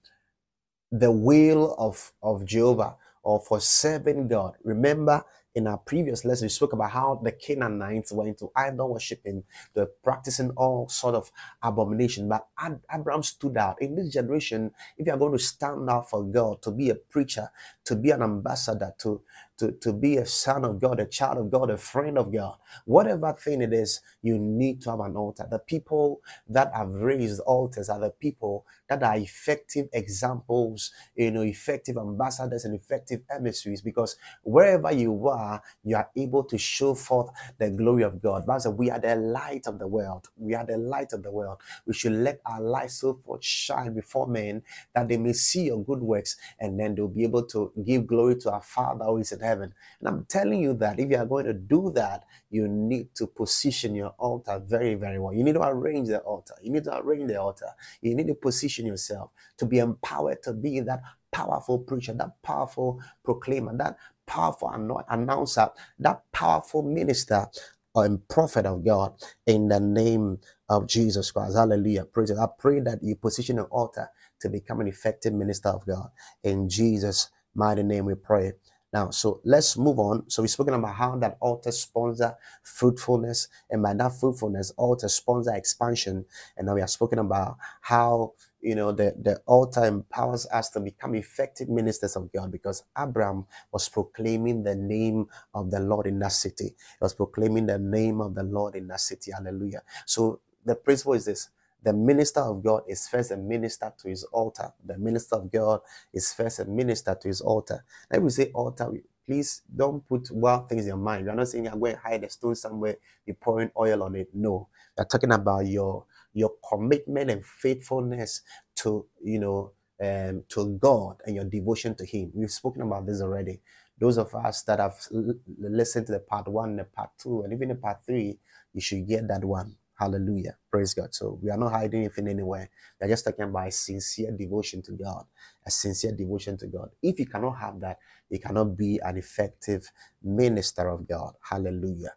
the 0.91 1.12
will 1.12 1.75
of 1.80 2.13
of 2.23 2.45
Jehovah 2.45 2.95
or 3.23 3.41
for 3.41 3.62
serving 3.62 4.30
God. 4.30 4.56
Remember, 4.63 5.23
in 5.58 5.65
our 5.65 5.80
previous 5.80 6.24
lesson, 6.24 6.46
we 6.46 6.50
spoke 6.50 6.74
about 6.74 6.91
how 6.91 7.20
the 7.24 7.32
Canaanites 7.32 8.12
went 8.12 8.30
into 8.30 8.52
idol 8.56 8.93
worshiping, 8.93 9.43
they're 9.74 9.88
practicing 10.04 10.52
all 10.52 10.88
sort 10.88 11.15
of 11.15 11.32
abomination. 11.63 12.30
But 12.30 12.46
Abraham 12.93 13.24
stood 13.24 13.58
out. 13.58 13.82
In 13.82 13.96
this 13.96 14.13
generation, 14.13 14.72
if 15.00 15.08
you 15.08 15.13
are 15.13 15.17
going 15.17 15.32
to 15.32 15.39
stand 15.39 15.89
out 15.89 16.12
for 16.12 16.24
God, 16.24 16.62
to 16.62 16.70
be 16.70 16.91
a 16.91 16.96
preacher, 16.96 17.50
to 17.86 17.96
be 17.96 18.12
an 18.12 18.22
ambassador, 18.22 18.93
to 19.00 19.24
to, 19.60 19.72
to 19.74 19.93
be 19.93 20.17
a 20.17 20.26
son 20.26 20.65
of 20.65 20.80
God, 20.80 21.00
a 21.00 21.06
child 21.08 21.38
of 21.39 21.52
God, 21.52 21.70
a 21.70 21.78
friend 21.78 22.17
of 22.17 22.34
God, 22.34 22.58
whatever 22.86 23.34
thing 23.34 23.62
it 23.62 23.74
is, 23.74 24.02
you 24.22 24.38
need 24.39 24.82
to 24.84 24.91
have 24.91 25.00
an 25.02 25.15
altar. 25.15 25.48
The 25.50 25.60
people 25.60 26.22
that 26.50 26.74
have 26.76 26.93
raised 26.93 27.41
altars 27.41 27.89
are 27.89 28.00
the 28.00 28.12
people 28.12 28.65
that 28.89 29.04
are 29.04 29.17
effective 29.17 29.88
examples, 29.93 30.91
you 31.15 31.32
know, 31.32 31.41
effective 31.43 31.98
ambassadors 31.98 32.65
and 32.65 32.76
effective 32.76 33.22
emissaries 33.30 33.82
because 33.82 34.17
wherever 34.43 34.91
you 34.91 35.28
are, 35.30 35.62
you 35.84 35.96
are 35.96 36.10
able 36.17 36.43
to 36.46 36.58
show 36.58 36.96
forth 36.96 37.30
the 37.60 37.70
glory 37.70 38.04
of 38.04 38.22
God. 38.22 38.46
But 38.46 38.65
we 38.78 38.91
are 38.91 39.00
the 39.00 39.15
light 39.15 39.67
of 39.67 39.80
the 39.80 39.88
world. 39.88 40.30
We 40.38 40.56
are 40.56 40.65
the 40.65 40.78
light 40.78 41.13
of 41.13 41.24
the 41.24 41.32
world. 41.32 41.60
We 41.86 41.93
should 41.93 42.13
let 42.13 42.41
our 42.46 42.62
light 42.62 42.91
so 42.91 43.13
forth 43.13 43.43
shine 43.43 43.93
before 43.93 44.28
men 44.28 44.63
that 44.96 45.08
they 45.08 45.17
may 45.17 45.34
see 45.34 45.65
your 45.65 45.84
good 45.84 46.02
works 46.02 46.38
and 46.60 46.80
then 46.80 46.96
they'll 46.96 47.08
be 47.08 47.24
able 47.24 47.46
to 47.48 47.72
give 47.86 48.08
glory 48.08 48.36
to 48.38 48.52
our 48.52 48.62
Father 48.62 49.06
who 49.06 49.17
is 49.17 49.32
in 49.32 49.41
heaven. 49.47 49.73
And 50.01 50.10
I'm 50.10 50.25
telling 50.25 50.62
you 50.62 50.75
that 50.75 50.99
if 50.99 51.12
you 51.12 51.17
are 51.17 51.25
going 51.27 51.47
to 51.47 51.53
do 51.53 51.91
that, 51.95 52.25
you 52.51 52.67
need 52.67 53.15
to 53.15 53.27
position 53.27 53.95
your 53.95 54.15
altar 54.19 54.62
very, 54.65 54.95
very 54.95 55.19
well. 55.19 55.33
You 55.33 55.43
need 55.45 55.55
to 55.55 55.63
arrange 55.67 56.10
the 56.10 56.19
altar. 56.19 56.55
You 56.63 56.73
need 56.73 56.86
to 56.86 56.97
arrange 56.99 57.29
the 57.29 57.41
altar. 57.41 57.69
You 58.01 58.15
need 58.15 58.27
to 58.27 58.36
position 58.36 58.88
yourself 58.88 59.31
to 59.60 59.65
be 59.67 59.79
empowered 59.79 60.43
to 60.43 60.53
be 60.53 60.82
that 60.82 61.01
powerful 61.32 61.80
preacher, 61.80 62.13
that 62.15 62.41
powerful 62.43 63.01
proclaimer, 63.26 63.78
that 63.78 63.97
powerful 64.28 64.72
announcer, 65.09 65.69
that 65.99 66.24
powerful 66.34 66.84
minister 66.84 67.47
and 67.95 68.28
prophet 68.30 68.67
of 68.67 68.86
God 68.86 69.13
in 69.47 69.69
the 69.69 69.80
name 69.82 70.39
of 70.69 70.88
Jesus 70.88 71.32
Christ. 71.32 71.57
Hallelujah. 71.57 72.05
Praise 72.05 72.32
God. 72.32 72.43
I 72.43 72.51
pray 72.59 72.82
that 72.82 72.99
you 73.03 73.15
position 73.17 73.59
an 73.59 73.65
altar 73.65 74.09
to 74.41 74.49
become 74.49 74.82
an 74.82 74.88
effective 74.88 75.34
minister 75.34 75.69
of 75.69 75.86
God. 75.88 76.09
In 76.43 76.69
Jesus' 76.69 77.30
mighty 77.55 77.84
name 77.84 78.05
we 78.05 78.15
pray. 78.15 78.53
Now, 78.98 79.12
so 79.12 79.41
let's 79.45 79.78
move 79.78 80.00
on. 80.00 80.28
So 80.30 80.41
we've 80.41 80.50
spoken 80.50 80.74
about 80.74 80.95
how 80.95 81.16
that 81.18 81.38
altar 81.39 81.72
sponsor 81.72 82.36
fruitfulness, 82.64 83.48
and 83.70 83.84
by 83.84 83.93
that 83.93 84.14
fruitfulness, 84.20 84.72
altar 84.78 85.08
sponsor 85.10 85.54
expansion. 85.54 86.26
And 86.58 86.68
now 86.68 86.74
we 86.76 86.82
have 86.82 86.89
spoken 86.89 87.20
about 87.20 87.58
how 87.82 88.34
you 88.62 88.76
know 88.76 88.91
the, 88.91 89.14
the 89.22 89.39
altar 89.45 89.86
empowers 89.86 90.48
us 90.48 90.70
to 90.72 90.80
become 90.80 91.16
effective 91.16 91.70
ministers 91.70 92.16
of 92.16 92.32
God 92.34 92.52
because 92.52 92.84
Abraham 92.98 93.45
was 93.72 93.88
proclaiming 93.88 94.64
the 94.64 94.76
name 94.76 95.28
of 95.54 95.70
the 95.72 95.80
Lord 95.80 96.08
in 96.08 96.20
that 96.20 96.34
city. 96.34 96.66
He 96.66 97.02
was 97.02 97.14
proclaiming 97.14 97.68
the 97.68 97.80
name 97.80 98.22
of 98.22 98.36
the 98.36 98.43
Lord 98.43 98.76
in 98.76 98.88
that 98.88 99.02
city. 99.02 99.32
Hallelujah. 99.32 99.84
So 100.08 100.39
the 100.66 100.76
principle 100.76 101.14
is 101.14 101.26
this 101.26 101.50
the 101.84 101.93
minister 101.93 102.41
of 102.41 102.63
God 102.63 102.84
is 102.88 103.07
first 103.07 103.32
a 103.32 103.38
minister 103.38 103.93
to 104.01 104.09
his 104.09 104.23
altar. 104.25 104.73
The 104.86 104.97
minister 104.97 105.36
of 105.38 105.51
God 105.51 105.82
is 106.13 106.34
first 106.34 106.59
a 106.59 106.65
minister 106.65 107.17
to 107.21 107.28
his 107.30 107.41
altar. 107.41 107.86
When 108.09 108.23
we 108.23 108.30
say 108.32 108.51
altar, 108.53 108.91
Please 109.25 109.61
don't 109.75 110.05
put 110.07 110.30
wild 110.32 110.69
things 110.69 110.84
in 110.84 110.89
your 110.89 110.97
mind. 110.97 111.28
We're 111.28 111.36
not 111.36 111.47
saying 111.47 111.65
you're 111.65 111.75
going 111.78 111.95
to 111.95 112.01
hide 112.01 112.23
a 112.25 112.30
stone 112.30 112.55
somewhere, 112.55 112.97
you're 113.25 113.36
pouring 113.38 113.71
oil 113.80 114.03
on 114.03 114.15
it. 114.15 114.30
No. 114.34 114.69
We're 114.97 115.05
talking 115.05 115.32
about 115.32 115.67
your 115.67 116.05
your 116.34 116.53
commitment 116.69 117.32
and 117.32 117.45
faithfulness 117.45 118.41
to, 118.78 119.05
you 119.23 119.39
know, 119.39 119.73
um, 120.03 120.43
to 120.49 120.78
God 120.82 121.17
and 121.25 121.36
your 121.36 121.45
devotion 121.45 121.95
to 121.95 122.05
Him. 122.05 122.32
We've 122.36 122.51
spoken 122.51 122.84
about 122.84 123.05
this 123.07 123.21
already. 123.21 123.61
Those 123.99 124.17
of 124.17 124.36
us 124.36 124.63
that 124.63 124.80
have 124.80 124.97
l- 125.13 125.36
listened 125.59 126.07
to 126.07 126.13
the 126.13 126.19
part 126.19 126.47
one, 126.47 126.78
the 126.78 126.86
part 126.86 127.11
two, 127.19 127.43
and 127.43 127.53
even 127.53 127.69
the 127.69 127.75
part 127.75 127.99
three, 128.05 128.39
you 128.73 128.82
should 128.82 129.07
get 129.07 129.28
that 129.30 129.45
one. 129.45 129.78
Hallelujah. 130.00 130.58
Praise 130.72 130.93
God. 130.95 131.14
So 131.16 131.39
we 131.41 131.52
are 131.52 131.58
not 131.58 131.74
hiding 131.74 132.02
anything 132.02 132.28
anywhere. 132.30 132.70
We're 133.02 133.10
just 133.10 133.26
talking 133.26 133.45
about 133.45 133.68
a 133.70 133.72
sincere 133.72 134.32
devotion 134.32 134.82
to 134.84 134.93
God. 134.93 135.26
A 135.68 135.72
sincere 135.72 136.14
devotion 136.14 136.58
to 136.60 136.68
God. 136.68 136.89
If 137.04 137.20
you 137.20 137.28
cannot 137.28 137.60
have 137.60 137.80
that, 137.82 138.00
you 138.30 138.39
cannot 138.39 138.78
be 138.78 139.00
an 139.04 139.18
effective 139.18 139.89
minister 140.24 140.89
of 140.89 141.08
God. 141.08 141.36
Hallelujah. 141.41 142.14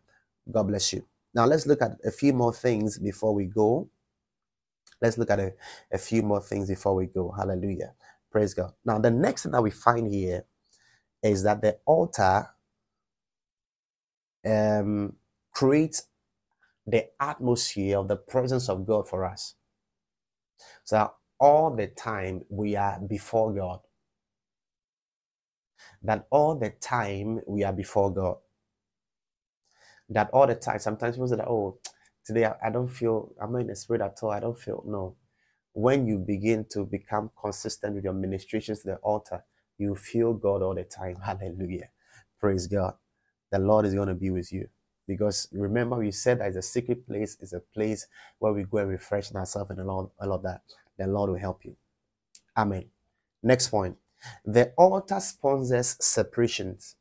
God 0.50 0.64
bless 0.68 0.92
you. 0.94 1.06
Now 1.34 1.46
let's 1.46 1.66
look 1.66 1.82
at 1.82 1.92
a 2.04 2.10
few 2.12 2.32
more 2.34 2.54
things 2.54 2.98
before 2.98 3.34
we 3.34 3.46
go. 3.46 3.88
Let's 5.02 5.18
look 5.18 5.30
at 5.30 5.40
a, 5.40 5.54
a 5.92 5.98
few 5.98 6.22
more 6.22 6.40
things 6.42 6.68
before 6.68 6.96
we 6.96 7.06
go. 7.06 7.32
Hallelujah. 7.32 7.94
Praise 8.32 8.54
God. 8.54 8.72
Now, 8.84 8.98
the 8.98 9.10
next 9.12 9.44
thing 9.44 9.52
that 9.52 9.62
we 9.62 9.70
find 9.70 10.12
here 10.12 10.44
is 11.22 11.44
that 11.44 11.62
the 11.62 11.78
altar 11.86 12.48
um, 14.46 15.14
creates 15.52 16.04
the 16.86 17.06
atmosphere 17.20 17.98
of 17.98 18.08
the 18.08 18.16
presence 18.16 18.68
of 18.68 18.86
God 18.86 19.08
for 19.08 19.24
us. 19.24 19.54
So 20.84 21.12
all 21.40 21.74
the 21.74 21.88
time 21.88 22.42
we 22.50 22.76
are 22.76 23.00
before 23.00 23.52
God. 23.54 23.80
That 26.02 26.26
all 26.30 26.56
the 26.56 26.70
time 26.70 27.40
we 27.46 27.64
are 27.64 27.72
before 27.72 28.12
God. 28.12 28.36
That 30.10 30.30
all 30.32 30.46
the 30.46 30.56
time, 30.56 30.78
sometimes 30.80 31.16
people 31.16 31.28
say 31.28 31.36
that, 31.36 31.48
oh, 31.48 31.78
today 32.24 32.46
I, 32.46 32.54
I 32.66 32.70
don't 32.70 32.88
feel, 32.88 33.32
I'm 33.40 33.52
not 33.52 33.62
in 33.62 33.66
the 33.68 33.76
spirit 33.76 34.02
at 34.02 34.18
all. 34.22 34.30
I 34.30 34.40
don't 34.40 34.58
feel, 34.58 34.82
no. 34.86 35.16
When 35.72 36.06
you 36.06 36.18
begin 36.18 36.66
to 36.72 36.84
become 36.84 37.30
consistent 37.40 37.94
with 37.96 38.04
your 38.04 38.12
ministrations 38.12 38.80
to 38.82 38.88
the 38.88 38.96
altar, 38.96 39.44
you 39.78 39.96
feel 39.96 40.34
God 40.34 40.62
all 40.62 40.74
the 40.74 40.84
time. 40.84 41.16
Hallelujah. 41.24 41.90
Praise 42.40 42.66
God. 42.66 42.94
The 43.52 43.58
Lord 43.58 43.86
is 43.86 43.94
going 43.94 44.08
to 44.08 44.14
be 44.14 44.30
with 44.30 44.52
you. 44.52 44.68
Because 45.10 45.48
remember, 45.50 45.96
we 45.96 46.12
said 46.12 46.38
that 46.38 46.54
a 46.54 46.62
secret 46.62 47.04
place 47.04 47.36
is 47.40 47.52
a 47.52 47.58
place 47.58 48.06
where 48.38 48.52
we 48.52 48.62
go 48.62 48.78
and 48.78 48.90
refresh 48.90 49.34
ourselves 49.34 49.72
and 49.72 49.80
a 49.80 49.84
lot, 49.84 50.12
all 50.20 50.32
of 50.32 50.44
that. 50.44 50.62
The 50.96 51.08
Lord 51.08 51.30
will 51.30 51.38
help 51.38 51.64
you. 51.64 51.74
Amen. 52.56 52.84
Next 53.42 53.70
point. 53.70 53.96
The 54.44 54.72
altar 54.78 55.18
sponsors 55.18 55.96
separations. 55.98 56.94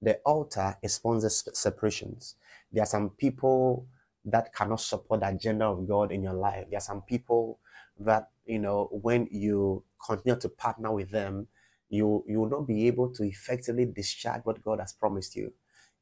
The 0.00 0.20
altar 0.24 0.78
sponsors 0.86 1.46
separations. 1.52 2.36
There 2.72 2.82
are 2.82 2.86
some 2.86 3.10
people 3.10 3.86
that 4.24 4.54
cannot 4.54 4.80
support 4.80 5.20
the 5.20 5.28
agenda 5.28 5.66
of 5.66 5.86
God 5.86 6.12
in 6.12 6.22
your 6.22 6.32
life. 6.32 6.64
There 6.70 6.78
are 6.78 6.80
some 6.80 7.02
people 7.02 7.58
that, 8.00 8.30
you 8.46 8.58
know, 8.58 8.88
when 8.90 9.28
you 9.30 9.84
continue 10.02 10.40
to 10.40 10.48
partner 10.48 10.92
with 10.92 11.10
them, 11.10 11.48
you 11.90 12.24
you 12.26 12.40
will 12.40 12.48
not 12.48 12.66
be 12.66 12.86
able 12.86 13.10
to 13.10 13.22
effectively 13.24 13.84
discharge 13.84 14.40
what 14.44 14.64
God 14.64 14.80
has 14.80 14.94
promised 14.94 15.36
you. 15.36 15.52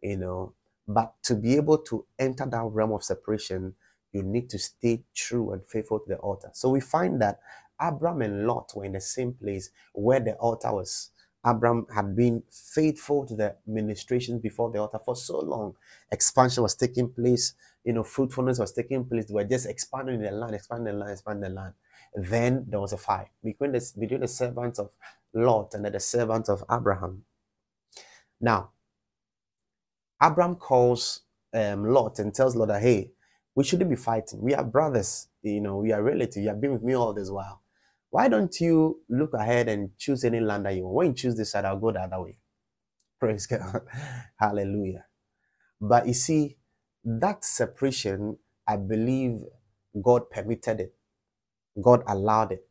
You 0.00 0.18
know, 0.18 0.54
but 0.88 1.14
to 1.24 1.34
be 1.34 1.56
able 1.56 1.78
to 1.78 2.04
enter 2.18 2.46
that 2.46 2.64
realm 2.64 2.92
of 2.92 3.04
separation, 3.04 3.74
you 4.12 4.22
need 4.22 4.50
to 4.50 4.58
stay 4.58 5.04
true 5.14 5.52
and 5.52 5.66
faithful 5.66 6.00
to 6.00 6.08
the 6.08 6.16
altar. 6.16 6.50
So 6.52 6.68
we 6.70 6.80
find 6.80 7.20
that 7.22 7.40
Abram 7.80 8.22
and 8.22 8.46
Lot 8.46 8.72
were 8.74 8.84
in 8.84 8.92
the 8.92 9.00
same 9.00 9.32
place 9.34 9.70
where 9.94 10.20
the 10.20 10.34
altar 10.34 10.72
was. 10.72 11.10
Abram 11.44 11.86
had 11.94 12.14
been 12.14 12.42
faithful 12.50 13.26
to 13.26 13.34
the 13.34 13.56
ministrations 13.66 14.40
before 14.40 14.70
the 14.70 14.78
altar 14.78 15.00
for 15.04 15.16
so 15.16 15.40
long. 15.40 15.74
Expansion 16.12 16.62
was 16.62 16.74
taking 16.76 17.08
place, 17.10 17.54
you 17.84 17.92
know, 17.92 18.04
fruitfulness 18.04 18.58
was 18.60 18.72
taking 18.72 19.04
place. 19.04 19.26
They 19.26 19.34
were 19.34 19.44
just 19.44 19.66
expanding 19.66 20.20
the 20.20 20.30
land, 20.30 20.54
expanding 20.54 20.94
the 20.94 21.00
land, 21.00 21.12
expanding 21.12 21.50
the 21.50 21.56
land. 21.56 21.74
Then 22.14 22.66
there 22.68 22.80
was 22.80 22.92
a 22.92 22.98
fight 22.98 23.28
between 23.42 23.72
the, 23.72 23.92
between 23.98 24.20
the 24.20 24.28
servants 24.28 24.78
of 24.78 24.90
Lot 25.34 25.74
and 25.74 25.84
the 25.84 25.98
servants 26.00 26.48
of 26.48 26.62
Abraham. 26.70 27.24
Now, 28.40 28.71
Abraham 30.22 30.56
calls 30.56 31.22
um, 31.54 31.86
Lot 31.86 32.20
and 32.20 32.34
tells 32.34 32.56
Lot 32.56 32.68
that, 32.68 32.82
hey, 32.82 33.12
we 33.54 33.64
shouldn't 33.64 33.90
be 33.90 33.96
fighting. 33.96 34.42
We 34.42 34.54
are 34.54 34.64
brothers. 34.64 35.28
You 35.42 35.60
know, 35.62 35.78
we 35.78 35.92
are 35.92 36.02
relatives. 36.02 36.38
You 36.38 36.48
have 36.48 36.60
been 36.60 36.72
with 36.74 36.84
me 36.84 36.94
all 36.94 37.14
this 37.14 37.30
while. 37.30 37.62
Why 38.10 38.28
don't 38.28 38.58
you 38.60 39.00
look 39.10 39.34
ahead 39.34 39.68
and 39.68 39.90
choose 39.98 40.24
any 40.24 40.40
land 40.40 40.66
that 40.66 40.76
you 40.76 40.84
want? 40.84 40.94
When 40.96 41.06
you 41.08 41.14
choose 41.14 41.36
this 41.36 41.52
side, 41.52 41.66
I'll 41.66 41.78
go 41.78 41.92
the 41.92 42.00
other 42.00 42.22
way. 42.22 42.38
Praise 43.20 43.46
God. 43.46 43.82
Hallelujah. 44.40 45.06
But 45.80 46.06
you 46.08 46.14
see, 46.14 46.58
that 47.04 47.44
separation, 47.44 48.38
I 48.68 48.76
believe 48.76 49.40
God 50.02 50.30
permitted 50.30 50.80
it. 50.80 50.94
God 51.82 52.04
allowed 52.08 52.52
it. 52.52 52.66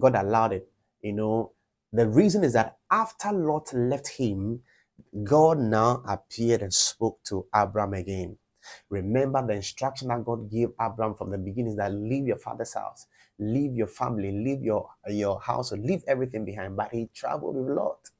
God 0.00 0.16
allowed 0.16 0.54
it. 0.54 0.68
You 1.02 1.14
know, 1.14 1.52
the 1.92 2.08
reason 2.08 2.44
is 2.44 2.54
that 2.54 2.78
after 2.90 3.32
Lot 3.32 3.72
left 3.74 4.08
him, 4.08 4.62
God 5.22 5.58
now 5.58 6.02
appeared 6.08 6.62
and 6.62 6.74
spoke 6.74 7.22
to 7.24 7.46
Abram 7.54 7.94
again. 7.94 8.36
Remember 8.90 9.46
the 9.46 9.54
instruction 9.54 10.08
that 10.08 10.24
God 10.24 10.50
gave 10.50 10.70
Abram 10.80 11.14
from 11.14 11.30
the 11.30 11.38
beginning 11.38 11.76
that 11.76 11.92
leave 11.92 12.26
your 12.26 12.38
father's 12.38 12.74
house, 12.74 13.06
leave 13.38 13.74
your 13.74 13.86
family, 13.86 14.32
leave 14.32 14.62
your, 14.62 14.88
your 15.08 15.40
house, 15.40 15.72
leave 15.72 16.02
everything 16.08 16.44
behind. 16.44 16.76
But 16.76 16.90
he 16.92 17.08
traveled 17.14 17.56
with 17.56 17.76
Lot. 17.76 18.10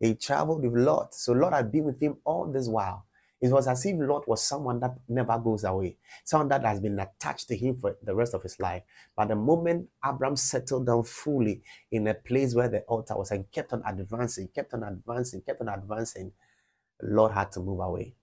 He 0.00 0.14
traveled 0.14 0.62
with 0.62 0.74
Lot. 0.74 1.14
So 1.14 1.32
Lot 1.32 1.52
had 1.52 1.70
been 1.70 1.84
with 1.84 2.00
him 2.00 2.16
all 2.24 2.50
this 2.50 2.68
while. 2.68 3.06
It 3.42 3.50
was 3.50 3.66
as 3.66 3.84
if 3.84 3.96
Lot 3.98 4.28
was 4.28 4.40
someone 4.40 4.78
that 4.80 4.96
never 5.08 5.36
goes 5.36 5.64
away, 5.64 5.98
someone 6.24 6.48
that 6.50 6.64
has 6.64 6.78
been 6.78 7.00
attached 7.00 7.48
to 7.48 7.56
him 7.56 7.76
for 7.76 7.96
the 8.00 8.14
rest 8.14 8.34
of 8.34 8.42
his 8.44 8.60
life. 8.60 8.84
But 9.16 9.28
the 9.28 9.34
moment 9.34 9.88
Abram 10.02 10.36
settled 10.36 10.86
down 10.86 11.02
fully 11.02 11.62
in 11.90 12.06
a 12.06 12.14
place 12.14 12.54
where 12.54 12.68
the 12.68 12.82
altar 12.82 13.16
was 13.16 13.32
and 13.32 13.50
kept 13.50 13.72
on 13.72 13.82
advancing, 13.84 14.46
kept 14.46 14.72
on 14.74 14.84
advancing, 14.84 15.40
kept 15.42 15.60
on 15.60 15.68
advancing, 15.68 16.32
Lot 17.02 17.34
had 17.34 17.50
to 17.52 17.60
move 17.60 17.80
away. 17.80 18.14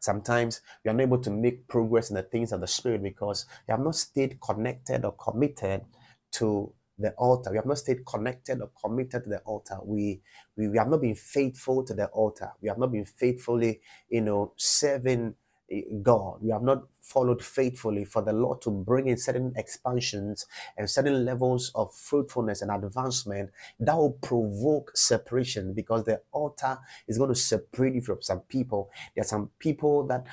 Sometimes 0.00 0.60
we 0.84 0.90
are 0.90 0.94
not 0.94 1.04
able 1.04 1.20
to 1.20 1.30
make 1.30 1.68
progress 1.68 2.10
in 2.10 2.16
the 2.16 2.24
things 2.24 2.50
of 2.52 2.60
the 2.60 2.66
spirit 2.66 3.02
because 3.02 3.46
we 3.66 3.72
have 3.72 3.80
not 3.80 3.94
stayed 3.94 4.40
connected 4.40 5.04
or 5.04 5.12
committed 5.12 5.84
to 6.32 6.72
the 6.98 7.12
altar. 7.12 7.50
We 7.50 7.56
have 7.58 7.66
not 7.66 7.78
stayed 7.78 8.06
connected 8.06 8.60
or 8.62 8.70
committed 8.82 9.24
to 9.24 9.30
the 9.30 9.38
altar. 9.40 9.78
We, 9.84 10.22
we, 10.56 10.68
we 10.68 10.78
have 10.78 10.88
not 10.88 11.02
been 11.02 11.16
faithful 11.16 11.84
to 11.84 11.94
the 11.94 12.06
altar. 12.08 12.52
We 12.62 12.68
have 12.68 12.78
not 12.78 12.92
been 12.92 13.06
faithfully, 13.06 13.80
you 14.10 14.22
know, 14.22 14.54
serving 14.56 15.34
eh, 15.70 15.82
God. 16.02 16.38
We 16.42 16.50
have 16.52 16.62
not 16.62 16.84
followed 17.02 17.42
faithfully 17.44 18.04
for 18.06 18.22
the 18.22 18.32
Lord 18.32 18.62
to 18.62 18.70
bring 18.70 19.08
in 19.08 19.18
certain 19.18 19.52
expansions 19.56 20.46
and 20.78 20.90
certain 20.90 21.24
levels 21.24 21.72
of 21.74 21.94
fruitfulness 21.94 22.62
and 22.62 22.70
advancement 22.72 23.50
that 23.80 23.96
will 23.96 24.12
provoke 24.22 24.92
separation 24.96 25.74
because 25.74 26.04
the 26.04 26.20
altar 26.32 26.78
is 27.08 27.18
going 27.18 27.30
to 27.30 27.36
separate 27.36 27.94
you 27.94 28.02
from 28.02 28.22
some 28.22 28.40
people. 28.42 28.90
There 29.16 29.22
are 29.22 29.28
some 29.28 29.50
people 29.60 30.06
that 30.08 30.26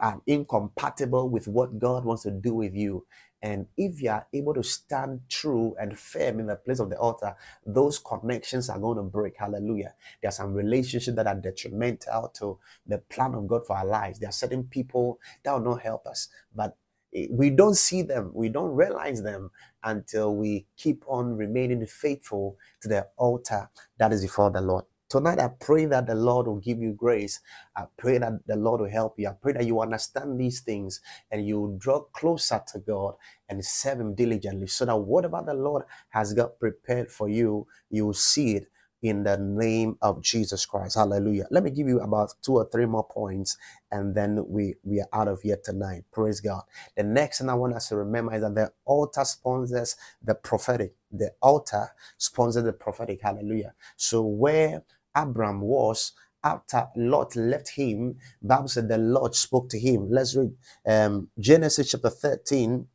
are 0.00 0.20
incompatible 0.26 1.28
with 1.30 1.48
what 1.48 1.78
God 1.78 2.04
wants 2.04 2.22
to 2.24 2.30
do 2.30 2.54
with 2.54 2.74
you. 2.74 3.06
And 3.42 3.66
if 3.76 4.02
you 4.02 4.10
are 4.10 4.26
able 4.34 4.54
to 4.54 4.62
stand 4.62 5.22
true 5.28 5.74
and 5.80 5.98
firm 5.98 6.40
in 6.40 6.46
the 6.46 6.56
place 6.56 6.80
of 6.80 6.90
the 6.90 6.98
altar, 6.98 7.34
those 7.66 7.98
connections 7.98 8.68
are 8.70 8.78
going 8.78 8.98
to 8.98 9.02
break. 9.04 9.36
Hallelujah. 9.38 9.94
There 10.22 10.28
are 10.28 10.32
some 10.32 10.54
relationships 10.54 11.16
that 11.16 11.26
are 11.26 11.34
detrimental 11.36 12.30
to 12.38 12.58
the 12.86 12.98
plan 12.98 13.34
of 13.34 13.48
God 13.48 13.66
for 13.66 13.76
our 13.76 13.86
lives. 13.86 14.18
There 14.18 14.28
are 14.28 14.32
certain 14.32 14.64
people 14.64 15.20
that 15.44 15.52
will 15.52 15.60
not 15.72 15.82
help 15.82 16.06
us, 16.06 16.28
but 16.54 16.76
eh, 17.14 17.28
we 17.30 17.50
don't 17.50 17.76
see 17.76 18.02
them, 18.02 18.32
we 18.34 18.48
don't 18.48 18.74
realize 18.74 19.22
them 19.22 19.50
until 19.84 20.36
we 20.36 20.66
keep 20.76 21.04
on 21.08 21.36
remaining 21.36 21.86
faithful 21.86 22.58
to 22.82 22.88
the 22.88 23.08
altar 23.16 23.70
that 23.98 24.12
is 24.12 24.22
before 24.22 24.50
the 24.50 24.60
Lord. 24.60 24.84
Tonight, 25.10 25.40
I 25.40 25.50
pray 25.60 25.86
that 25.86 26.08
the 26.08 26.16
Lord 26.16 26.48
will 26.48 26.60
give 26.60 26.80
you 26.80 26.94
grace. 26.94 27.40
I 27.76 27.84
pray 27.98 28.18
that 28.18 28.46
the 28.48 28.56
Lord 28.56 28.82
will 28.82 28.90
help 28.90 29.16
you. 29.18 29.28
I 29.28 29.34
pray 29.34 29.54
that 29.54 29.66
you 29.66 29.82
understand 29.82 30.40
these 30.40 30.62
things 30.62 31.02
and 31.32 31.46
you 31.46 31.76
draw 31.80 32.02
closer 32.02 32.62
to 32.74 32.80
God 32.80 33.16
and 33.50 33.64
serve 33.64 34.00
Him 34.00 34.16
diligently 34.16 34.68
so 34.68 34.86
that 34.86 34.96
whatever 34.98 35.42
the 35.46 35.54
Lord 35.54 35.84
has 36.10 36.34
got 36.34 36.60
prepared 36.60 37.12
for 37.12 37.28
you, 37.30 37.68
you 37.90 38.06
will 38.06 38.14
see 38.14 38.56
it 38.56 38.68
in 39.02 39.24
the 39.24 39.38
name 39.38 39.98
of 40.02 40.22
Jesus 40.22 40.66
Christ. 40.66 40.96
Hallelujah. 40.96 41.46
Let 41.52 41.64
me 41.64 41.70
give 41.70 41.88
you 41.88 42.00
about 42.00 42.34
two 42.42 42.54
or 42.56 42.68
three 42.72 42.86
more 42.86 43.06
points 43.08 43.58
and 43.92 44.16
then 44.16 44.44
we, 44.48 44.76
we 44.84 45.00
are 45.00 45.08
out 45.14 45.28
of 45.28 45.42
here 45.42 45.58
tonight. 45.64 46.04
Praise 46.12 46.40
God. 46.40 46.62
The 46.96 47.04
next 47.04 47.38
thing 47.40 47.50
I 47.50 47.54
want 47.54 47.74
us 47.74 47.90
to 47.90 47.96
remember 47.96 48.34
is 48.34 48.42
that 48.42 48.56
the 48.56 48.72
altar 48.86 49.24
sponsors 49.26 49.96
the 50.22 50.34
prophetic. 50.36 50.94
The 51.12 51.32
altar 51.42 51.90
sponsors 52.18 52.64
the 52.64 52.74
prophetic. 52.74 53.20
Hallelujah. 53.22 53.74
So 53.96 54.22
where 54.24 54.82
Abram 55.14 55.60
was 55.62 56.12
after 56.44 56.88
Lot 56.96 57.36
left 57.36 57.70
him, 57.70 58.16
Bible 58.42 58.68
said 58.68 58.88
the 58.88 58.98
Lord 58.98 59.34
spoke 59.34 59.68
to 59.70 59.78
him. 59.78 60.08
Let's 60.10 60.36
read 60.36 60.52
um, 60.86 61.28
Genesis 61.38 61.90
chapter 61.92 62.10
13, 62.10 62.86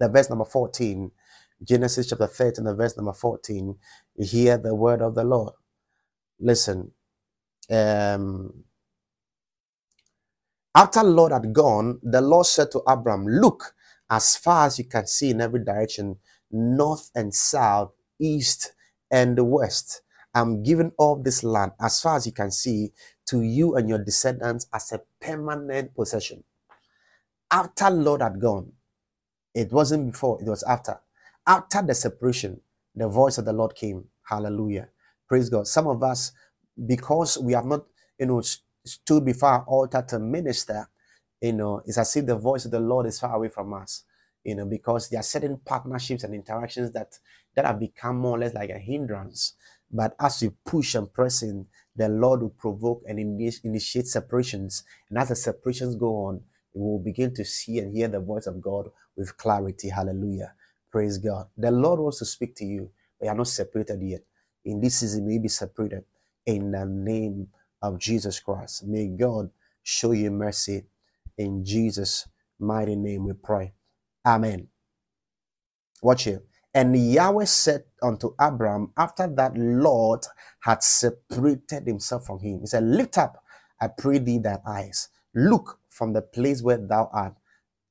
the 0.00 0.08
verse 0.08 0.30
number 0.30 0.46
14. 0.46 1.10
Genesis 1.64 2.08
chapter 2.10 2.26
13, 2.28 2.64
the 2.64 2.74
verse 2.74 2.96
number 2.96 3.12
14. 3.12 3.76
You 4.16 4.26
Hear 4.26 4.58
the 4.58 4.74
word 4.74 5.02
of 5.02 5.14
the 5.14 5.24
Lot. 5.24 5.54
Listen, 6.40 6.92
um, 7.70 8.64
after 10.74 11.02
Lord 11.04 11.32
had 11.32 11.52
gone, 11.52 12.00
the 12.02 12.20
Lord 12.22 12.46
said 12.46 12.70
to 12.72 12.80
Abram, 12.88 13.26
Look 13.26 13.74
as 14.10 14.36
far 14.36 14.66
as 14.66 14.78
you 14.78 14.84
can 14.86 15.06
see 15.06 15.30
in 15.30 15.40
every 15.40 15.64
direction, 15.64 16.16
north 16.50 17.10
and 17.14 17.34
south, 17.34 17.92
east 18.20 18.72
and 19.10 19.38
west. 19.50 20.02
I'm 20.34 20.62
giving 20.62 20.92
all 20.98 21.16
this 21.16 21.44
land 21.44 21.72
as 21.80 22.00
far 22.00 22.16
as 22.16 22.26
you 22.26 22.32
can 22.32 22.50
see 22.50 22.92
to 23.28 23.42
you 23.42 23.76
and 23.76 23.88
your 23.88 24.04
descendants 24.04 24.66
as 24.74 24.92
a 24.92 25.02
permanent 25.20 25.94
possession. 25.94 26.44
After 27.50 27.90
Lot 27.90 28.22
had 28.22 28.40
gone, 28.40 28.72
it 29.54 29.72
wasn't 29.72 30.12
before, 30.12 30.40
it 30.42 30.48
was 30.48 30.64
after. 30.64 31.00
After 31.46 31.82
the 31.82 31.94
separation, 31.94 32.60
the 32.96 33.08
voice 33.08 33.38
of 33.38 33.46
the 33.46 33.54
Lord 33.54 33.76
came. 33.76 34.06
Hallelujah. 34.24 34.88
Praise 35.28 35.50
God. 35.50 35.68
Some 35.68 35.88
of 35.88 36.02
us, 36.02 36.32
because 36.86 37.38
we 37.38 37.54
have 37.54 37.66
not, 37.66 37.84
you 38.18 38.26
know, 38.26 38.42
stood 38.86 39.24
before 39.26 39.50
our 39.50 39.64
altar 39.66 40.04
to 40.10 40.20
minister, 40.20 40.88
you 41.42 41.54
know, 41.54 41.82
it's 41.86 41.98
as 41.98 42.16
if 42.16 42.26
the 42.26 42.36
voice 42.36 42.64
of 42.66 42.72
the 42.72 42.80
Lord 42.80 43.06
is 43.06 43.20
far 43.20 43.34
away 43.36 43.50
from 43.50 43.74
us, 43.74 44.04
you 44.44 44.54
know, 44.56 44.66
because 44.66 45.10
there 45.10 45.20
are 45.20 45.24
certain 45.24 45.58
partnerships 45.64 46.24
and 46.24 46.34
interactions 46.34 46.92
that 46.92 47.18
that 47.56 47.66
have 47.66 47.80
become 47.80 48.18
more 48.18 48.36
or 48.36 48.40
less 48.40 48.54
like 48.54 48.70
a 48.70 48.78
hindrance. 48.78 49.54
But 49.90 50.14
as 50.20 50.42
you 50.42 50.54
push 50.66 50.94
and 50.94 51.12
press 51.12 51.42
in, 51.42 51.66
the 51.96 52.08
Lord 52.08 52.42
will 52.42 52.50
provoke 52.50 53.02
and 53.08 53.18
initiate 53.18 54.06
separations. 54.06 54.84
And 55.10 55.18
as 55.18 55.30
the 55.30 55.36
separations 55.36 55.96
go 55.96 56.26
on, 56.26 56.42
we 56.74 56.82
will 56.82 56.98
begin 56.98 57.34
to 57.34 57.44
see 57.44 57.78
and 57.78 57.94
hear 57.96 58.08
the 58.08 58.20
voice 58.20 58.46
of 58.46 58.60
God 58.60 58.90
with 59.16 59.36
clarity. 59.36 59.88
Hallelujah. 59.88 60.52
Praise 60.92 61.18
God. 61.18 61.48
The 61.56 61.70
Lord 61.70 62.00
wants 62.00 62.18
to 62.20 62.24
speak 62.24 62.54
to 62.56 62.64
you, 62.64 62.90
but 63.18 63.26
you 63.26 63.32
are 63.32 63.36
not 63.36 63.48
separated 63.48 64.00
yet. 64.02 64.22
In 64.64 64.80
this 64.80 65.00
season, 65.00 65.26
may 65.26 65.38
be 65.38 65.48
separated 65.48 66.04
in 66.46 66.72
the 66.72 66.84
name 66.84 67.48
of 67.82 67.98
Jesus 67.98 68.40
Christ. 68.40 68.84
May 68.86 69.08
God 69.08 69.50
show 69.82 70.12
you 70.12 70.30
mercy. 70.30 70.84
In 71.36 71.64
Jesus' 71.64 72.28
mighty 72.58 72.96
name 72.96 73.26
we 73.26 73.32
pray. 73.32 73.72
Amen. 74.26 74.68
Watch 76.02 76.24
here. 76.24 76.42
And 76.74 76.96
Yahweh 76.96 77.44
said 77.46 77.84
unto 78.02 78.34
Abram, 78.40 78.92
after 78.96 79.28
that 79.28 79.56
Lot 79.56 80.26
had 80.60 80.82
separated 80.82 81.86
himself 81.86 82.26
from 82.26 82.40
him, 82.40 82.60
He 82.62 82.66
said, 82.68 82.84
Lift 82.84 83.18
up, 83.18 83.42
I 83.80 83.88
pray 83.88 84.18
thee, 84.18 84.38
thy 84.38 84.58
eyes. 84.66 85.08
Look 85.34 85.80
from 85.88 86.12
the 86.14 86.22
place 86.22 86.62
where 86.62 86.78
thou 86.78 87.10
art, 87.12 87.34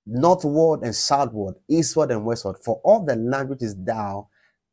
northward 0.05 0.83
and 0.83 0.95
southward, 0.95 1.55
eastward 1.69 2.11
and 2.11 2.25
westward. 2.25 2.57
For 2.63 2.81
all 2.83 3.05
the 3.05 3.15
land 3.15 3.49
which 3.49 3.63
is 3.63 3.75
thou, 3.75 4.29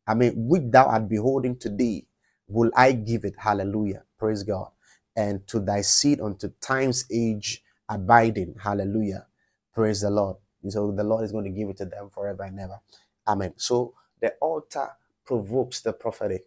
I 0.07 0.15
mean, 0.15 0.35
which 0.37 0.65
thou 0.67 0.87
art 0.87 1.09
beholding 1.09 1.59
today, 1.59 2.07
will 2.49 2.71
I 2.77 2.93
give 2.93 3.25
it. 3.25 3.35
Hallelujah. 3.39 4.05
Praise 4.19 4.45
God. 4.45 4.71
And 5.17 5.47
to 5.49 5.61
thy 5.61 5.83
seed 5.83 6.21
unto 6.21 6.51
time's 6.61 7.07
age 7.13 7.63
abiding. 7.89 8.57
Hallelujah. 8.63 9.27
Praise 9.75 10.03
the 10.03 10.11
Lord. 10.11 10.37
So 10.69 10.93
the 10.93 11.05
Lord 11.05 11.25
is 11.25 11.33
going 11.33 11.45
to 11.45 11.51
give 11.51 11.69
it 11.71 11.79
to 11.79 11.87
them 11.87 12.11
forever 12.11 12.45
and 12.45 12.61
ever. 12.61 12.81
Amen. 13.29 13.55
So 13.57 13.95
the 14.21 14.35
altar 14.41 14.91
provokes 15.27 15.83
the 15.83 15.93
prophetic. 15.93 16.45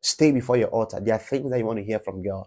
Stay 0.00 0.32
before 0.32 0.56
your 0.56 0.68
altar. 0.68 1.00
There 1.00 1.14
are 1.14 1.18
things 1.20 1.50
that 1.50 1.58
you 1.58 1.66
want 1.66 1.78
to 1.80 1.84
hear 1.84 2.00
from 2.00 2.22
God. 2.22 2.46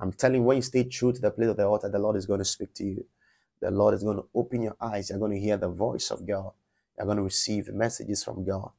I'm 0.00 0.12
telling 0.12 0.38
you, 0.38 0.42
when 0.44 0.56
you 0.58 0.62
stay 0.62 0.84
true 0.84 1.12
to 1.12 1.20
the 1.20 1.30
place 1.30 1.48
of 1.48 1.56
the 1.56 1.66
altar, 1.66 1.88
the 1.90 1.98
Lord 1.98 2.16
is 2.16 2.26
going 2.26 2.40
to 2.40 2.44
speak 2.44 2.74
to 2.74 2.84
you. 2.84 3.06
The 3.60 3.70
Lord 3.70 3.94
is 3.94 4.04
going 4.04 4.18
to 4.18 4.26
open 4.34 4.62
your 4.62 4.76
eyes. 4.80 5.10
You're 5.10 5.18
going 5.18 5.32
to 5.32 5.40
hear 5.40 5.56
the 5.56 5.68
voice 5.70 6.10
of 6.10 6.26
God. 6.26 6.52
You're 6.98 7.06
going 7.06 7.18
to 7.18 7.24
receive 7.24 7.68
messages 7.68 8.24
from 8.24 8.44
God 8.44 8.70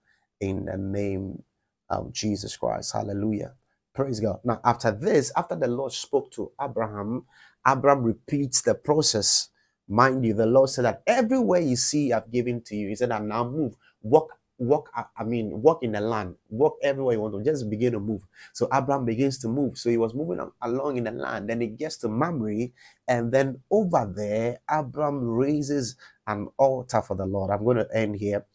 in 0.42 0.66
the 0.66 0.78
name 0.78 1.44
of 1.90 2.14
Jesus 2.14 2.58
Christ. 2.58 2.94
Hallelujah. 2.94 3.54
Praise 3.94 4.20
God. 4.20 4.40
Now, 4.46 4.62
after 4.64 4.92
this, 4.92 5.32
after 5.36 5.56
the 5.56 5.68
Lord 5.68 5.92
spoke 5.94 6.32
to 6.34 6.52
Abraham, 6.62 7.26
Abraham 7.68 8.04
repeats 8.04 8.62
the 8.62 8.76
process 8.76 9.50
Mind 9.90 10.26
you, 10.26 10.34
the 10.34 10.46
Lord 10.48 10.70
said 10.70 10.86
that 10.86 11.04
everywhere 11.08 11.62
you 11.62 11.76
see 11.78 12.14
I've 12.14 12.32
given 12.32 12.62
to 12.64 12.76
you, 12.76 12.90
He 12.90 12.96
said, 12.96 13.12
and 13.12 13.30
now 13.30 13.44
move, 13.50 13.76
walk, 14.04 14.32
walk, 14.68 14.92
I 14.96 15.24
mean, 15.26 15.62
walk 15.62 15.84
in 15.84 15.94
the 15.94 16.02
land, 16.02 16.36
walk 16.50 16.78
everywhere 16.84 17.16
you 17.16 17.22
want 17.22 17.36
to, 17.36 17.44
just 17.52 17.70
begin 17.70 17.94
to 17.94 18.00
move. 18.02 18.24
So 18.54 18.68
Abraham 18.74 19.06
begins 19.06 19.40
to 19.40 19.50
move. 19.50 19.78
So 19.78 19.90
he 19.90 19.98
was 19.98 20.14
moving 20.16 20.40
along 20.62 20.98
in 20.98 21.06
the 21.06 21.12
land. 21.12 21.50
Then 21.50 21.62
he 21.62 21.68
gets 21.68 21.98
to 22.00 22.10
Mamre, 22.10 22.70
and 23.08 23.32
then 23.32 23.62
over 23.72 24.12
there, 24.16 24.60
Abraham 24.72 25.24
raises 25.28 25.98
an 26.28 26.50
altar 26.58 27.02
for 27.02 27.16
the 27.16 27.26
Lord. 27.28 27.52
I'm 27.52 27.66
going 27.66 27.78
to 27.78 27.88
end 27.96 28.18
here. 28.18 28.46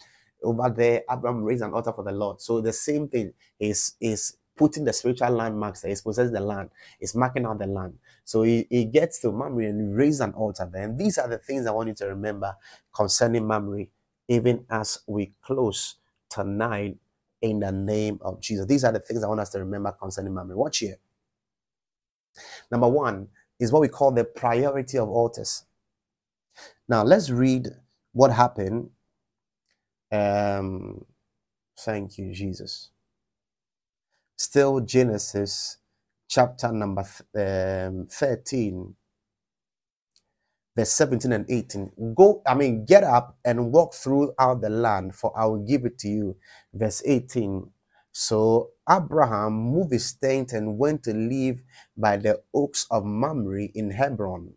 Over 0.43 0.71
there, 0.71 1.03
Abraham 1.11 1.45
raised 1.45 1.63
an 1.63 1.75
altar 1.75 1.93
for 1.93 2.05
the 2.05 2.13
Lord. 2.13 2.41
So 2.41 2.61
the 2.61 2.73
same 2.73 3.09
thing 3.09 3.35
is 3.61 3.95
is 4.01 4.37
putting 4.57 4.85
the 4.85 4.93
spiritual 4.93 5.31
landmarks 5.31 5.83
there. 5.83 5.91
He's 5.91 6.03
possessing 6.03 6.35
the 6.35 6.41
land. 6.41 6.71
He's 7.01 7.15
marking 7.15 7.47
out 7.47 7.59
the 7.61 7.67
land. 7.67 7.99
So 8.25 8.43
he, 8.43 8.67
he 8.71 8.87
gets 8.87 9.21
to 9.21 9.33
Mamre 9.33 9.67
and 9.67 9.97
raises 9.97 10.21
an 10.21 10.33
altar 10.33 10.69
there. 10.73 10.85
And 10.85 10.99
these 10.99 11.19
are 11.19 11.29
the 11.29 11.39
things 11.39 11.67
I 11.67 11.73
want 11.73 11.89
you 11.89 11.95
to 11.97 12.09
remember 12.09 12.57
concerning 12.95 13.47
Mamre, 13.47 13.87
even 14.29 14.65
as 14.71 15.01
we 15.07 15.33
close 15.43 15.97
tonight 16.31 16.97
in 17.43 17.61
the 17.61 17.73
name 17.73 18.19
of 18.23 18.41
Jesus. 18.41 18.67
These 18.67 18.85
are 18.85 18.93
the 18.93 19.01
things 19.01 19.25
I 19.25 19.29
want 19.29 19.41
us 19.41 19.51
to 19.51 19.61
remember 19.61 19.93
concerning 19.93 20.35
Mamre. 20.35 20.57
Watch 20.57 20.79
here. 20.79 20.97
Number 22.71 22.89
one 22.89 23.29
is 23.61 23.73
what 23.73 23.83
we 23.83 23.89
call 23.89 24.13
the 24.13 24.25
priority 24.25 24.99
of 24.99 25.09
altars. 25.09 25.65
Now 26.89 27.05
let's 27.05 27.31
read 27.31 27.69
what 28.13 28.33
happened. 28.33 28.91
Um, 30.13 31.05
thank 31.79 32.19
you, 32.19 32.33
Jesus 32.33 32.91
still 34.39 34.81
Genesis 34.81 35.79
chapter 36.29 36.73
number 36.73 37.05
um, 37.37 38.07
13, 38.11 38.95
verse 40.79 40.93
17 40.93 41.33
and 41.33 41.47
18. 41.51 42.15
Go, 42.17 42.43
I 42.47 42.55
mean, 42.55 42.87
get 42.87 43.05
up 43.05 43.39
and 43.45 43.73
walk 43.73 43.95
throughout 43.95 44.63
the 44.63 44.71
land, 44.71 45.17
for 45.17 45.33
I 45.39 45.47
will 45.47 45.65
give 45.67 45.87
it 45.87 45.99
to 46.01 46.09
you. 46.09 46.37
Verse 46.75 47.03
18. 47.07 47.71
So 48.13 48.71
Abraham 48.91 49.55
moved 49.55 49.93
his 49.93 50.15
tent 50.15 50.55
and 50.55 50.79
went 50.79 51.05
to 51.05 51.15
live 51.15 51.63
by 51.99 52.19
the 52.19 52.43
oaks 52.55 52.87
of 52.93 53.07
Mamre 53.07 53.69
in 53.75 53.93
Hebron 53.93 54.55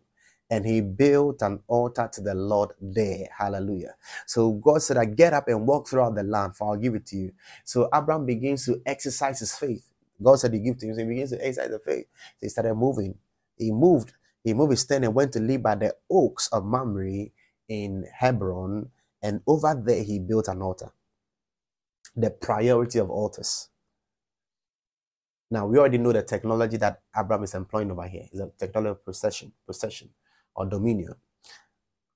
and 0.50 0.66
he 0.66 0.80
built 0.82 1.42
an 1.42 1.60
altar 1.68 2.10
to 2.14 2.22
the 2.22 2.34
Lord 2.34 2.70
there. 2.80 3.28
Hallelujah. 3.38 3.96
So 4.26 4.52
God 4.52 4.82
said, 4.82 4.98
I 4.98 5.06
get 5.06 5.34
up 5.34 5.48
and 5.48 5.66
walk 5.68 5.88
throughout 5.88 6.16
the 6.16 6.24
land, 6.24 6.56
for 6.56 6.70
I'll 6.70 6.78
give 6.80 6.96
it 6.96 7.06
to 7.08 7.16
you. 7.18 7.32
So 7.64 7.90
Abraham 7.94 8.26
begins 8.26 8.66
to 8.66 8.80
exercise 8.86 9.40
his 9.40 9.54
faith. 9.54 9.86
God 10.22 10.36
said 10.40 10.54
he 10.54 10.60
give 10.60 10.78
to 10.80 10.86
him. 10.88 10.96
So 10.96 11.02
he 11.02 11.08
begins 11.08 11.30
to 11.32 11.46
exercise 11.46 11.70
the 11.72 11.80
faith. 11.80 12.06
So 12.14 12.38
he 12.42 12.50
started 12.50 12.74
moving. 12.76 13.16
He 13.58 13.72
moved. 13.72 14.14
He 14.44 14.54
moved 14.54 14.72
his 14.72 14.84
tent 14.84 15.04
and 15.04 15.14
went 15.14 15.32
to 15.32 15.40
live 15.40 15.62
by 15.62 15.76
the 15.76 15.94
oaks 16.10 16.48
of 16.48 16.64
Mamre 16.64 17.26
in 17.68 18.04
Hebron. 18.12 18.90
And 19.22 19.40
over 19.46 19.74
there 19.74 20.02
he 20.02 20.18
built 20.18 20.48
an 20.48 20.62
altar. 20.62 20.92
The 22.16 22.30
priority 22.30 22.98
of 22.98 23.10
altars. 23.10 23.68
Now 25.50 25.66
we 25.66 25.78
already 25.78 25.98
know 25.98 26.12
the 26.12 26.22
technology 26.22 26.76
that 26.78 27.02
Abraham 27.16 27.44
is 27.44 27.54
employing 27.54 27.90
over 27.90 28.08
here 28.08 28.24
is 28.32 28.40
a 28.40 28.50
technology 28.58 28.90
of 28.90 29.04
possession, 29.04 29.52
possession 29.66 30.10
or 30.54 30.66
dominion. 30.66 31.14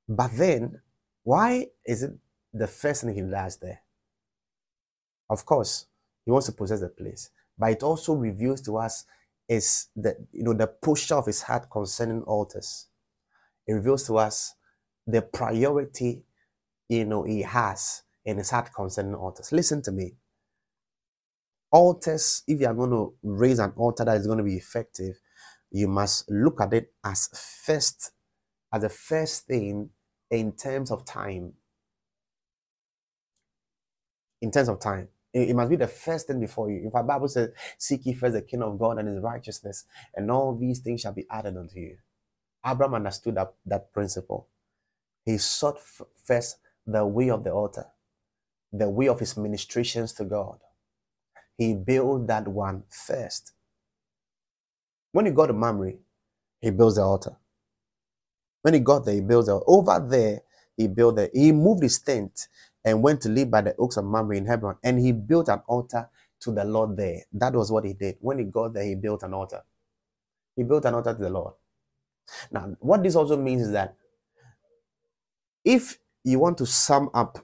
But 0.09 0.31
then, 0.35 0.81
why 1.22 1.68
is 1.85 2.03
it 2.03 2.12
the 2.53 2.66
first 2.66 3.03
thing 3.03 3.14
he 3.14 3.22
does 3.22 3.57
there? 3.59 3.81
Of 5.29 5.45
course, 5.45 5.87
he 6.24 6.31
wants 6.31 6.47
to 6.47 6.53
possess 6.53 6.81
the 6.81 6.89
place, 6.89 7.31
but 7.59 7.72
it 7.72 7.83
also 7.83 8.14
reveals 8.14 8.61
to 8.62 8.77
us 8.79 9.05
is 9.49 9.89
the 9.95 10.17
you 10.33 10.43
know 10.43 10.55
the 10.55 10.67
posture 10.67 11.17
of 11.17 11.27
his 11.27 11.43
heart 11.43 11.69
concerning 11.71 12.23
altars. 12.23 12.89
It 13.67 13.73
reveals 13.75 14.07
to 14.07 14.19
us 14.19 14.55
the 15.07 15.23
priority 15.23 16.25
you 16.89 17.05
know 17.05 17.23
he 17.25 17.43
has 17.43 18.03
in 18.25 18.39
his 18.39 18.51
heart 18.51 18.71
concerning 18.75 19.15
altars. 19.15 19.53
Listen 19.53 19.83
to 19.83 19.93
me. 19.93 20.15
Altars, 21.71 22.43
if 22.47 22.61
you 22.61 22.67
are 22.67 22.75
going 22.75 22.91
to 22.91 23.15
raise 23.23 23.59
an 23.59 23.73
altar 23.77 24.05
that 24.05 24.17
is 24.17 24.27
going 24.27 24.39
to 24.39 24.45
be 24.45 24.57
effective, 24.57 25.21
you 25.71 25.89
must 25.89 26.31
look 26.31 26.61
at 26.61 26.73
it 26.73 26.93
as 27.05 27.29
first 27.65 28.13
as 28.73 28.83
the 28.83 28.89
first 28.89 29.47
thing 29.47 29.91
in 30.31 30.53
terms 30.53 30.91
of 30.91 31.05
time. 31.05 31.53
In 34.41 34.51
terms 34.51 34.69
of 34.69 34.81
time. 34.81 35.09
It, 35.37 35.51
must 35.57 35.70
be 35.70 35.76
the 35.76 35.89
first 35.89 36.28
thing 36.28 36.41
before 36.41 36.70
you. 36.70 36.89
If 36.89 36.95
our 36.97 37.05
Bible 37.05 37.28
says, 37.28 37.51
Seek 37.78 38.07
ye 38.07 38.14
first 38.14 38.34
the 38.34 38.43
kingdom 38.43 38.72
of 38.72 38.80
God 38.80 38.99
and 38.99 39.09
his 39.09 39.20
righteousness, 39.20 39.84
and 40.16 40.30
all 40.30 40.57
these 40.57 40.80
things 40.80 41.03
shall 41.03 41.14
be 41.14 41.26
added 41.30 41.57
unto 41.57 41.80
you. 41.80 41.99
Abraham 42.66 42.95
understood 42.97 43.37
that, 43.37 43.55
that 43.66 43.93
principle. 43.93 44.49
He 45.24 45.39
sought 45.39 45.76
f- 45.78 46.03
first 46.24 46.59
the 46.87 47.07
way 47.07 47.30
of 47.30 47.45
the 47.45 47.53
altar, 47.53 47.87
the 48.72 48.89
way 48.91 49.09
of 49.09 49.20
his 49.20 49.37
ministrations 49.37 50.12
to 50.14 50.24
God. 50.24 50.59
He 51.59 51.74
built 51.74 52.26
that 52.28 52.49
one 52.49 52.84
first. 52.91 53.53
When 55.12 55.26
he 55.26 55.32
got 55.32 55.47
to 55.49 55.55
Mamre, 55.55 55.95
he 56.61 56.70
builds 56.70 56.97
the 56.97 57.03
altar. 57.03 57.37
When 58.62 58.74
he 58.74 58.80
got 58.80 59.05
there, 59.07 59.14
he 59.14 59.20
built 59.20 59.47
there. 59.47 59.61
Over 59.66 60.07
there, 60.09 60.43
he 60.76 60.89
built 60.89 61.16
there. 61.16 61.30
He 61.34 61.53
moved 61.53 61.82
his 61.82 61.99
tent 62.01 62.49
and 62.87 63.03
went 63.03 63.22
to 63.22 63.30
live 63.30 63.51
by 63.53 63.62
the 63.62 63.76
oaks 63.78 63.99
of 63.99 64.07
Mamre 64.07 64.39
in 64.39 64.47
Hebron. 64.47 64.78
And 64.84 65.01
he 65.01 65.12
built 65.12 65.51
an 65.51 65.62
altar 65.68 66.11
to 66.43 66.53
the 66.53 66.64
Lord 66.64 66.97
there. 66.99 67.22
That 67.34 67.55
was 67.55 67.72
what 67.72 67.87
he 67.87 67.95
did. 67.95 68.16
When 68.20 68.39
he 68.41 68.47
got 68.47 68.74
there, 68.74 68.84
he 68.87 68.97
built 68.97 69.24
an 69.24 69.34
altar. 69.34 69.62
He 70.57 70.64
built 70.64 70.84
an 70.87 70.95
altar 70.95 71.14
to 71.14 71.22
the 71.22 71.30
Lord. 71.30 71.55
Now, 72.53 72.76
what 72.80 73.03
this 73.03 73.16
also 73.16 73.37
means 73.37 73.62
is 73.64 73.72
that 73.72 73.97
if 75.64 75.99
you 76.24 76.39
want 76.41 76.59
to 76.59 76.66
sum 76.66 77.11
up 77.14 77.39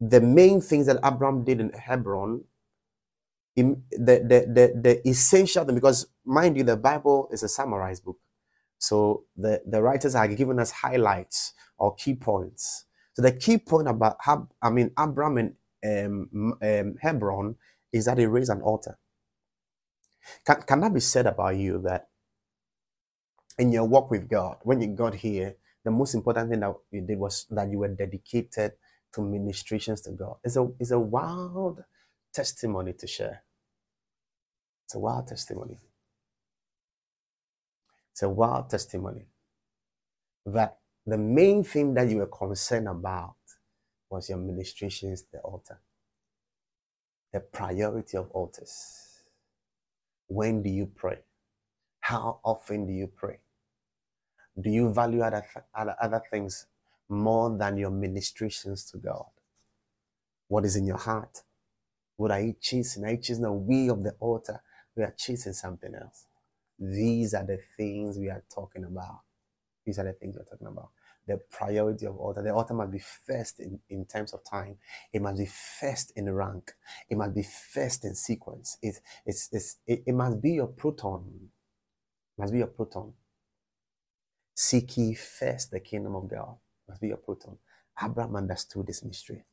the 0.00 0.20
main 0.20 0.60
things 0.60 0.86
that 0.86 0.98
Abraham 1.04 1.44
did 1.44 1.60
in 1.60 1.70
Hebron, 1.70 2.44
the, 3.56 3.76
the, 3.92 4.46
the, 4.48 4.80
the 4.80 5.08
essential 5.08 5.64
thing, 5.64 5.76
because 5.76 6.08
mind 6.24 6.56
you, 6.56 6.64
the 6.64 6.76
Bible 6.76 7.28
is 7.32 7.42
a 7.44 7.48
summarized 7.48 8.04
book. 8.04 8.18
So 8.78 9.24
the, 9.36 9.62
the 9.66 9.82
writers 9.82 10.14
are 10.16 10.28
giving 10.28 10.60
us 10.60 10.72
highlights 10.72 11.54
or 11.78 11.94
key 11.96 12.14
points. 12.16 12.86
So 13.18 13.22
the 13.24 13.32
key 13.32 13.58
point 13.58 13.88
about 13.88 14.18
I 14.62 14.70
mean 14.70 14.92
Abraham 15.00 15.38
and 15.38 15.54
um, 16.32 16.58
um, 16.62 16.96
Hebron 17.02 17.56
is 17.92 18.06
that 18.06 18.18
he 18.18 18.26
raised 18.26 18.50
an 18.52 18.62
altar. 18.62 18.98
Can, 20.46 20.62
can 20.62 20.80
that 20.82 20.94
be 20.94 21.00
said 21.00 21.26
about 21.26 21.56
you 21.56 21.80
that 21.84 22.08
in 23.58 23.72
your 23.72 23.86
walk 23.86 24.10
with 24.12 24.28
God, 24.30 24.58
when 24.64 24.82
you 24.82 24.88
got 24.88 25.16
here, 25.16 25.56
the 25.84 25.92
most 25.92 26.14
important 26.14 26.50
thing 26.50 26.60
that 26.60 26.74
you 26.92 27.02
did 27.02 27.18
was 27.18 27.46
that 27.50 27.70
you 27.70 27.80
were 27.80 27.88
dedicated 27.88 28.74
to 29.14 29.22
ministrations 29.22 30.02
to 30.02 30.12
God. 30.12 30.36
It's 30.44 30.56
a, 30.56 30.68
it's 30.80 30.92
a 30.92 31.00
wild 31.00 31.84
testimony 32.34 32.94
to 32.94 33.08
share. 33.08 33.44
It's 34.86 34.96
a 34.96 35.00
wild 35.00 35.28
testimony. 35.28 35.78
It's 38.12 38.22
a 38.22 38.30
wild 38.30 38.70
testimony 38.70 39.26
that 40.46 40.78
the 41.08 41.18
main 41.18 41.64
thing 41.64 41.94
that 41.94 42.10
you 42.10 42.18
were 42.18 42.26
concerned 42.26 42.86
about 42.86 43.36
was 44.10 44.28
your 44.28 44.38
ministrations, 44.38 45.24
the 45.32 45.38
altar. 45.40 45.80
The 47.32 47.40
priority 47.40 48.18
of 48.18 48.30
altars. 48.30 49.22
When 50.26 50.62
do 50.62 50.68
you 50.68 50.86
pray? 50.94 51.20
How 52.00 52.40
often 52.44 52.86
do 52.86 52.92
you 52.92 53.06
pray? 53.06 53.38
Do 54.60 54.68
you 54.70 54.92
value 54.92 55.22
other, 55.22 55.44
other, 55.74 55.96
other 56.00 56.22
things 56.30 56.66
more 57.08 57.56
than 57.56 57.78
your 57.78 57.90
ministrations 57.90 58.84
to 58.90 58.98
God? 58.98 59.26
What 60.48 60.66
is 60.66 60.76
in 60.76 60.86
your 60.86 60.98
heart? 60.98 61.42
What 62.16 62.32
are 62.32 62.40
you 62.40 62.54
chasing? 62.60 63.04
Are 63.04 63.12
you 63.12 63.18
chasing 63.18 63.42
the 63.44 63.52
way 63.52 63.88
of 63.88 64.02
the 64.02 64.12
altar? 64.20 64.60
We 64.94 65.04
are 65.04 65.14
chasing 65.16 65.54
something 65.54 65.94
else. 65.94 66.26
These 66.78 67.34
are 67.34 67.44
the 67.44 67.60
things 67.78 68.18
we 68.18 68.28
are 68.28 68.44
talking 68.54 68.84
about. 68.84 69.20
These 69.86 69.98
are 69.98 70.04
the 70.04 70.12
things 70.12 70.36
we're 70.36 70.44
talking 70.44 70.66
about. 70.66 70.90
The 71.28 71.38
priority 71.52 72.06
of 72.06 72.18
altar. 72.18 72.42
The 72.42 72.54
altar 72.54 72.74
must 72.74 72.92
be 72.92 73.00
first 73.00 73.60
in, 73.60 73.80
in 73.90 74.06
terms 74.06 74.34
of 74.34 74.40
time. 74.50 74.78
It 75.12 75.22
must 75.22 75.38
be 75.38 75.46
first 75.46 76.12
in 76.16 76.32
rank. 76.32 76.72
It 77.10 77.18
must 77.18 77.36
be 77.36 77.44
first 77.44 78.04
in 78.06 78.16
sequence. 78.16 78.78
It, 78.82 79.00
it's, 79.26 79.50
it's, 79.52 79.78
it, 79.86 80.04
it 80.08 80.14
must 80.14 80.42
be 80.42 80.52
your 80.52 80.68
proton. 80.68 81.24
It 82.38 82.42
must 82.42 82.52
be 82.54 82.60
your 82.60 82.68
proton. 82.68 83.14
Seek 84.56 84.96
ye 84.98 85.14
first 85.14 85.70
the 85.72 85.80
kingdom 85.80 86.16
of 86.16 86.28
God. 86.30 86.56
It 86.88 86.90
must 86.92 87.02
be 87.02 87.08
your 87.08 87.18
proton. 87.18 87.58
Abraham 88.02 88.36
understood 88.36 88.88
this 88.88 89.04
mystery. 89.04 89.44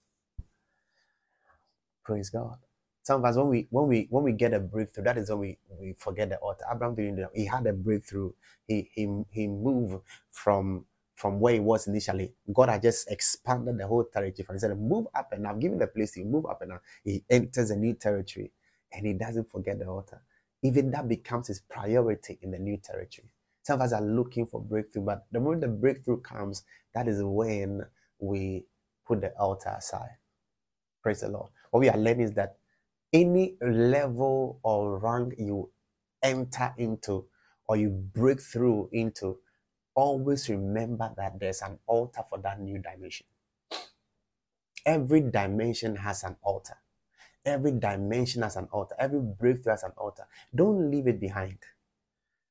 Praise 2.05 2.29
God. 2.31 2.57
Some 3.03 3.21
of 3.21 3.25
us, 3.25 3.37
when 3.37 3.49
we 3.49 3.67
when 3.71 3.87
we 3.87 4.07
when 4.11 4.23
we 4.23 4.33
get 4.33 4.53
a 4.53 4.59
breakthrough, 4.61 5.05
that 5.05 5.17
is 5.17 5.29
when 5.29 5.39
we, 5.39 5.57
we 5.79 5.93
forget 5.97 6.29
the 6.29 6.37
altar. 6.37 6.65
Abraham 6.71 6.95
didn't 6.95 7.17
do 7.17 7.21
that. 7.23 7.31
He 7.35 7.45
had 7.47 7.67
a 7.67 7.73
breakthrough. 7.73 8.31
He 8.67 8.89
he 8.93 9.23
he 9.31 9.47
moved 9.47 10.03
from 10.31 10.85
from 11.15 11.39
where 11.39 11.55
he 11.55 11.61
was 11.61 11.87
initially. 11.87 12.33
God 12.53 12.69
had 12.69 12.83
just 12.83 13.11
expanded 13.11 13.79
the 13.79 13.87
whole 13.87 14.05
territory. 14.05 14.45
For 14.45 14.53
he 14.53 14.59
said, 14.59 14.77
move 14.79 15.07
up 15.15 15.31
and 15.33 15.47
I've 15.47 15.59
given 15.59 15.79
the 15.79 15.87
place 15.87 16.13
to 16.13 16.21
you, 16.21 16.27
move 16.27 16.45
up 16.47 16.61
and 16.61 16.71
now. 16.71 16.81
He 17.03 17.23
enters 17.29 17.71
a 17.71 17.77
new 17.77 17.93
territory 17.95 18.51
and 18.93 19.07
he 19.07 19.13
doesn't 19.13 19.51
forget 19.51 19.79
the 19.79 19.87
altar. 19.87 20.21
Even 20.63 20.91
that 20.91 21.07
becomes 21.09 21.47
his 21.47 21.61
priority 21.61 22.39
in 22.41 22.51
the 22.51 22.59
new 22.59 22.77
territory. 22.77 23.29
Some 23.63 23.81
of 23.81 23.85
us 23.85 23.93
are 23.93 24.01
looking 24.01 24.45
for 24.45 24.61
breakthrough, 24.61 25.03
but 25.03 25.25
the 25.31 25.39
moment 25.39 25.61
the 25.61 25.69
breakthrough 25.69 26.21
comes, 26.21 26.63
that 26.93 27.07
is 27.07 27.21
when 27.23 27.81
we 28.19 28.65
put 29.07 29.21
the 29.21 29.31
altar 29.39 29.75
aside. 29.77 30.17
Praise 31.03 31.21
the 31.21 31.29
Lord. 31.29 31.49
What 31.71 31.81
we 31.81 31.89
are 31.89 31.97
learning 31.97 32.21
is 32.27 32.33
that 32.33 32.57
any 33.13 33.55
level 33.61 34.59
or 34.63 34.99
rank 34.99 35.35
you 35.37 35.71
enter 36.23 36.73
into 36.77 37.25
or 37.67 37.77
you 37.77 37.89
break 37.89 38.41
through 38.41 38.89
into, 38.93 39.39
always 39.95 40.49
remember 40.49 41.13
that 41.17 41.39
there's 41.39 41.61
an 41.63 41.79
altar 41.87 42.23
for 42.29 42.37
that 42.39 42.59
new 42.61 42.79
dimension. 42.79 43.27
Every 44.85 45.21
dimension 45.21 45.95
has 45.97 46.23
an 46.23 46.37
altar. 46.41 46.77
Every 47.45 47.71
dimension 47.73 48.43
has 48.43 48.55
an 48.57 48.67
altar. 48.71 48.95
Every 48.99 49.21
breakthrough 49.21 49.71
has 49.73 49.83
an 49.83 49.93
altar. 49.97 50.27
Don't 50.55 50.91
leave 50.91 51.07
it 51.07 51.19
behind. 51.19 51.59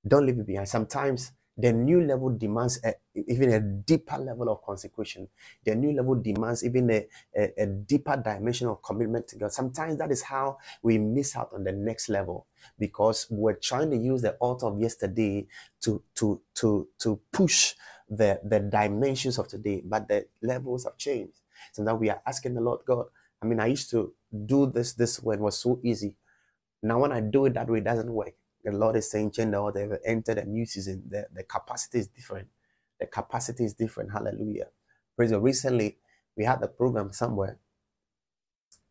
Don't 0.07 0.27
leave 0.27 0.39
it 0.39 0.47
behind. 0.47 0.69
Sometimes 0.69 1.33
the 1.57 1.73
new 1.73 2.03
level 2.03 2.31
demands 2.31 2.81
a, 2.85 2.95
even 3.15 3.51
a 3.53 3.61
deeper 3.61 4.19
level 4.19 4.49
of 4.49 4.63
consecration. 4.65 5.29
The 5.65 5.75
new 5.75 5.93
level 5.93 6.17
demands 6.17 6.65
even 6.65 6.91
a, 6.91 7.07
a, 7.37 7.53
a, 7.63 7.67
deeper 7.67 8.17
dimension 8.17 8.67
of 8.69 8.83
commitment 8.83 9.29
to 9.29 9.37
God. 9.37 9.53
Sometimes 9.53 9.99
that 9.99 10.11
is 10.11 10.23
how 10.23 10.59
we 10.83 10.99
miss 10.99 11.37
out 11.37 11.51
on 11.53 11.63
the 11.63 11.71
next 11.73 12.09
level 12.09 12.47
because 12.79 13.27
we're 13.31 13.55
trying 13.55 13.91
to 13.91 13.97
use 13.97 14.23
the 14.23 14.33
altar 14.35 14.67
of 14.67 14.81
yesterday 14.81 15.47
to 15.83 16.03
to 16.17 16.41
to 16.55 16.89
to 16.99 17.21
push 17.33 17.75
the 18.09 18.41
the 18.45 18.59
dimensions 18.59 19.39
of 19.39 19.47
today, 19.47 19.81
but 19.85 20.09
the 20.09 20.27
levels 20.43 20.85
have 20.85 20.97
changed. 20.97 21.41
So 21.73 21.83
now 21.85 21.95
we 21.95 22.11
are 22.11 22.21
asking 22.27 22.55
the 22.55 22.61
Lord 22.61 22.81
God. 22.85 23.07
I 23.41 23.47
mean, 23.47 23.61
I 23.61 23.67
used 23.67 23.91
to 23.91 24.13
do 24.47 24.67
this 24.67 24.95
this 24.95 25.23
way; 25.23 25.37
it 25.37 25.41
was 25.41 25.59
so 25.59 25.79
easy. 25.85 26.17
Now 26.83 26.99
when 27.01 27.13
I 27.13 27.21
do 27.21 27.47
it 27.47 27.55
that 27.55 27.69
way, 27.71 27.79
it 27.79 27.85
doesn't 27.85 28.13
work 28.13 28.35
the 28.65 28.73
Lord 28.73 28.97
is 28.97 29.11
saying, 29.11 29.33
the 29.37 29.73
they've 29.75 29.99
entered 30.07 30.39
a 30.39 30.47
new 30.47 30.67
season. 30.67 31.05
The, 31.11 31.27
the 31.35 31.45
capacity 31.45 32.01
is 32.01 32.09
different. 32.09 32.49
The 33.01 33.07
capacity 33.07 33.65
is 33.67 33.75
different. 33.75 34.13
Hallelujah. 34.13 34.69
Praise 35.17 35.33
God. 35.33 35.43
Recently, 35.45 35.99
we 36.37 36.45
had 36.45 36.63
a 36.63 36.69
program 36.69 37.13
somewhere 37.13 37.59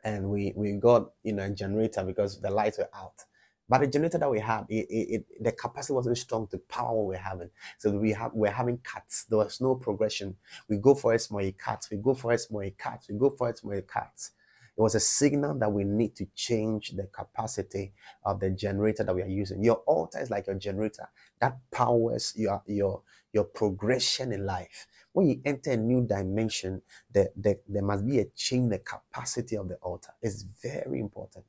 and 0.04 0.30
we, 0.30 0.54
we 0.56 0.74
got 0.74 1.12
you 1.24 1.34
know 1.34 1.46
a 1.46 1.52
generator 1.52 2.04
because 2.04 2.42
the 2.42 2.52
lights 2.52 2.78
were 2.80 2.90
out. 2.96 3.26
But 3.70 3.82
the 3.82 3.88
generator 3.88 4.18
that 4.20 4.32
we 4.32 4.42
had, 4.42 4.66
it, 4.70 4.88
it, 4.90 5.26
it, 5.32 5.44
the 5.46 5.54
capacity 5.54 5.94
wasn't 5.94 6.18
strong 6.20 6.48
to 6.50 6.60
power 6.60 6.94
what 6.98 7.08
we're 7.08 7.18
having. 7.20 7.52
So 7.80 7.92
we 7.92 8.12
have 8.14 8.34
we're 8.34 8.52
having 8.52 8.80
cuts. 8.80 9.26
There 9.26 9.40
was 9.40 9.62
no 9.62 9.76
progression. 9.76 10.36
We 10.70 10.78
go 10.78 10.96
for 10.96 11.16
it 11.16 11.28
more 11.32 11.50
cuts. 11.58 11.90
We 11.92 11.98
go 11.98 12.16
for 12.16 12.34
it 12.34 12.42
more 12.52 12.70
cuts. 12.78 13.10
We 13.10 13.18
go 13.18 13.32
for 13.32 13.50
it 13.50 13.62
more 13.64 13.82
cuts. 13.82 14.32
It 14.78 14.82
was 14.82 14.96
a 14.96 15.00
signal 15.02 15.58
that 15.60 15.72
we 15.72 15.84
need 15.86 16.16
to 16.18 16.28
change 16.36 16.92
the 16.92 17.06
capacity 17.08 17.94
of 18.26 18.40
the 18.40 18.52
generator 18.52 19.04
that 19.04 19.16
we 19.16 19.22
are 19.24 19.28
using. 19.28 19.64
Your 19.64 19.78
altar 19.88 20.20
is 20.20 20.32
like 20.32 20.48
your 20.48 20.58
generator 20.58 21.10
that 21.42 21.58
powers 21.72 22.34
your 22.36 22.64
your 22.68 23.04
your 23.34 23.46
progression 23.46 24.34
in 24.34 24.46
life. 24.46 24.88
When 25.14 25.28
you 25.28 25.42
enter 25.46 25.72
a 25.74 25.78
new 25.78 26.06
dimension, 26.08 26.82
there, 27.14 27.30
there, 27.36 27.58
there 27.68 27.84
must 27.84 28.08
be 28.08 28.20
a 28.20 28.26
change 28.36 28.72
the 28.72 28.80
capacity 28.80 29.58
of 29.58 29.70
the 29.70 29.76
altar. 29.76 30.14
It's 30.22 30.44
very 30.64 31.00
important. 31.00 31.46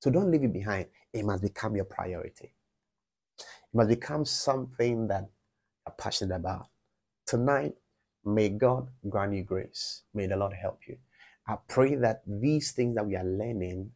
So 0.00 0.10
don't 0.10 0.30
leave 0.30 0.44
it 0.44 0.52
behind. 0.52 0.86
It 1.12 1.24
must 1.24 1.42
become 1.42 1.76
your 1.76 1.86
priority. 1.86 2.54
It 3.58 3.74
must 3.76 3.90
become 3.90 4.24
something 4.24 5.08
that 5.08 5.28
you're 5.86 5.94
passionate 5.98 6.36
about. 6.36 6.68
Tonight, 7.26 7.74
may 8.24 8.50
God 8.50 8.90
grant 9.08 9.34
you 9.34 9.44
grace. 9.44 10.02
May 10.14 10.26
the 10.26 10.36
Lord 10.36 10.54
help 10.54 10.80
you. 10.88 10.98
I 11.46 11.56
pray 11.68 11.96
that 11.96 12.22
these 12.26 12.72
things 12.72 12.96
that 12.96 13.06
we 13.06 13.16
are 13.16 13.24
learning 13.24 13.92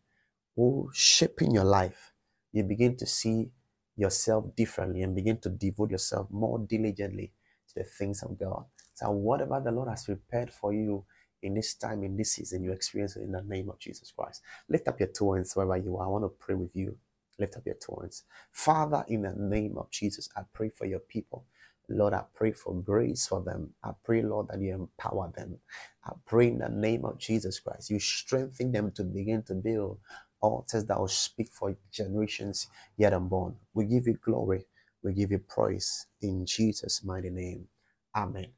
will 0.56 0.90
shape 0.94 1.42
in 1.42 1.52
your 1.52 1.64
life. 1.64 2.12
You 2.52 2.64
begin 2.64 2.96
to 2.98 3.06
see 3.06 3.50
yourself 3.96 4.54
differently 4.56 5.02
and 5.02 5.14
begin 5.14 5.38
to 5.40 5.50
devote 5.50 5.90
yourself 5.92 6.28
more 6.30 6.58
diligently 6.60 7.32
to 7.68 7.74
the 7.76 7.84
things 7.84 8.22
of 8.22 8.38
God. 8.38 8.64
So, 8.94 9.10
whatever 9.10 9.60
the 9.64 9.72
Lord 9.72 9.88
has 9.88 10.04
prepared 10.04 10.52
for 10.52 10.72
you 10.74 11.04
in 11.42 11.54
this 11.54 11.74
time, 11.74 12.04
in 12.04 12.16
this 12.16 12.32
season, 12.32 12.64
you 12.64 12.72
experience 12.72 13.16
it 13.16 13.22
in 13.22 13.32
the 13.32 13.42
name 13.42 13.70
of 13.70 13.78
Jesus 13.78 14.12
Christ. 14.12 14.42
Lift 14.68 14.88
up 14.88 15.00
your 15.00 15.08
two 15.10 15.26
wherever 15.26 15.76
you 15.78 15.96
are. 15.98 16.06
I 16.06 16.08
want 16.10 16.24
to 16.24 16.28
pray 16.28 16.54
with 16.54 16.74
you. 16.76 16.96
Lift 17.38 17.56
up 17.56 17.66
your 17.66 17.76
two. 17.76 18.08
Father, 18.52 19.04
in 19.08 19.22
the 19.22 19.34
name 19.36 19.78
of 19.78 19.90
Jesus, 19.90 20.28
I 20.36 20.42
pray 20.52 20.70
for 20.70 20.86
your 20.86 21.00
people. 21.00 21.46
Lord, 21.88 22.14
I 22.14 22.24
pray 22.34 22.52
for 22.52 22.74
grace 22.74 23.26
for 23.28 23.42
them. 23.42 23.70
I 23.84 23.92
pray, 24.04 24.22
Lord, 24.22 24.48
that 24.50 24.60
you 24.60 24.74
empower 24.74 25.32
them. 25.36 25.58
I 26.04 26.12
pray 26.26 26.48
in 26.48 26.58
the 26.58 26.68
name 26.70 27.04
of 27.04 27.18
Jesus 27.18 27.60
Christ, 27.60 27.90
you 27.90 28.00
strengthen 28.00 28.72
them 28.72 28.92
to 28.92 29.04
begin 29.04 29.42
to 29.44 29.54
build 29.54 29.98
altars 30.42 30.84
that 30.86 30.98
will 31.00 31.08
speak 31.08 31.50
for 31.52 31.76
generations 31.92 32.68
yet 32.98 33.14
unborn. 33.14 33.56
We 33.74 33.86
give 33.86 34.06
you 34.08 34.14
glory. 34.24 34.66
We 35.02 35.14
give 35.14 35.32
you 35.32 35.38
praise 35.40 36.06
in 36.22 36.46
Jesus' 36.46 37.04
mighty 37.04 37.30
name. 37.30 37.68
Amen. 38.16 38.48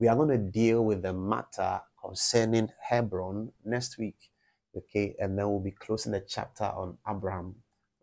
We 0.00 0.08
are 0.08 0.16
going 0.16 0.30
to 0.30 0.38
deal 0.38 0.84
with 0.84 1.02
the 1.02 1.12
matter 1.14 1.80
concerning 2.04 2.70
Hebron 2.80 3.52
next 3.64 3.98
week. 3.98 4.16
Okay, 4.76 5.16
and 5.20 5.38
then 5.38 5.48
we'll 5.50 5.60
be 5.60 5.72
closing 5.72 6.12
the 6.12 6.20
chapter 6.28 6.64
on 6.64 6.98
Abraham. 7.08 7.56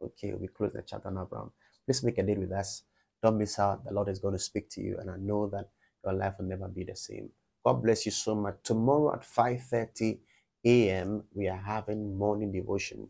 Okay, 0.03 0.31
we'll 0.31 0.39
be 0.41 0.47
closing 0.49 0.77
the 0.77 0.83
chapter 0.87 1.09
on 1.09 1.19
Abraham. 1.23 1.51
Please 1.85 2.03
make 2.03 2.17
a 2.17 2.23
date 2.23 2.39
with 2.39 2.51
us. 2.51 2.83
Don't 3.23 3.37
miss 3.39 3.59
out. 3.59 3.85
The 3.85 3.93
Lord 3.93 4.09
is 4.09 4.19
going 4.19 4.35
to 4.35 4.39
speak 4.39 4.69
to 4.71 4.81
you, 4.81 4.97
and 4.99 5.11
I 5.11 5.17
know 5.17 5.49
that 5.49 5.69
your 6.05 6.13
life 6.13 6.35
will 6.39 6.47
never 6.47 6.67
be 6.69 6.83
the 6.85 6.95
same. 6.95 7.29
God 7.65 7.83
bless 7.83 8.05
you 8.05 8.11
so 8.13 8.35
much. 8.35 8.57
Tomorrow 8.63 9.13
at 9.15 9.23
5:30 9.23 10.19
a.m., 10.65 11.23
we 11.33 11.47
are 11.49 11.57
having 11.65 12.17
morning 12.17 12.51
devotion. 12.51 13.09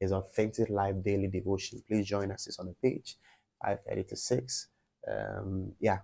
It's 0.00 0.12
authentic 0.12 0.70
life 0.70 0.96
daily 1.04 1.28
devotion. 1.28 1.82
Please 1.88 2.06
join 2.06 2.32
us. 2.32 2.46
It's 2.48 2.58
on 2.60 2.66
the 2.66 2.74
page, 2.82 3.16
5:30 3.64 4.08
to 4.08 4.16
6. 4.16 4.68
Um, 5.08 5.72
yeah, 5.80 6.00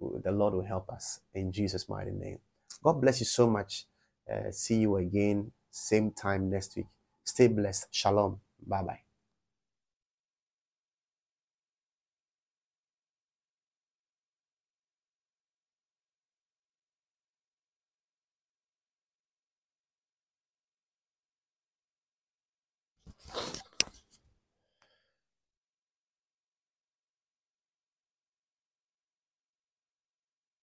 the 0.00 0.32
Lord 0.32 0.54
will 0.54 0.64
help 0.64 0.90
us 0.90 1.20
in 1.34 1.52
Jesus' 1.52 1.88
mighty 1.88 2.12
name. 2.12 2.38
God 2.84 3.00
bless 3.02 3.20
you 3.20 3.26
so 3.26 3.48
much. 3.48 3.86
Uh, 4.32 4.50
see 4.52 4.76
you 4.76 4.96
again, 4.98 5.52
same 5.70 6.12
time 6.12 6.50
next 6.50 6.76
week. 6.76 6.86
Stay 7.24 7.48
blessed. 7.48 7.88
Shalom. 7.92 8.40
Bye 8.66 8.82
bye. 8.82 9.00